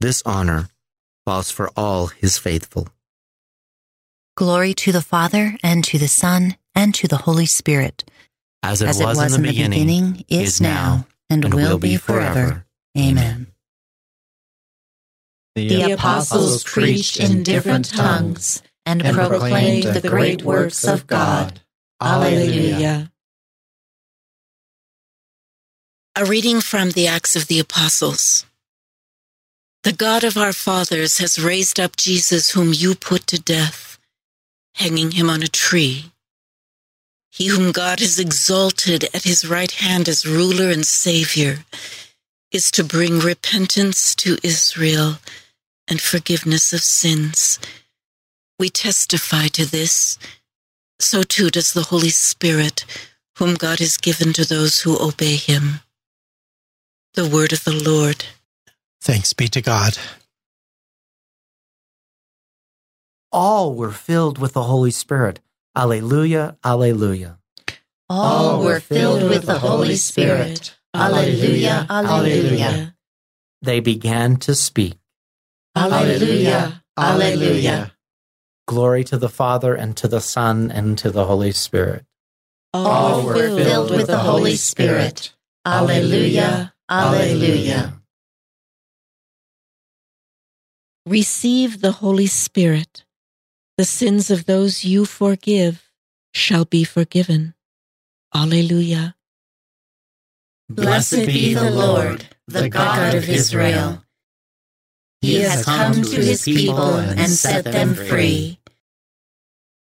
This 0.00 0.22
honor 0.24 0.70
falls 1.26 1.50
for 1.50 1.70
all 1.76 2.06
his 2.06 2.38
faithful. 2.38 2.88
Glory 4.34 4.72
to 4.72 4.90
the 4.90 5.02
Father, 5.02 5.58
and 5.62 5.84
to 5.84 5.98
the 5.98 6.08
Son, 6.08 6.56
and 6.74 6.94
to 6.94 7.06
the 7.06 7.18
Holy 7.18 7.44
Spirit. 7.44 8.04
As 8.62 8.80
it, 8.80 8.96
was, 8.98 9.36
in 9.36 9.42
the 9.42 9.48
beginning, 9.48 10.24
is 10.30 10.58
now, 10.58 11.06
and, 11.28 11.52
will 11.52 11.78
be 11.78 11.98
forever. 11.98 12.64
Amen. 12.96 13.48
The 15.54 15.92
apostles 15.92 16.64
preached 16.64 17.20
in 17.20 17.42
different 17.42 17.90
tongues 17.90 18.62
and 18.86 19.04
proclaimed 19.04 19.84
the 19.84 20.08
great 20.08 20.42
works 20.42 20.84
of 20.84 21.06
God. 21.06 21.60
Alleluia. 22.00 23.09
A 26.16 26.24
reading 26.24 26.60
from 26.60 26.90
the 26.90 27.06
Acts 27.06 27.36
of 27.36 27.46
the 27.46 27.60
Apostles. 27.60 28.44
The 29.84 29.92
God 29.92 30.24
of 30.24 30.36
our 30.36 30.52
fathers 30.52 31.18
has 31.18 31.38
raised 31.38 31.78
up 31.78 31.96
Jesus, 31.96 32.50
whom 32.50 32.72
you 32.74 32.96
put 32.96 33.28
to 33.28 33.40
death, 33.40 33.96
hanging 34.74 35.12
him 35.12 35.30
on 35.30 35.44
a 35.44 35.46
tree. 35.46 36.10
He 37.30 37.46
whom 37.46 37.70
God 37.70 38.00
has 38.00 38.18
exalted 38.18 39.04
at 39.14 39.22
his 39.22 39.46
right 39.48 39.70
hand 39.70 40.08
as 40.08 40.26
ruler 40.26 40.68
and 40.68 40.84
savior 40.84 41.64
is 42.50 42.72
to 42.72 42.82
bring 42.82 43.20
repentance 43.20 44.12
to 44.16 44.36
Israel 44.42 45.18
and 45.86 46.00
forgiveness 46.00 46.72
of 46.72 46.80
sins. 46.80 47.60
We 48.58 48.68
testify 48.68 49.46
to 49.46 49.64
this. 49.64 50.18
So 50.98 51.22
too 51.22 51.50
does 51.50 51.72
the 51.72 51.84
Holy 51.84 52.10
Spirit, 52.10 52.84
whom 53.38 53.54
God 53.54 53.78
has 53.78 53.96
given 53.96 54.32
to 54.32 54.44
those 54.44 54.80
who 54.80 55.00
obey 55.00 55.36
him. 55.36 55.80
The 57.14 57.28
word 57.28 57.52
of 57.52 57.64
the 57.64 57.72
Lord. 57.72 58.24
Thanks 59.00 59.32
be 59.32 59.48
to 59.48 59.60
God. 59.60 59.98
All 63.32 63.74
were 63.74 63.90
filled 63.90 64.38
with 64.38 64.52
the 64.52 64.62
Holy 64.62 64.92
Spirit. 64.92 65.40
Alleluia, 65.76 66.56
alleluia. 66.64 67.38
All 68.08 68.62
were 68.62 68.80
filled 68.80 69.28
with 69.28 69.46
the 69.46 69.58
Holy 69.58 69.96
Spirit. 69.96 70.76
Alleluia, 70.94 71.86
alleluia. 71.88 72.94
They 73.62 73.80
began 73.80 74.36
to 74.38 74.54
speak. 74.54 74.94
Alleluia, 75.76 76.82
alleluia. 76.96 77.92
Glory 78.66 79.02
to 79.04 79.18
the 79.18 79.28
Father, 79.28 79.74
and 79.74 79.96
to 79.96 80.06
the 80.06 80.20
Son, 80.20 80.70
and 80.70 80.96
to 80.98 81.10
the 81.10 81.24
Holy 81.24 81.52
Spirit. 81.52 82.04
All 82.72 83.24
were 83.24 83.34
filled 83.34 83.90
with 83.90 84.06
the 84.06 84.18
Holy 84.18 84.54
Spirit. 84.54 85.34
Alleluia, 85.66 86.72
alleluia. 86.90 87.94
Receive 91.06 91.80
the 91.80 91.92
Holy 91.92 92.26
Spirit. 92.26 93.04
The 93.78 93.84
sins 93.84 94.30
of 94.30 94.44
those 94.46 94.84
you 94.84 95.04
forgive 95.06 95.90
shall 96.34 96.64
be 96.64 96.84
forgiven. 96.84 97.54
Alleluia. 98.34 99.16
Blessed 100.68 101.26
be 101.26 101.54
the 101.54 101.70
Lord, 101.70 102.28
the 102.46 102.68
God 102.68 103.14
of 103.14 103.28
Israel. 103.28 104.04
He 105.20 105.40
has 105.40 105.64
come 105.64 106.02
to 106.02 106.16
his 106.16 106.44
people 106.44 106.96
and 106.96 107.30
set 107.30 107.64
them 107.64 107.94
free. 107.94 108.60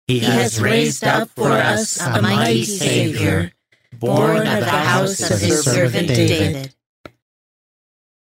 He 0.08 0.20
has 0.20 0.62
raised 0.62 1.04
up 1.04 1.30
for 1.30 1.52
us 1.52 2.00
a 2.00 2.22
mighty 2.22 2.64
Savior, 2.64 3.52
born 3.93 4.48
of 4.48 4.60
the 4.62 4.70
house 4.70 5.20
of 5.30 5.39
his 5.39 5.64
servant 5.64 6.08
David. 6.08 6.77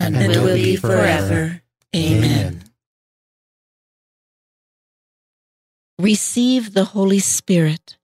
and 0.00 0.16
it 0.16 0.38
will 0.40 0.54
be 0.54 0.76
forever. 0.76 1.62
Amen. 1.94 2.64
Receive 5.98 6.74
the 6.74 6.84
Holy 6.84 7.18
Spirit. 7.18 7.96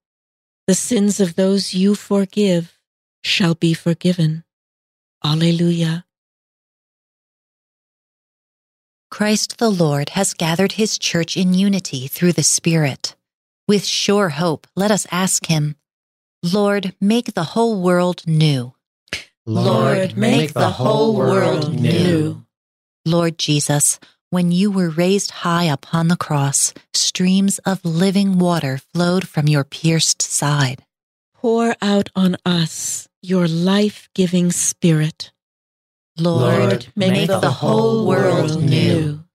The 0.65 0.73
sins 0.73 1.19
of 1.19 1.35
those 1.35 1.73
you 1.73 1.93
forgive 1.93 2.79
shall 3.23 3.53
be 3.53 3.73
forgiven. 3.73 4.43
Alleluia. 5.23 6.05
Christ 9.11 9.59
the 9.59 9.69
Lord 9.69 10.09
has 10.09 10.33
gathered 10.33 10.73
his 10.73 10.97
church 10.97 11.37
in 11.37 11.53
unity 11.53 12.07
through 12.07 12.33
the 12.33 12.41
Spirit. 12.41 13.15
With 13.67 13.85
sure 13.85 14.29
hope, 14.29 14.65
let 14.75 14.89
us 14.89 15.05
ask 15.11 15.45
him, 15.45 15.75
Lord, 16.41 16.95
make 16.99 17.33
the 17.33 17.43
whole 17.53 17.79
world 17.79 18.23
new. 18.25 18.73
Lord, 19.45 20.15
make 20.15 20.53
the 20.53 20.69
whole 20.69 21.17
world 21.17 21.73
new. 21.73 22.45
Lord 23.05 23.37
Jesus, 23.37 23.99
when 24.29 24.53
you 24.53 24.71
were 24.71 24.89
raised 24.89 25.31
high 25.31 25.65
upon 25.65 26.07
the 26.07 26.15
cross, 26.15 26.73
streams 26.93 27.59
of 27.59 27.83
living 27.83 28.39
water 28.39 28.79
flowed 28.93 29.27
from 29.27 29.47
your 29.49 29.65
pierced 29.65 30.21
side. 30.21 30.85
Pour 31.35 31.75
out 31.81 32.09
on 32.15 32.37
us 32.45 33.09
your 33.21 33.45
life 33.49 34.07
giving 34.15 34.49
Spirit. 34.53 35.33
Lord, 36.17 36.87
make, 36.95 37.27
the 37.27 37.51
whole 37.51 38.07
world 38.07 38.63
new. 38.63 39.25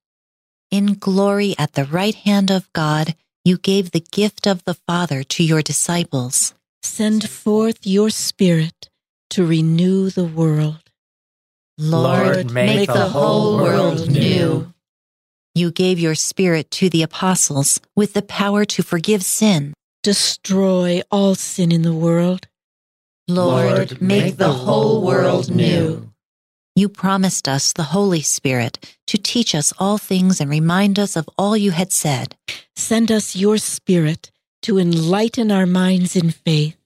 In 0.71 0.95
glory 0.95 1.55
at 1.59 1.75
the 1.75 1.85
right 1.85 2.15
hand 2.15 2.51
of 2.51 2.73
God, 2.73 3.15
you 3.45 3.59
gave 3.59 3.91
the 3.91 4.01
gift 4.01 4.47
of 4.47 4.65
the 4.65 4.75
Father 4.75 5.23
to 5.23 5.45
your 5.45 5.61
disciples. 5.61 6.55
Send 6.83 7.29
forth 7.29 7.87
your 7.87 8.09
Spirit 8.09 8.88
to 9.31 9.47
renew 9.47 10.11
the 10.11 10.25
world. 10.25 10.83
Lord, 11.77 12.51
make 12.51 12.89
the 12.89 13.09
whole 13.09 13.57
world 13.59 14.11
new. 14.11 14.73
You 15.55 15.71
gave 15.71 15.99
your 15.99 16.15
Spirit 16.15 16.71
to 16.73 16.89
the 16.89 17.03
apostles 17.03 17.81
with 17.97 18.15
the 18.15 18.23
power 18.23 18.65
to 18.65 18.83
forgive 18.83 19.23
sin. 19.23 19.75
Destroy 20.03 21.03
all 21.11 21.35
sin 21.35 21.73
in 21.73 21.83
the 21.83 21.93
world. 21.93 22.47
Lord, 23.27 24.01
make 24.01 24.37
the 24.37 24.53
whole 24.53 25.03
world 25.03 25.55
new. 25.55 26.11
You 26.75 26.89
promised 26.89 27.49
us 27.49 27.73
the 27.73 27.91
Holy 27.91 28.23
Spirit 28.23 28.97
to 29.09 29.19
teach 29.19 29.53
us 29.53 29.73
all 29.79 29.99
things 29.99 30.41
and 30.41 30.49
remind 30.49 30.99
us 30.99 31.17
of 31.17 31.29
all 31.37 31.57
you 31.57 31.73
had 31.73 31.93
said. 31.93 32.37
Send 32.77 33.11
us 33.11 33.35
your 33.35 33.59
Spirit 33.59 34.31
to 34.63 34.79
enlighten 34.79 35.51
our 35.51 35.67
minds 35.67 36.15
in 36.15 36.31
faith. 36.31 36.78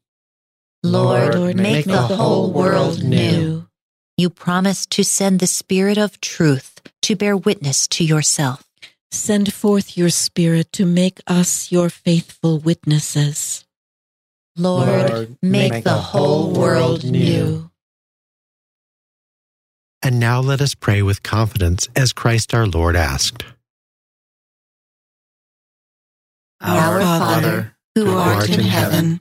Lord, 0.82 1.34
Lord 1.34 1.56
make, 1.56 1.72
make 1.72 1.84
the 1.86 2.02
whole 2.02 2.50
world 2.50 3.04
new. 3.04 3.68
You 4.16 4.30
promised 4.30 4.90
to 4.92 5.04
send 5.04 5.38
the 5.38 5.46
Spirit 5.46 5.96
of 5.96 6.20
truth 6.20 6.80
to 7.02 7.16
bear 7.16 7.36
witness 7.36 7.86
to 7.88 8.04
yourself. 8.04 8.64
Send 9.10 9.52
forth 9.52 9.96
your 9.96 10.10
Spirit 10.10 10.72
to 10.72 10.84
make 10.84 11.20
us 11.26 11.70
your 11.70 11.88
faithful 11.88 12.58
witnesses. 12.58 13.64
Lord, 14.56 15.10
Lord 15.10 15.36
make, 15.40 15.72
make 15.72 15.84
the 15.84 15.94
whole 15.94 16.52
world 16.52 17.04
new. 17.04 17.70
And 20.02 20.18
now 20.18 20.40
let 20.40 20.60
us 20.60 20.74
pray 20.74 21.00
with 21.00 21.22
confidence 21.22 21.88
as 21.94 22.12
Christ 22.12 22.52
our 22.52 22.66
Lord 22.66 22.96
asked. 22.96 23.44
Our 26.60 27.00
Father, 27.00 27.76
who 27.94 28.10
art 28.16 28.50
in 28.50 28.60
heaven, 28.60 29.20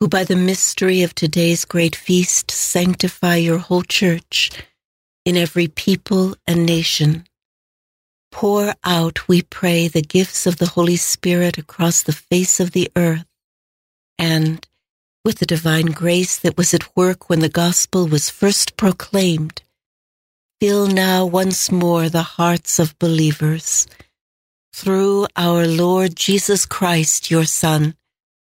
who 0.00 0.08
by 0.08 0.24
the 0.24 0.36
mystery 0.36 1.02
of 1.02 1.14
today's 1.14 1.66
great 1.66 1.94
feast 1.94 2.50
sanctify 2.50 3.36
your 3.36 3.58
whole 3.58 3.82
church 3.82 4.50
in 5.26 5.36
every 5.36 5.68
people 5.68 6.34
and 6.46 6.64
nation, 6.64 7.24
pour 8.32 8.72
out, 8.82 9.28
we 9.28 9.42
pray, 9.42 9.88
the 9.88 10.00
gifts 10.00 10.46
of 10.46 10.56
the 10.56 10.68
Holy 10.68 10.96
Spirit 10.96 11.58
across 11.58 12.02
the 12.02 12.12
face 12.14 12.60
of 12.60 12.70
the 12.70 12.90
earth, 12.96 13.26
and 14.18 14.66
with 15.22 15.38
the 15.38 15.46
divine 15.46 15.86
grace 15.86 16.38
that 16.38 16.56
was 16.56 16.72
at 16.72 16.96
work 16.96 17.28
when 17.28 17.40
the 17.40 17.48
gospel 17.50 18.06
was 18.06 18.30
first 18.30 18.76
proclaimed, 18.78 19.62
Fill 20.60 20.86
now 20.86 21.26
once 21.26 21.70
more 21.70 22.08
the 22.08 22.22
hearts 22.22 22.78
of 22.78 22.98
believers. 22.98 23.86
Through 24.74 25.26
our 25.36 25.66
Lord 25.66 26.16
Jesus 26.16 26.64
Christ, 26.64 27.30
your 27.30 27.44
Son, 27.44 27.94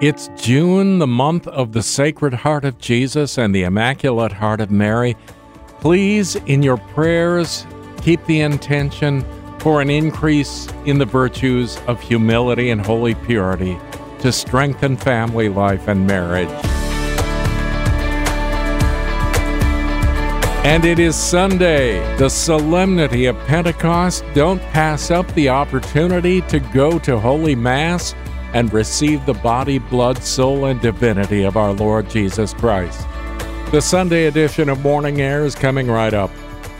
It's 0.00 0.30
June, 0.34 0.98
the 0.98 1.06
month 1.06 1.46
of 1.46 1.72
the 1.72 1.82
Sacred 1.82 2.32
Heart 2.32 2.64
of 2.64 2.78
Jesus 2.78 3.36
and 3.36 3.54
the 3.54 3.64
Immaculate 3.64 4.32
Heart 4.32 4.62
of 4.62 4.70
Mary. 4.70 5.14
Please, 5.82 6.36
in 6.46 6.62
your 6.62 6.78
prayers, 6.78 7.66
keep 8.00 8.24
the 8.24 8.40
intention 8.40 9.26
for 9.58 9.82
an 9.82 9.90
increase 9.90 10.66
in 10.86 10.96
the 10.96 11.04
virtues 11.04 11.76
of 11.86 12.00
humility 12.00 12.70
and 12.70 12.80
holy 12.80 13.14
purity 13.14 13.76
to 14.20 14.32
strengthen 14.32 14.96
family 14.96 15.50
life 15.50 15.86
and 15.86 16.06
marriage. 16.06 16.48
And 20.64 20.86
it 20.86 20.98
is 20.98 21.14
Sunday, 21.14 21.98
the 22.16 22.30
solemnity 22.30 23.26
of 23.26 23.36
Pentecost. 23.40 24.24
Don't 24.32 24.62
pass 24.72 25.10
up 25.10 25.30
the 25.34 25.50
opportunity 25.50 26.40
to 26.42 26.58
go 26.58 26.98
to 27.00 27.20
Holy 27.20 27.54
Mass 27.54 28.14
and 28.54 28.72
receive 28.72 29.24
the 29.26 29.34
body, 29.34 29.78
blood, 29.78 30.22
soul, 30.22 30.66
and 30.66 30.80
divinity 30.80 31.44
of 31.44 31.56
our 31.56 31.72
Lord 31.72 32.08
Jesus 32.10 32.52
Christ. 32.54 33.06
The 33.70 33.80
Sunday 33.80 34.26
edition 34.26 34.68
of 34.68 34.82
Morning 34.82 35.20
Air 35.20 35.44
is 35.44 35.54
coming 35.54 35.88
right 35.88 36.12
up. 36.12 36.30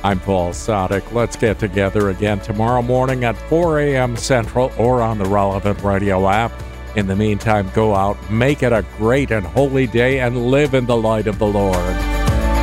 I'm 0.02 0.18
Paul 0.18 0.50
Sadek. 0.50 1.12
Let's 1.12 1.36
get 1.36 1.58
together 1.58 2.08
again 2.10 2.40
tomorrow 2.40 2.82
morning 2.82 3.24
at 3.24 3.36
4 3.48 3.80
a.m. 3.80 4.16
Central 4.16 4.72
or 4.78 5.02
on 5.02 5.18
the 5.18 5.26
relevant 5.26 5.82
radio 5.82 6.28
app. 6.28 6.52
In 6.96 7.06
the 7.06 7.14
meantime, 7.14 7.70
go 7.74 7.94
out, 7.94 8.16
make 8.30 8.62
it 8.62 8.72
a 8.72 8.84
great 8.96 9.30
and 9.30 9.46
holy 9.46 9.86
day, 9.86 10.20
and 10.20 10.46
live 10.46 10.74
in 10.74 10.86
the 10.86 10.96
light 10.96 11.26
of 11.26 11.38
the 11.38 11.46
Lord. 11.46 11.76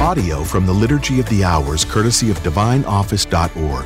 Audio 0.02 0.44
from 0.44 0.66
the 0.66 0.74
Liturgy 0.74 1.20
of 1.20 1.30
the 1.30 1.44
Hours, 1.44 1.86
courtesy 1.86 2.30
of 2.30 2.38
DivineOffice.org. 2.40 3.86